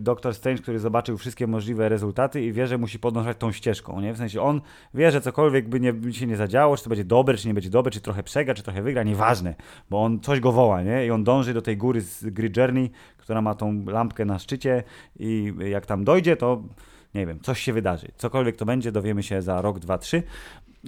[0.00, 4.12] Doktor Strange, który zobaczył wszystkie możliwe rezultaty i wie, że musi podążać tą ścieżką, nie?
[4.12, 4.60] W sensie on
[4.94, 7.70] wie, że cokolwiek by nie, się nie zadziało, czy to będzie dobre, czy nie będzie
[7.70, 9.54] dobre, czy trochę przegra, czy trochę wygra, nieważne,
[9.90, 11.06] bo on coś go woła, nie?
[11.06, 12.90] I on dąży do tej góry z gry Journey,
[13.22, 14.82] która ma tą lampkę na szczycie
[15.18, 16.62] i jak tam dojdzie, to
[17.14, 18.08] nie wiem, coś się wydarzy.
[18.16, 20.22] Cokolwiek to będzie, dowiemy się za rok, dwa, trzy.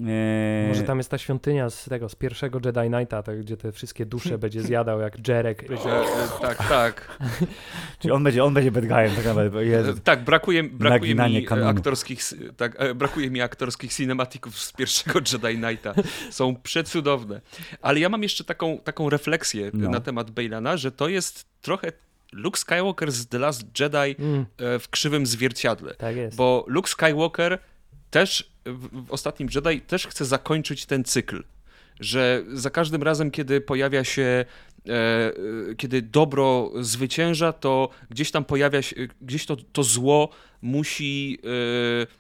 [0.01, 0.69] Eee...
[0.69, 4.07] Może tam jest ta świątynia z tego, z pierwszego Jedi Knighta, tak, gdzie te wszystkie
[4.07, 5.71] dusze będzie zjadał jak Jerek.
[5.71, 5.77] E,
[6.41, 7.19] tak, tak.
[7.99, 9.65] Czyli on będzie, on będzie bad guyem, tak naprawdę.
[9.65, 9.91] Jezu.
[9.91, 11.69] E, tak, brakuje, brakuje mi kanonu.
[11.69, 12.21] aktorskich,
[12.57, 15.95] tak, e, brakuje mi aktorskich cinematików z pierwszego Jedi Knighta.
[16.31, 17.41] Są przecudowne.
[17.83, 19.91] Ale ja mam jeszcze taką, taką refleksję no.
[19.91, 21.93] na temat Bailana, że to jest trochę
[22.33, 24.47] Luke Skywalker z The Last Jedi mm.
[24.59, 25.95] w krzywym zwierciadle.
[25.95, 26.37] Tak jest.
[26.37, 27.59] Bo Luke Skywalker
[28.11, 31.45] też w, ostatnim Jedi też chce zakończyć ten cykl.
[32.01, 34.45] Że za każdym razem, kiedy pojawia się
[34.89, 35.33] E,
[35.77, 40.29] kiedy dobro zwycięża, to gdzieś tam pojawia się, gdzieś to, to zło
[40.65, 41.39] musi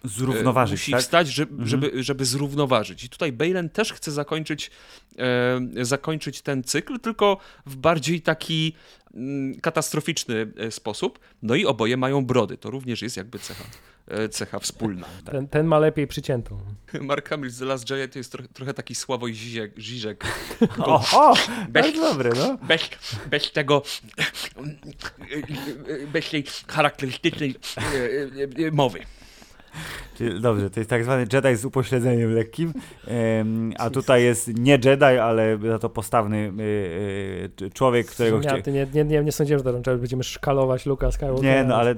[0.05, 1.01] e, zrównoważyć, musi tak?
[1.01, 1.69] wstać, żeby, mhm.
[1.69, 3.05] żeby, żeby zrównoważyć.
[3.05, 4.71] I tutaj Balen też chce zakończyć,
[5.19, 8.75] e, zakończyć ten cykl, tylko w bardziej taki
[9.15, 11.19] mm, katastroficzny sposób.
[11.43, 12.57] No i oboje mają brody.
[12.59, 13.65] To również jest jakby cecha
[14.31, 15.07] cecha wspólna.
[15.25, 15.35] Tak.
[15.35, 16.61] Ten, ten, ma lepiej przyciętą.
[17.01, 19.73] Mark Hamill z The Last Jedi to jest trochę, trochę taki Sławoj Zizek.
[19.77, 20.25] Żyżek.
[20.79, 21.35] O, o
[21.69, 22.59] bez, dobry, no.
[22.62, 22.91] Bez,
[23.31, 23.83] bez tego,
[26.12, 27.55] bez tej charakterystycznej
[28.35, 29.06] e, e, mowy.
[30.14, 32.72] Czyli, dobrze, to jest tak zwany Jedi z upośledzeniem lekkim,
[33.78, 36.52] a tutaj jest nie Jedi, ale za to postawny
[37.64, 38.59] e, człowiek, którego chciał...
[38.66, 41.55] Nie, nie, nie, nie sądziłem, że to będziemy szkalować Luka Skywalkera.
[41.55, 41.94] Nie, no ale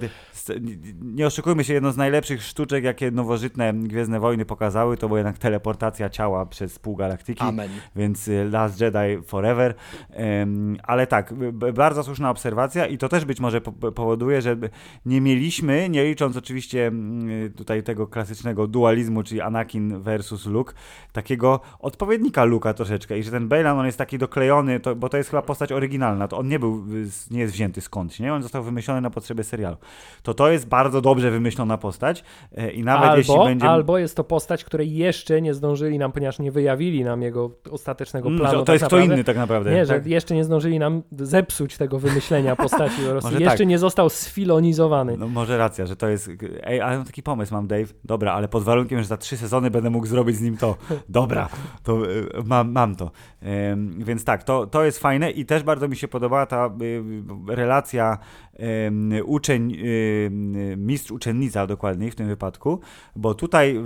[1.02, 5.38] nie oszukujmy się, jedno z najlepszych sztuczek, jakie nowożytne Gwiezdne Wojny pokazały, to była jednak
[5.38, 7.40] teleportacja ciała przez pół galaktyki.
[7.42, 7.70] Amen.
[7.96, 9.74] Więc y, Last Jedi Forever.
[10.82, 11.34] ale tak,
[11.74, 13.60] bardzo słuszna obserwacja i to też być może
[13.94, 14.56] powoduje, że
[15.06, 20.74] nie mieliśmy, nie licząc oczywiście mm, tutaj tego klasycznego dualizmu, czyli Anakin versus Luke,
[21.12, 25.16] takiego odpowiednika Luka troszeczkę i że ten Bejlan, on jest taki doklejony, to, bo to
[25.16, 26.84] jest chyba postać oryginalna, to on nie był,
[27.30, 28.34] nie jest wzięty skądś, nie?
[28.34, 29.76] On został wymyślony na potrzeby serialu.
[30.22, 32.24] To to jest bardzo dobrze wymyślona postać
[32.56, 33.68] e, i nawet albo, jeśli będzie...
[33.68, 38.28] Albo jest to postać, której jeszcze nie zdążyli nam, ponieważ nie wyjawili nam jego ostatecznego
[38.28, 38.52] mm, planu.
[38.52, 39.06] to, to tak jest naprawdę.
[39.06, 39.70] kto inny tak naprawdę.
[39.70, 40.04] Nie, tak?
[40.04, 43.30] że jeszcze nie zdążyli nam zepsuć tego wymyślenia postaci po prostu.
[43.30, 43.68] Jeszcze tak.
[43.68, 45.16] nie został sfilonizowany.
[45.16, 46.30] No może racja, że to jest...
[46.62, 47.94] Ej, ale taki pomysł mam, Dave.
[48.04, 50.76] Dobra, ale pod warunkiem, że za trzy sezony będę mógł zrobić z nim to.
[51.08, 51.48] Dobra,
[51.82, 52.08] to e,
[52.44, 53.10] mam, mam to.
[53.98, 57.02] Więc tak, to, to jest fajne i też bardzo mi się podobała ta y,
[57.48, 58.18] relacja
[59.24, 59.76] uczeń,
[60.76, 62.80] mistrz uczennica dokładniej w tym wypadku,
[63.16, 63.80] bo tutaj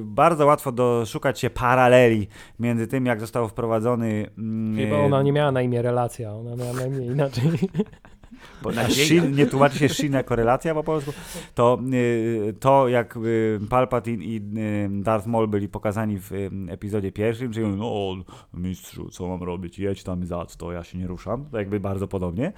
[0.00, 2.28] bardzo łatwo doszukać się paraleli
[2.58, 4.30] między tym, jak został wprowadzony...
[4.76, 7.50] Chyba ona nie miała na imię relacja, ona miała na imię inaczej.
[8.62, 11.12] bo na Shin, nie tłumaczy się Shin jako relacja po polsku,
[11.54, 16.30] to y, to jak y, Palpatine i y, Darth Maul byli pokazani w
[16.68, 18.14] epizodzie pierwszym, czyli no
[18.54, 22.08] mistrzu, co mam robić, jedź tam za to, ja się nie ruszam, to jakby bardzo
[22.08, 22.52] podobnie.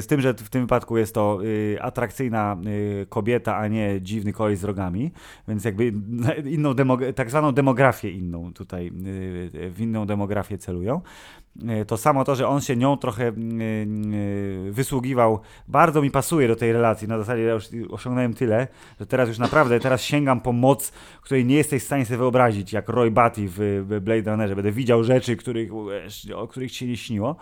[0.00, 1.40] Z tym, że w tym wypadku jest to
[1.80, 2.56] atrakcyjna
[3.08, 5.10] kobieta, a nie dziwny koleś z rogami,
[5.48, 5.92] więc jakby
[6.56, 6.74] inną
[7.14, 8.92] tak zwaną demografię inną tutaj,
[9.70, 11.00] w inną demografię celują.
[11.66, 13.60] E, to samo to, że on się nią trochę mm,
[14.68, 17.08] e, wysługiwał, bardzo mi pasuje do tej relacji.
[17.08, 18.68] Na zasadzie ja już osiągnąłem tyle,
[19.00, 22.72] że teraz już naprawdę, teraz sięgam po moc, której nie jesteś w stanie sobie wyobrazić,
[22.72, 24.56] jak Roy Batty w Blade Runnerze.
[24.56, 25.70] Będę widział rzeczy, których,
[26.34, 27.36] o których ci się nie śniło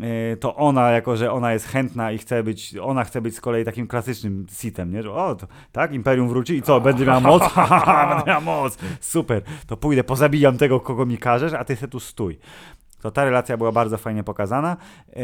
[0.00, 3.40] e, to ona, jako że ona jest chętna i chce być, ona chce być z
[3.40, 5.02] kolei takim klasycznym sitem, nie?
[5.02, 7.42] Że o, to, tak, Imperium wróci i co, będę miała moc?
[8.10, 12.00] będę miała moc, super, to pójdę, pozabijam tego, kogo mi każesz, a ty se tu
[12.00, 12.38] stój
[13.02, 14.76] to ta relacja była bardzo fajnie pokazana
[15.08, 15.22] yy,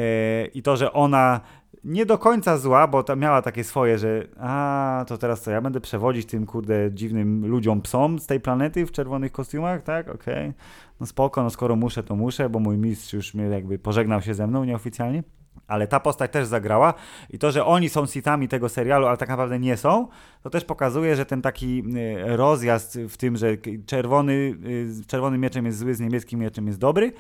[0.55, 1.41] i to, że ona
[1.85, 5.61] nie do końca zła, bo ta miała takie swoje, że a, to teraz co, ja
[5.61, 10.49] będę przewodzić tym, kurde, dziwnym ludziom, psom z tej planety w czerwonych kostiumach, tak, okej,
[10.49, 10.55] okay.
[11.01, 14.35] no spoko, no skoro muszę, to muszę, bo mój mistrz już mnie jakby pożegnał się
[14.35, 15.23] ze mną nieoficjalnie.
[15.67, 16.95] Ale ta postać też zagrała
[17.31, 20.09] i to, że oni są sitami tego serialu, ale tak naprawdę nie są,
[20.43, 23.57] to też pokazuje, że ten taki y, rozjazd w tym, że
[23.87, 27.13] czerwony, y, czerwonym mieczem jest zły, z niebieskim mieczem jest dobry,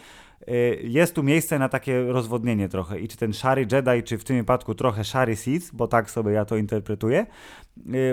[0.83, 3.01] jest tu miejsce na takie rozwodnienie trochę.
[3.01, 6.33] I czy ten szary Jedi, czy w tym wypadku trochę szary Sith, bo tak sobie
[6.33, 7.27] ja to interpretuję,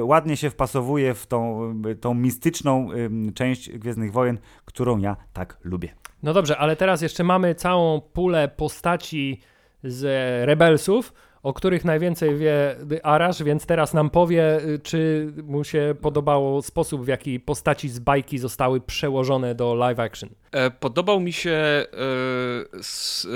[0.02, 2.90] ładnie się wpasowuje w tą, tą mistyczną
[3.36, 5.90] część Gwiezdnych Wojen, którą ja tak lubię.
[6.24, 9.42] No dobrze, ale teraz jeszcze mamy całą pulę postaci
[9.84, 10.04] z
[10.48, 11.14] Rebelsów,
[11.46, 17.06] o których najwięcej wie Arash, więc teraz nam powie, y, czy mu się podobało sposób,
[17.06, 20.30] w jaki postaci z bajki zostały przełożone do live action.
[20.52, 21.86] E, podobał mi się e,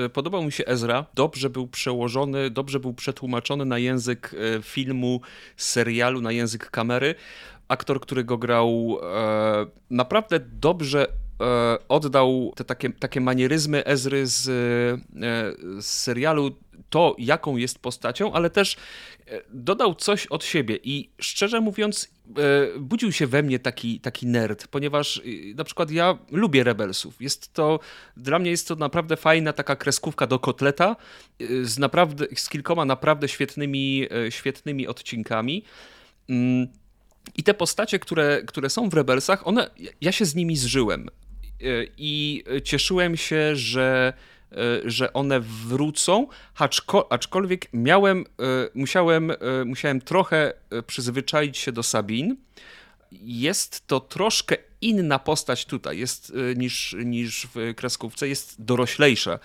[0.05, 1.05] e, podobał mi się Ezra.
[1.13, 5.21] Dobrze był przełożony, dobrze był przetłumaczony na język filmu,
[5.57, 7.15] serialu, na język kamery.
[7.67, 8.99] Aktor, który go grał,
[9.89, 11.07] naprawdę dobrze
[11.89, 14.41] oddał te takie, takie manieryzmy Ezry z,
[15.79, 16.51] z serialu,
[16.89, 18.75] to jaką jest postacią, ale też
[19.27, 22.09] e, dodał coś od siebie i szczerze mówiąc
[22.79, 25.21] budził się we mnie taki, taki nerd, ponieważ
[25.55, 27.21] na przykład ja lubię Rebelsów.
[27.21, 27.79] Jest to,
[28.17, 30.95] dla mnie jest to naprawdę fajna taka kreskówka do kotleta
[31.61, 35.63] z, naprawdę, z kilkoma naprawdę świetnymi, świetnymi odcinkami.
[36.29, 36.67] Mm,
[37.37, 39.69] I te postacie, które, które są w Rebelsach, one,
[40.01, 41.09] ja się z nimi zżyłem.
[41.61, 44.38] E, i cieszyłem się, że, e,
[44.85, 46.27] że one wrócą,
[47.09, 48.23] aczkolwiek miałem, e,
[48.75, 49.31] musiałem,
[49.65, 50.53] musiałem trochę
[50.87, 52.35] przyzwyczaić się do Sabin.
[53.11, 59.39] Jest to troszkę inna postać tutaj jest, niż, niż w kreskówce, jest doroślejsza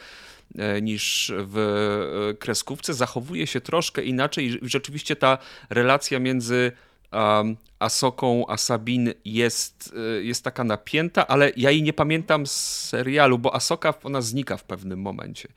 [0.83, 5.39] niż w kreskówce, zachowuje się troszkę inaczej i rzeczywiście ta
[5.71, 6.73] relacja między
[7.15, 12.53] um, Asoką, a Sabin jest, y, jest taka napięta, ale ja jej nie pamiętam z
[12.89, 15.49] serialu, bo Asoka ona znika w pewnym momencie.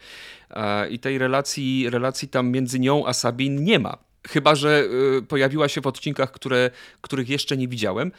[0.49, 4.06] E, I tej relacji, relacji tam między nią a Sabin nie ma.
[4.27, 4.83] Chyba, że
[5.17, 6.71] y, pojawiła się w odcinkach, które,
[7.01, 8.11] których jeszcze nie widziałem,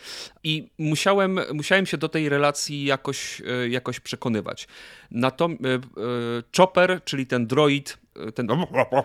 [0.44, 4.68] i musiałem, musiałem się do tej relacji jakoś, y, jakoś przekonywać.
[5.10, 5.62] Natomiast
[6.56, 7.98] Chopper, czyli ten droid,
[8.34, 8.48] ten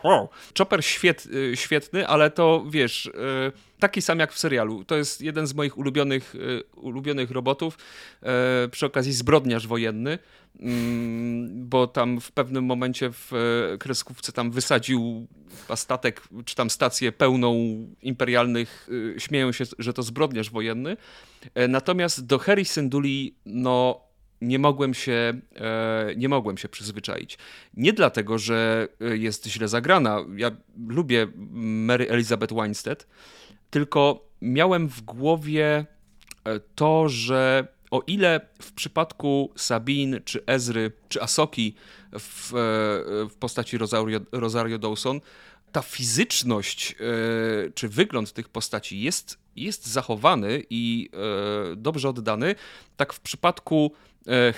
[0.58, 3.12] Chopper świet, świetny, ale to wiesz
[3.80, 4.84] taki sam jak w serialu.
[4.84, 6.36] To jest jeden z moich ulubionych,
[6.76, 7.78] ulubionych robotów.
[8.72, 10.20] Przy okazji zbrodniarz wojenny,
[11.50, 15.28] bo tam w pewnym momencie w e, kreskówce tam wysadził
[15.76, 17.56] statek, czy tam stację pełną
[18.02, 20.98] imperialnych, śmieją się, że to zbrodniarz wojenny.
[21.70, 24.02] Natomiast do Harry Synduli, no
[24.42, 25.34] nie mogłem się,
[26.18, 27.38] nie mogłem się przyzwyczaić.
[27.74, 30.20] Nie dlatego, że jest źle zagrana.
[30.36, 30.52] Ja
[30.88, 31.28] lubię
[31.86, 33.08] Mary Elizabeth Winstead,
[33.70, 35.86] tylko miałem w głowie
[36.46, 41.76] e, to, że o ile w przypadku Sabin, czy Ezry, czy Asoki
[42.20, 42.58] w, e,
[43.30, 45.22] w postaci Rosario, Rosario Dawson,
[45.72, 46.96] ta fizyczność e,
[47.72, 51.10] czy wygląd tych postaci jest, jest zachowany i
[51.76, 52.56] dobrze oddany,
[52.98, 53.92] tak w przypadku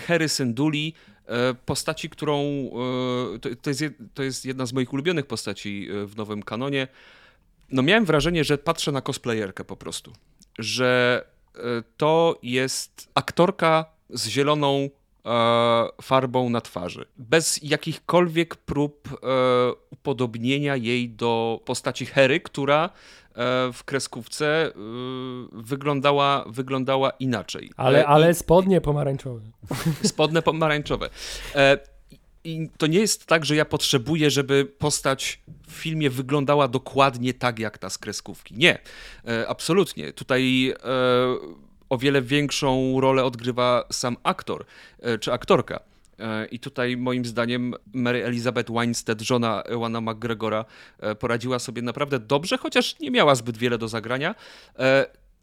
[0.07, 0.93] Harry Synduli
[1.65, 2.69] postaci, którą
[3.61, 3.83] to jest,
[4.13, 6.87] to jest jedna z moich ulubionych postaci w nowym kanonie,
[7.71, 10.13] no miałem wrażenie, że patrzę na cosplayerkę po prostu.
[10.59, 11.34] Że e,
[11.97, 14.89] to jest aktorka z zieloną
[15.25, 17.05] e, farbą na twarzy.
[17.17, 19.17] Bez jakichkolwiek prób e,
[19.89, 22.89] upodobnienia jej do postaci Hery, która
[23.73, 24.71] w kreskówce
[25.51, 27.71] wyglądała, wyglądała inaczej.
[27.77, 29.41] Ale, ale spodnie pomarańczowe.
[30.03, 31.09] Spodnie pomarańczowe.
[32.45, 37.59] I to nie jest tak, że ja potrzebuję, żeby postać w filmie wyglądała dokładnie tak,
[37.59, 38.55] jak ta z kreskówki.
[38.57, 38.79] Nie,
[39.27, 40.13] e, absolutnie.
[40.13, 40.75] Tutaj e,
[41.89, 44.65] o wiele większą rolę odgrywa sam aktor
[44.99, 45.79] e, czy aktorka.
[46.19, 50.65] E, I tutaj moim zdaniem Mary Elizabeth Winstead, żona Ewana McGregora,
[50.99, 54.35] e, poradziła sobie naprawdę dobrze, chociaż nie miała zbyt wiele do zagrania.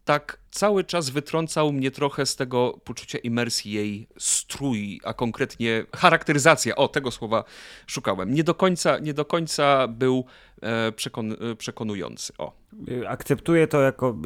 [0.03, 5.85] E, tak cały czas wytrącał mnie trochę z tego poczucia imersji jej strój, a konkretnie
[5.95, 7.43] charakteryzacja, o tego słowa
[7.87, 8.33] szukałem.
[8.33, 10.25] Nie do końca, nie do końca był
[10.95, 12.33] przekon, przekonujący.
[12.37, 12.53] O.
[13.07, 14.17] Akceptuję to jako,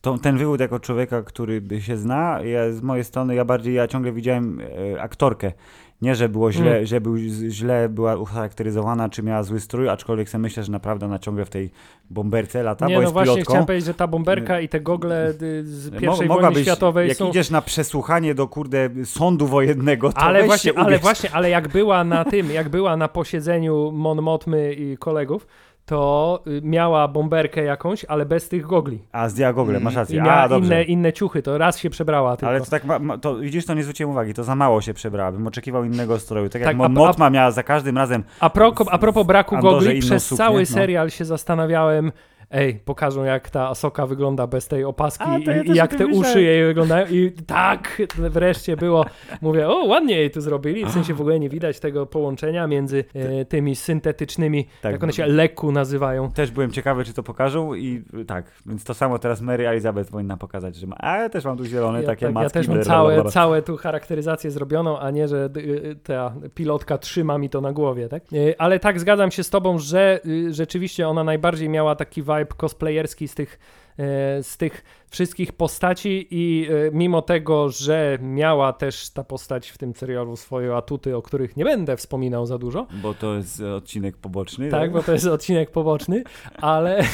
[0.00, 2.40] to, ten wywód jako człowieka, który się zna.
[2.42, 4.60] Ja, z mojej strony, ja bardziej, ja ciągle widziałem
[5.00, 5.52] aktorkę
[6.02, 6.86] nie, że było źle, mm.
[6.86, 7.16] że był,
[7.48, 11.50] źle była ucharakteryzowana, czy miała zły strój, aczkolwiek sobie myślę, że naprawdę ona ciągle w
[11.50, 11.70] tej
[12.10, 13.52] bomberce lata, nie, bo no jest właśnie pilotką.
[13.52, 17.16] chciałem powiedzieć, że ta bomberka i te gogle y, z pierwszej Mo, wojny światowej jak
[17.16, 17.28] są...
[17.28, 22.04] idziesz na przesłuchanie do, kurde, sądu wojennego, to ale właśnie, ale właśnie, ale jak była
[22.04, 25.46] na tym, jak była na posiedzeniu Mon Motmy i kolegów,
[25.86, 29.02] to y, miała bomberkę jakąś, ale bez tych gogli.
[29.12, 30.18] A, zdjęła gogle, masz rację.
[30.18, 30.66] I miała A, dobrze.
[30.66, 32.48] Inne, inne ciuchy, to raz się przebrała tylko.
[32.48, 34.94] Ale to tak, ma, ma, to widzisz, to nie zwróciłem uwagi, to za mało się
[34.94, 36.48] przebrała, bym oczekiwał innego stroju.
[36.48, 38.24] Tak, tak jak Motma miała za każdym razem...
[38.40, 40.66] A, pro, a propos braku gogli, przez suknię, cały no.
[40.66, 42.12] serial się zastanawiałem,
[42.50, 46.42] ej, pokażą jak ta Asoka wygląda bez tej opaski A, ja i, jak te uszy
[46.42, 49.06] jej wyglądają i tak wreszcie było,
[49.40, 53.04] mówię, o ładnie jej tu zrobili, w sensie w ogóle nie widać tego połączenia między
[53.14, 56.30] e, tymi syntetycznymi, tak, jak one się leku nazywają.
[56.30, 60.36] Też byłem ciekawy, czy to pokażą i tak, więc to samo teraz Mary Elizabeth powinna
[60.36, 62.44] pokazać, że ma, a ja też mam tu zielone ja, takie tak, macki.
[62.44, 67.38] Ja też mam całe, całe tu charakteryzację zrobioną, a nie, że y, ta pilotka trzyma
[67.38, 68.22] mi to na głowie, tak?
[68.32, 72.45] E, ale tak, zgadzam się z tobą, że y, rzeczywiście ona najbardziej miała taki vibe
[72.46, 73.58] vibe cosplayerski z tych,
[73.98, 79.78] e, z tych wszystkich postaci i e, mimo tego, że miała też ta postać w
[79.78, 82.86] tym serialu swoje atuty, o których nie będę wspominał za dużo.
[83.02, 84.70] Bo to jest odcinek poboczny.
[84.70, 84.92] Tak, tak?
[84.92, 86.22] bo to jest odcinek poboczny,
[86.56, 87.04] ale, e,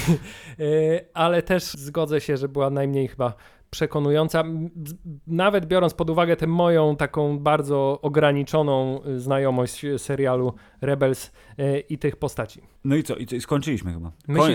[1.14, 3.34] ale też zgodzę się, że była najmniej chyba
[3.72, 4.44] przekonująca,
[5.26, 11.26] nawet biorąc pod uwagę tę moją taką bardzo ograniczoną y, znajomość serialu Rebels
[11.58, 12.62] y, i tych postaci.
[12.84, 13.16] No i co?
[13.16, 14.12] I skończyliśmy chyba.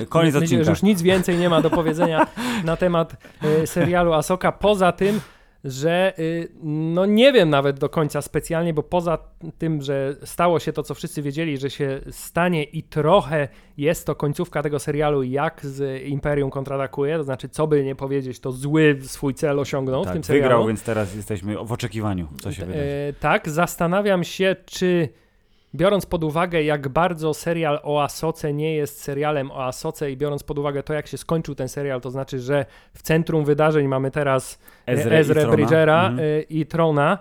[0.09, 0.69] Koniec myślę, odcinka.
[0.69, 2.27] już nic więcej nie ma do powiedzenia
[2.63, 3.15] na temat
[3.63, 5.21] y, serialu Asoka, poza tym,
[5.63, 9.17] że y, no nie wiem nawet do końca specjalnie, bo poza
[9.57, 13.47] tym, że stało się to, co wszyscy wiedzieli, że się stanie i trochę
[13.77, 18.39] jest to końcówka tego serialu, jak z Imperium kontratakuje, to znaczy, co by nie powiedzieć,
[18.39, 20.43] to zły swój cel osiągnął tak, w tym serialu.
[20.43, 22.85] wygrał, więc teraz jesteśmy w oczekiwaniu, co się wydarzy.
[22.85, 25.09] E, tak, zastanawiam się, czy
[25.75, 30.43] biorąc pod uwagę, jak bardzo serial o Asoce nie jest serialem o Asoce i biorąc
[30.43, 34.11] pod uwagę to, jak się skończył ten serial, to znaczy, że w centrum wydarzeń mamy
[34.11, 36.19] teraz Ezra Ezra Bridgera mhm.
[36.19, 37.17] Y, i Trona,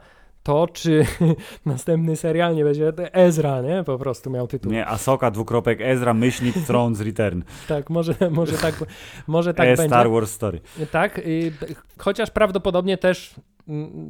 [0.46, 1.06] to czy
[1.66, 3.84] następny serial nie będzie Ezra, nie?
[3.84, 4.72] Po prostu miał tytuł.
[4.72, 7.42] Nie, Asoka, dwukropek Ezra, myślnik Thrones Return.
[7.68, 8.74] tak, może, może tak,
[9.26, 9.88] może tak e, będzie.
[9.88, 10.60] Star Wars Story.
[10.90, 11.20] Tak,
[11.98, 13.34] chociaż prawdopodobnie też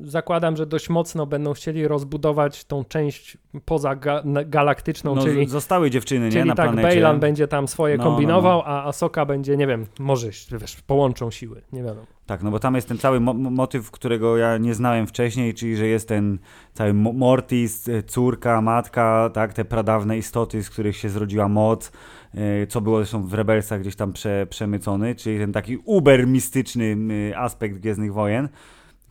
[0.02, 5.90] zakładam, że dość mocno będą chcieli rozbudować tą część poza ga galaktyczną, no, czyli zostały
[5.90, 6.88] dziewczyny, czyli nie, na tak, planecie.
[6.88, 8.70] Bejlan będzie tam swoje no, kombinował, no, no.
[8.70, 10.26] a Asoka będzie, nie wiem, może
[10.60, 12.06] wiesz, połączą siły, nie wiadomo.
[12.26, 15.76] Tak, no bo tam jest ten cały mo motyw, którego ja nie znałem wcześniej, czyli
[15.76, 16.38] że jest ten
[16.72, 21.92] cały Mortis, e, córka, matka, tak, te pradawne istoty, z których się zrodziła moc,
[22.34, 26.96] e, co było zresztą w Rebelsach gdzieś tam prze, przemycony, czyli ten taki uber mistyczny
[27.36, 28.48] aspekt Gwiezdnych Wojen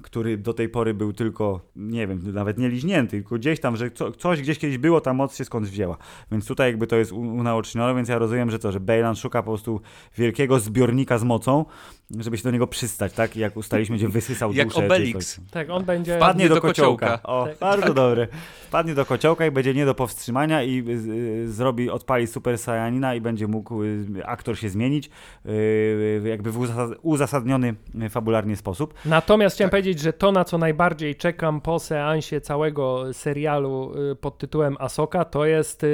[0.06, 3.92] który do tej pory był tylko, nie wiem, nawet nie liźnięty, tylko gdzieś tam, że
[3.92, 5.98] co, coś gdzieś kiedyś było, ta moc się skądś wzięła.
[6.32, 9.52] Więc tutaj jakby to jest unaocznione, więc ja rozumiem, że to, że Bejlan szuka po
[9.52, 9.82] prostu
[10.18, 11.66] wielkiego zbiornika z mocą,
[12.20, 13.36] żeby się do niego przystać, tak?
[13.36, 14.82] I jak ustaliśmy, będzie wysysał jak duszę.
[14.82, 15.40] Jak Obelix.
[15.52, 16.18] Tak, on będzie...
[16.18, 17.06] Wpadnie do, do kociołka.
[17.06, 17.30] kociołka.
[17.30, 17.58] O, tak.
[17.58, 17.94] bardzo tak.
[17.94, 18.28] dobre.
[18.68, 23.16] Wpadnie do kociołka i będzie nie do powstrzymania i y, y, zrobi, odpali Super Saiyanina
[23.16, 25.10] i będzie mógł y, aktor się zmienić
[25.46, 26.68] y, jakby w
[27.02, 27.76] uzasadniony
[28.10, 28.94] fabularnie sposób.
[29.06, 29.82] Natomiast chciałem tak.
[29.82, 35.46] powiedzieć, że to, na co najbardziej czekam po seansie całego serialu pod tytułem Asoka, to
[35.46, 35.86] jest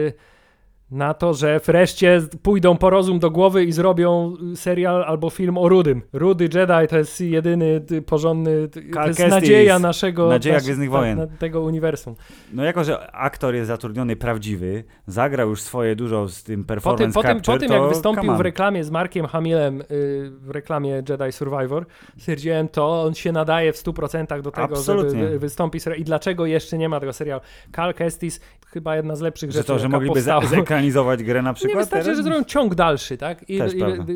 [0.92, 5.70] na to, że wreszcie pójdą po rozum do głowy i zrobią serial albo film o
[5.70, 6.02] Rudym.
[6.14, 11.18] Rudy Jedi to jest jedyny porządny, to jest nadzieja naszego nadzieja nasz, Gwiezdnych Wojen.
[11.18, 12.16] Na, tego uniwersum.
[12.54, 17.22] No jako, że aktor jest zatrudniony prawdziwy, zagrał już swoje dużo z tym performance po
[17.22, 19.86] tym, capture, po tym, po tym jak wystąpił w reklamie z Markiem Hamilem yy,
[20.32, 21.86] w reklamie Jedi Survivor,
[22.18, 25.24] stwierdziłem to, on się nadaje w 100% do tego, Absolutnie.
[25.24, 27.42] żeby wystąpić i dlaczego jeszcze nie ma tego serialu.
[27.72, 28.40] Cal Kestis,
[28.74, 31.74] chyba jedna z lepszych że rzeczy, to, że mogliby zekranizować grę na przykład?
[31.74, 32.18] Nie wystarczy, teraz?
[32.18, 33.50] że zrobią ciąg dalszy, tak?
[33.50, 33.62] I, i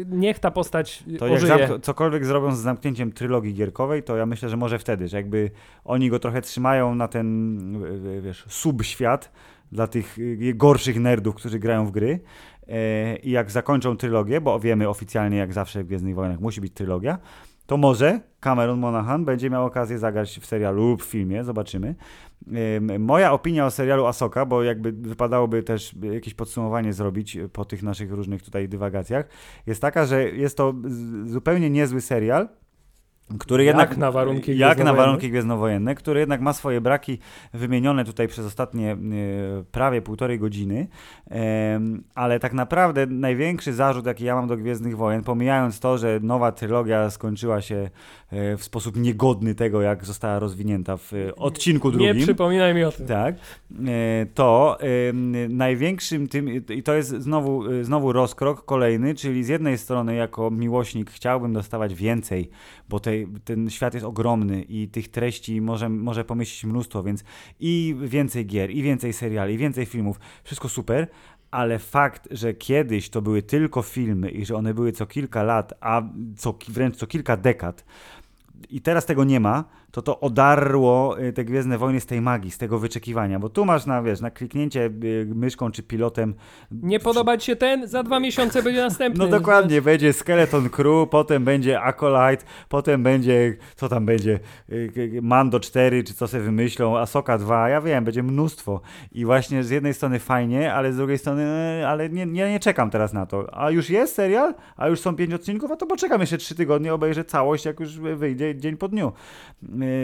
[0.08, 1.58] niech ta postać To ożyje.
[1.58, 5.52] jak cokolwiek zrobią z zamknięciem trylogii gierkowej, to ja myślę, że może wtedy, że jakby
[5.86, 7.84] oni go trochę trzymają na ten,
[8.22, 9.32] wiesz, subświat,
[9.72, 12.20] dla tych y, gorszych nerdów, którzy grają w gry.
[12.68, 16.74] E, I jak zakończą trylogię, bo wiemy oficjalnie, jak zawsze w Gwiezdnych Wojnach musi być
[16.74, 17.18] trylogia,
[17.66, 21.96] to może Cameron Monaghan będzie miał okazję zagrać w serialu lub w filmie, zobaczymy.
[23.00, 28.12] Moja opinia o serialu Asoka, bo jakby wypadałoby też jakieś podsumowanie zrobić po tych naszych
[28.12, 29.28] różnych tutaj dywagacjach,
[29.68, 30.74] jest taka, że jest to
[31.26, 32.50] zupełnie niezły serial,
[33.40, 37.20] który jednak jak na warunki jak na warunki gwiezdnowojenne, który jednak ma swoje braki
[37.54, 38.98] wymienione tutaj przez ostatnie e,
[39.72, 40.88] prawie półtorej godziny,
[42.16, 46.52] ale tak naprawdę największy zarzut, jaki ja mam do Gwiezdnych Wojen, pomijając to, że nowa
[46.52, 47.90] trylogia skończyła się
[48.32, 52.18] e, w sposób niegodny tego, jak została rozwinięta w e, odcinku drugim.
[52.18, 53.08] Nie przypominaj mi o tym.
[53.08, 53.36] Tak.
[54.34, 54.78] To
[55.50, 61.12] największym tym, i to jest znowu, znowu rozkrok kolejny, czyli z jednej strony jako miłośnik
[61.12, 62.50] chciałbym dostawać więcej,
[62.90, 67.24] bo te ten świat jest ogromny i tych treści może, może pomieścić mnóstwo, więc
[67.60, 71.08] i więcej gier, i więcej seriali, i więcej filmów, wszystko super,
[71.52, 75.74] ale fakt, że kiedyś to były tylko filmy i że one były co kilka lat,
[75.82, 76.02] a
[76.38, 77.86] co, wręcz co kilka dekad,
[78.70, 79.64] i teraz tego nie ma,
[79.96, 83.66] to to odarło y, te Gwiezdne Wojny z tej magii, z tego wyczekiwania, bo tu
[83.66, 86.36] masz na, wiesz, na kliknięcie y, myszką czy pilotem...
[86.72, 89.26] Nie podobać się ten, za dwa miesiące będzie następny.
[89.26, 94.40] No dokładnie, będzie Skeleton Crew, potem będzie Acolyte, potem będzie, co tam będzie,
[94.70, 98.82] y, Mando 4, czy co sobie wymyślą, Asoka 2, ja wiem, będzie mnóstwo.
[99.12, 101.44] I właśnie z jednej strony fajnie, ale z drugiej strony,
[101.88, 103.58] ale nie, nie, nie czekam teraz na to.
[103.58, 104.54] A już jest serial?
[104.78, 105.72] A już są pięć odcinków?
[105.72, 109.12] A to poczekam jeszcze trzy tygodnie, obejrzę całość, jak już wyjdzie dzień po dniu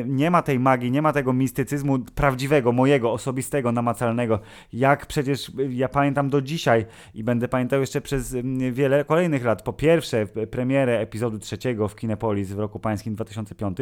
[0.07, 4.39] nie ma tej magii, nie ma tego mistycyzmu prawdziwego, mojego, osobistego, namacalnego.
[4.73, 9.45] Jak przecież y, ja pamiętam do dzisiaj i będę pamiętał jeszcze przez y, wiele kolejnych
[9.45, 9.61] lat.
[9.61, 13.77] Po pierwsze, premierę epizodu trzeciego w Kinepolis w roku pańskim 2005.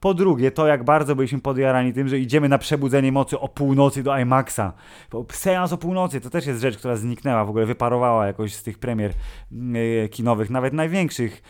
[0.00, 4.02] Po drugie, to jak bardzo byliśmy podjarani tym, że idziemy na przebudzenie mocy o północy
[4.02, 4.72] do IMAXa.
[5.32, 8.78] Seans o północy to też jest rzecz, która zniknęła, w ogóle wyparowała jakoś z tych
[8.78, 9.12] premier
[10.10, 11.42] kinowych, nawet największych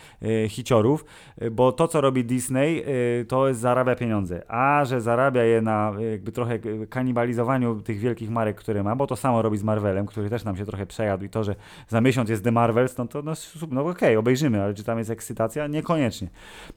[0.49, 1.05] hiciorów,
[1.51, 2.83] bo to, co robi Disney,
[3.27, 3.59] to jest
[3.93, 6.59] zarabia pieniądze, a że zarabia je na jakby trochę
[6.89, 10.57] kanibalizowaniu tych wielkich marek, które ma, bo to samo robi z Marvelem, który też nam
[10.57, 11.55] się trochę przejadł i to, że
[11.87, 13.33] za miesiąc jest The Marvels, no to no,
[13.71, 15.67] no okej, okay, obejrzymy, ale czy tam jest ekscytacja?
[15.67, 16.29] Niekoniecznie.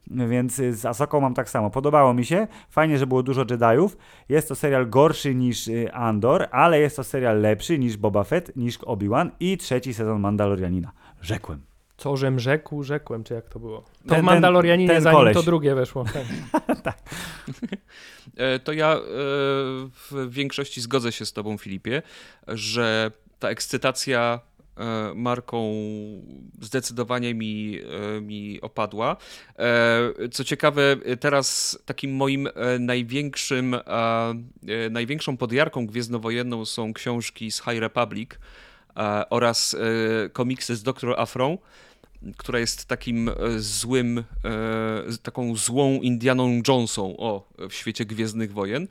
[0.06, 1.70] Więc z Asoką mam tak samo.
[1.70, 3.96] Podobało mi się, fajnie, że było dużo Jediów.
[4.28, 8.56] Jest to serial gorszy niż y, Andor, ale jest to serial lepszy niż Boba Fett,
[8.56, 10.92] niż Obi-Wan i trzeci sezon Mandalorianina.
[11.20, 11.75] Rzekłem.
[11.96, 13.80] Co, żem rzekł, rzekłem, czy jak to było?
[13.80, 15.34] To ten, w Mandalorianinie, ten, ten zanim koleś.
[15.34, 16.04] to drugie weszło.
[16.66, 16.80] Tak.
[16.82, 16.98] tak.
[18.36, 19.00] E, to ja e,
[20.10, 22.02] w większości zgodzę się z tobą, Filipie,
[22.48, 24.40] że ta ekscytacja
[24.76, 25.72] e, marką
[26.60, 27.80] zdecydowanie mi,
[28.20, 29.16] mi opadła.
[30.32, 32.48] Co ciekawe, teraz takim moim
[32.80, 33.76] największym,
[34.90, 38.30] największą podjarką gwiezdnowojenną są książki z High Republic
[39.30, 39.76] oraz
[40.32, 41.14] komiksy z Dr.
[41.16, 41.58] Afrą
[42.36, 44.24] która jest takim e, złym, e,
[45.22, 48.88] taką złą Indianą Jonesą o, w świecie Gwiezdnych Wojen.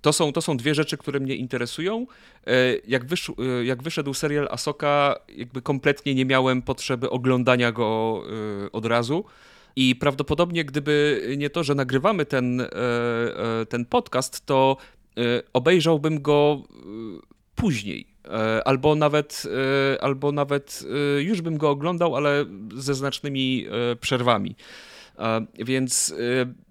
[0.00, 2.06] To są, to są dwie rzeczy, które mnie interesują.
[2.46, 2.52] E,
[2.86, 3.32] jak, wysz,
[3.64, 8.22] jak wyszedł serial Asoka, jakby kompletnie nie miałem potrzeby oglądania go
[8.72, 9.24] od razu.
[9.76, 12.62] I prawdopodobnie, gdyby nie to, że nagrywamy ten,
[13.68, 14.76] ten podcast, to
[15.52, 16.62] obejrzałbym go
[17.54, 18.11] później.
[18.28, 19.42] E, albo nawet,
[19.94, 20.84] e, albo nawet
[21.18, 22.44] e, już bym go oglądał, ale
[22.74, 23.66] ze znacznymi
[24.00, 24.56] przerwami.
[25.58, 26.14] Więc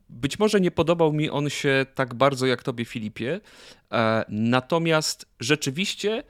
[0.09, 3.39] być może nie podobał mi on się tak bardzo jak tobie, Filipie.
[4.29, 6.23] Natomiast rzeczywiście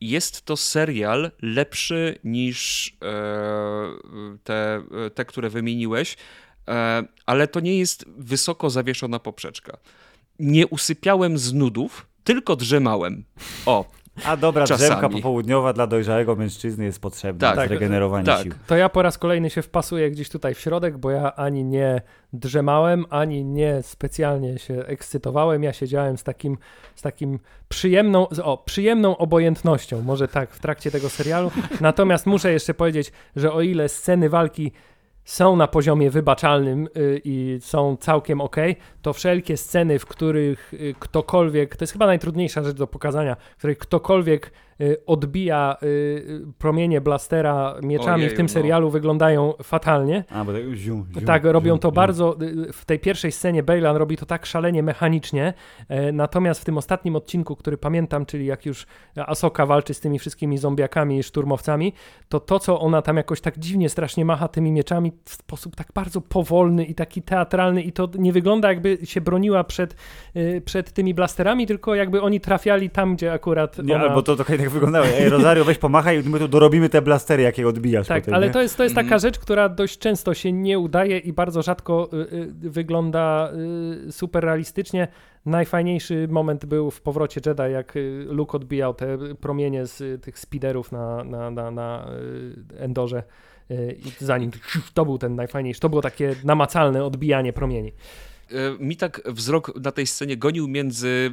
[0.00, 2.92] jest to serial lepszy niż
[4.44, 4.82] te,
[5.14, 6.16] te które wymieniłeś,
[7.26, 9.78] ale to nie jest wysoko zawieszona poprzeczka.
[10.38, 13.24] Nie usypiałem z nudów, tylko drzemałem.
[13.66, 13.84] O,
[14.24, 14.88] a dobra Czasami.
[14.88, 18.42] drzemka popołudniowa dla dojrzałego mężczyzny jest potrzebna tak, zregenerowanie tak.
[18.42, 18.52] sił.
[18.66, 22.00] To ja po raz kolejny się wpasuję gdzieś tutaj w środek, bo ja ani nie
[22.32, 25.62] drzemałem, ani nie specjalnie się ekscytowałem.
[25.62, 26.58] Ja siedziałem z takim,
[26.94, 27.38] z takim
[27.68, 31.50] przyjemną, o, przyjemną obojętnością, może tak, w trakcie tego serialu.
[31.80, 34.72] Natomiast muszę jeszcze powiedzieć, że o ile sceny walki
[35.26, 38.56] są na poziomie wybaczalnym y, i są całkiem ok,
[39.02, 43.58] to wszelkie sceny, w których y, ktokolwiek, to jest chyba najtrudniejsza rzecz do pokazania, w
[43.58, 44.52] której ktokolwiek
[45.06, 48.52] odbija y, promienie blastera mieczami Ojeju, w tym no.
[48.52, 50.24] serialu wyglądają fatalnie.
[50.30, 50.52] A, bo
[51.14, 52.36] tak Tak, robią to bardzo.
[52.42, 55.54] y, W tej pierwszej scenie Bejlan robi to tak szalenie mechanicznie.
[55.88, 58.86] e, Natomiast w tym ostatnim odcinku, który pamiętam, czyli jak już
[59.16, 61.92] Asoka walczy z tymi wszystkimi zombiakami i szturmowcami,
[62.28, 65.88] to to, co ona tam jakoś tak dziwnie strasznie macha tymi mieczami w sposób tak
[65.94, 69.96] bardzo powolny i taki teatralny, i to nie wygląda jakby się broniła przed,
[70.36, 73.78] y, przed tymi blasterami, tylko jakby oni trafiali tam, gdzie akurat.
[73.78, 74.04] Nie, ona...
[74.04, 75.06] albo to trochę tak wyglądało.
[75.06, 78.46] Ej, Rosario, weź pomachaj i my tu dorobimy te blastery, jakie odbijasz Tak, potem, ale
[78.46, 78.52] nie?
[78.52, 79.20] to jest, to jest taka Mhm.
[79.20, 83.52] rzecz, która dość często się nie udaje i bardzo rzadko y, y, wygląda
[84.08, 85.08] y, super realistycznie.
[85.46, 90.38] Najfajniejszy moment był w powrocie Jedi, jak y, Luke odbijał te promienie z y, tych
[90.38, 92.08] speederów na, na, na, na
[92.76, 93.22] y, Endorze.
[93.98, 94.50] I zanim
[94.94, 97.92] to był ten najfajniejszy, to było takie namacalne odbijanie promieni.
[98.50, 101.30] E, mi tak wzrok na tej scenie gonił między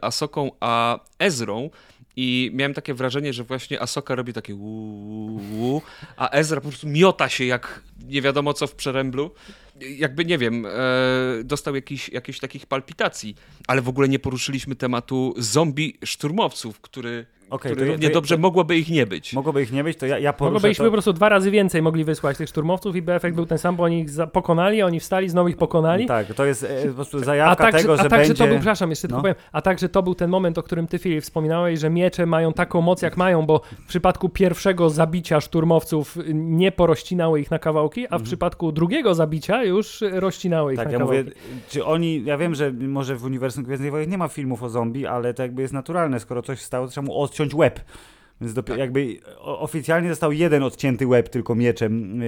[0.00, 1.70] e, Asoką a Ezrą
[2.22, 5.82] i miałem takie wrażenie, że właśnie Asoka robi takie uuu,
[6.16, 9.30] a Ezra po prostu miota się jak nie wiadomo co w przeręblu.
[9.80, 10.70] Jakby, nie wiem, e,
[11.44, 13.34] dostał jakiś, jakichś takich palpitacji,
[13.66, 17.26] ale w ogóle nie poruszyliśmy tematu zombie szturmowców, który,
[17.58, 19.32] Który to równie to dobrze to- mogłoby ich nie być.
[19.32, 20.84] Mogłoby ich nie być, to ja, ja poruszę Mogłoby ich to...
[20.84, 23.76] po prostu dwa razy więcej mogli wysłać tych szturmowców i by efekt był ten sam,
[23.76, 26.06] bo oni ich za- pokonali, oni wstali, znowu ich pokonali.
[26.06, 28.44] Tak, to jest e, po prostu A zajawka także, tego, a że także będzie...
[28.44, 29.10] to był, przepraszam, jeszcze No.
[29.10, 32.26] tylko powiem, a także to był ten moment, o którym ty, Filip, wspominałeś, że miecze
[32.26, 37.58] mają taką moc, jak mają, bo w przypadku pierwszego zabicia szturmowców nie porościnały ich na
[37.58, 40.92] kawałki, a w przypadku drugiego zabicia już rozcinały ich Mhm.
[41.00, 41.30] Tak, na ja kawałki.
[41.30, 44.68] mówię, czy oni, ja wiem, że może w uniwersum Gwiezdnych Wojen nie ma filmów o
[44.68, 47.80] zombie, ale to jakby jest naturalne, skoro coś stało, to trzeba mu odciąć łeb.
[48.40, 52.20] Więc dopiero jakby o- oficjalnie został jeden odcięty łeb tylko mieczem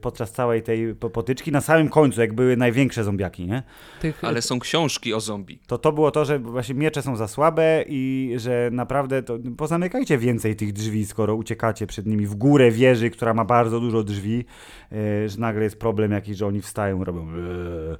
[0.00, 3.62] podczas całej tej po- potyczki, na samym końcu, jak były największe zombiaki, nie?
[4.00, 5.58] Tych, Ale są książki o zombie.
[5.66, 10.18] To to było to, że właśnie miecze są za słabe i że naprawdę to pozamykajcie
[10.18, 14.44] więcej tych drzwi, skoro uciekacie przed nimi w górę wieży, która ma bardzo dużo drzwi,
[14.92, 17.94] e, że nagle jest problem jakiś, że oni wstają, robią eee.
[17.94, 17.96] E,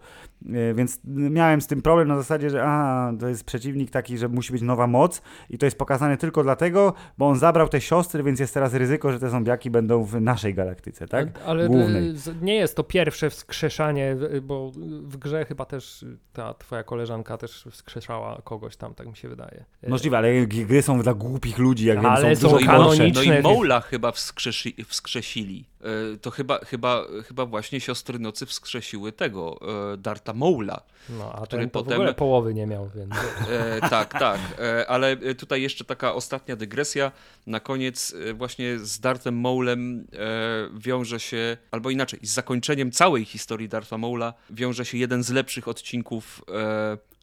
[0.75, 4.53] Więc miałem z tym problem na zasadzie, że a, to jest przeciwnik taki, że musi
[4.53, 8.41] być nowa moc i to jest pokazane tylko dlatego, bo on zabrał te siostry, więc
[8.41, 11.29] jest teraz ryzyko, że te zombiaki będą w naszej galaktyce, tak?
[11.47, 12.09] Ale Głównej.
[12.09, 14.71] y, z- nie jest to pierwsze wskrzeszanie, bo
[15.03, 19.65] w grze chyba też ta twoja koleżanka też wskrzeszała kogoś tam, tak mi się wydaje.
[19.85, 22.73] Y, Możliwe, ale gry są dla głupich ludzi, jak Ale wiem, są są dużo no,
[22.73, 23.23] kanoniczne.
[23.33, 25.69] no i Moula chyba wskrzesi, wskrzesili.
[25.81, 29.59] E, To chyba, chyba, chyba właśnie siostry nocy wskrzesiły tego,
[29.93, 30.82] e, Darta Moula.
[31.09, 33.12] No, a który potem- w ogóle połowy nie miał, więc...
[33.51, 34.40] E, tak, tak.
[34.89, 37.12] Ale tutaj jeszcze taka ostatnia dygresja.
[37.47, 43.69] Na koniec właśnie z Dartem Maulem e, wiąże się, albo inaczej, z zakończeniem całej historii
[43.69, 46.44] Darta Maula wiąże się jeden z lepszych odcinków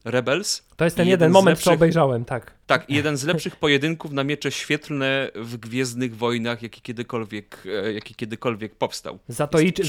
[0.06, 0.68] Rebels.
[0.76, 2.54] To jest ten jeden jeden moment, co lepszych- obejrzałem, tak.
[2.68, 7.94] Tak, i jeden z lepszych pojedynków na miecze świetlne w Gwiezdnych Wojnach, jaki kiedykolwiek, e,
[7.94, 9.20] jaki kiedykolwiek powstał.
[9.28, 9.84] Zatoichi.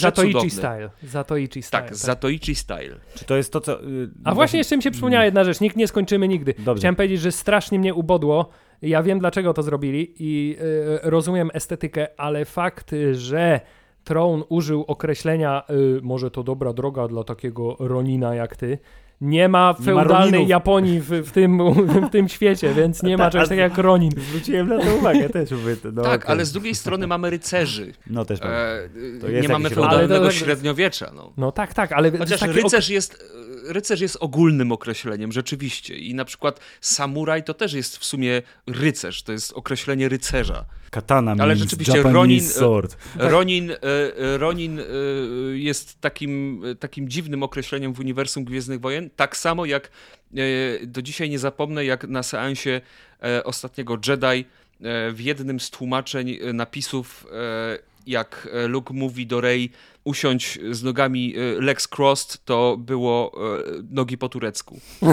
[0.50, 0.90] Style.
[1.02, 1.82] Zatoichi Style.
[1.82, 2.96] Tak, Zatoichi Style.
[3.14, 3.82] Czy to jest to, co...
[3.84, 6.54] y, A właśnie jeszcze mi się przypomniała jedna rzecz, nikt nie skończymy nigdy.
[6.58, 6.80] Dobrze.
[6.80, 8.48] Chciałem powiedzieć, że strasznie mnie ubodło.
[8.82, 13.60] Ja wiem, dlaczego to zrobili i y, rozumiem estetykę, ale fakt, że
[14.04, 18.78] Tron użył określenia y, może to dobra droga dla takiego Ronina jak ty,
[19.20, 20.46] nie ma Nie ma feudalnej.
[20.48, 21.58] Japonii w, w, tym,
[22.06, 24.10] w tym świecie, więc nie ma Tak, czegoś a- takiego jak Ronin.
[24.28, 25.50] Zwróciłem na to uwagę też.
[25.50, 26.32] Mówię, no, tak, okej.
[26.32, 27.92] ale z drugiej strony mamy rycerzy.
[28.06, 28.40] No też.
[28.42, 28.88] E,
[29.20, 31.10] To jest nie mamy feudalnego to- średniowiecza.
[31.16, 31.32] No.
[31.36, 33.32] No tak, tak, ale Chociaż takie rycerz jest,
[33.68, 35.98] rycerz jest ogólnym określeniem, rzeczywiście.
[35.98, 40.64] I na przykład samuraj to też jest w sumie rycerz, to jest określenie rycerza.
[40.90, 42.96] Katana ale rzeczywiście Japanese Ronin- sword.
[43.16, 44.82] Ronin, e, e, Ronin e,
[45.52, 49.90] jest takim, e, takim dziwnym określeniem w uniwersum Gwiezdnych Wojen, tak samo jak
[50.34, 52.80] e, do dzisiaj nie zapomnę, jak na seansie
[53.22, 54.44] e, ostatniego Jedi e,
[55.12, 57.78] w jednym z tłumaczeń e, napisów, e,
[58.08, 59.70] jak e, Luke mówi do Rey
[60.04, 64.80] usiądź z nogami e, legs crossed, to było e, nogi po turecku.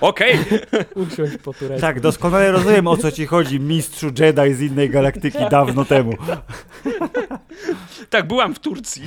[0.00, 0.38] Okej,
[1.06, 1.80] usiąść po turecku.
[1.80, 6.12] Tak, doskonale rozumiem o co ci chodzi, mistrzu Jedi z innej galaktyki dawno temu.
[8.10, 9.02] tak, byłam w Turcji.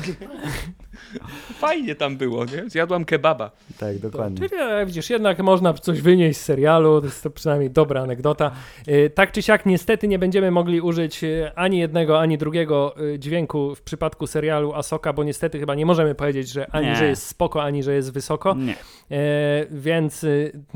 [1.60, 2.70] Fajnie tam było, nie?
[2.70, 3.52] Zjadłam kebaba.
[3.80, 4.50] Tak, dokładnie.
[4.50, 8.52] Czyli widzisz, jednak można coś wynieść z serialu, to jest to przynajmniej dobra anegdota.
[8.88, 13.20] E, Tak czy siak, niestety nie będziemy mogli użyć e, ani jednego, ani drugiego e,
[13.20, 16.96] dźwięku w przypadku serialu Asoka, bo niestety chyba nie możemy powiedzieć, że ani Nie.
[16.96, 18.76] że jest spoko, ani że jest wysoko, Nie.
[19.12, 20.26] e, więc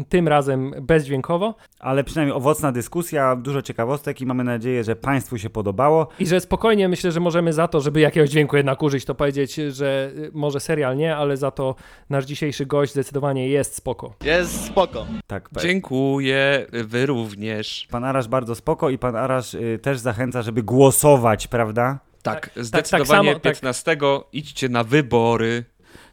[0.10, 5.50] tym razem bezdźwiękowo Ale przynajmniej owocna dyskusja, dużo ciekawostek i mamy nadzieję, że Państwu się
[5.50, 6.08] podobało.
[6.20, 9.56] i że spokojnie myślę, że możemy za to, żeby jakiegoś dźwięku jednak użyć, to powiedzieć,
[9.56, 11.76] że y, może serial nie, ale za to
[12.10, 14.14] nasz dzisiejszy gość zdecydowanie jest spoko.
[14.24, 15.06] Jest spoko.
[15.28, 17.88] Tak, pe- Dziękuję, wy również.
[17.92, 22.00] pan Arasz bardzo spoko i pan Arasz y, też zachęca, żeby głosować, prawda?
[22.24, 23.54] Tak, tak zdecydowanie samo, tak.
[23.54, 23.98] 15
[24.34, 25.64] idźcie na wybory.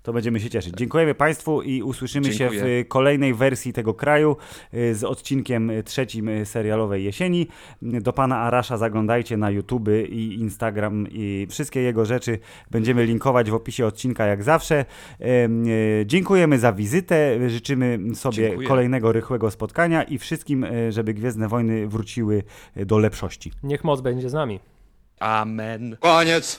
[0.09, 0.75] To będziemy się cieszyć.
[0.77, 2.61] Dziękujemy Państwu i usłyszymy się Dziękuję.
[2.61, 4.37] w y, kolejnej wersji tego kraju
[4.75, 7.49] y, z odcinkiem trzecim serialowej jesieni.
[7.83, 12.39] Do pana Arasza zaglądajcie na YouTube i Instagram i wszystkie jego rzeczy
[12.71, 14.85] będziemy linkować w opisie odcinka jak zawsze.
[15.21, 17.51] Y, Dziękujemy za wizytę.
[17.51, 18.69] Życzymy sobie Dziękuję.
[18.69, 22.43] kolejnego rychłego spotkania i wszystkim, y, żeby Gwiezdne Wojny wróciły
[22.77, 23.53] do lepszości.
[23.63, 24.61] Niech moc będzie z nami.
[25.21, 25.97] Amen.
[26.01, 26.57] Koniec.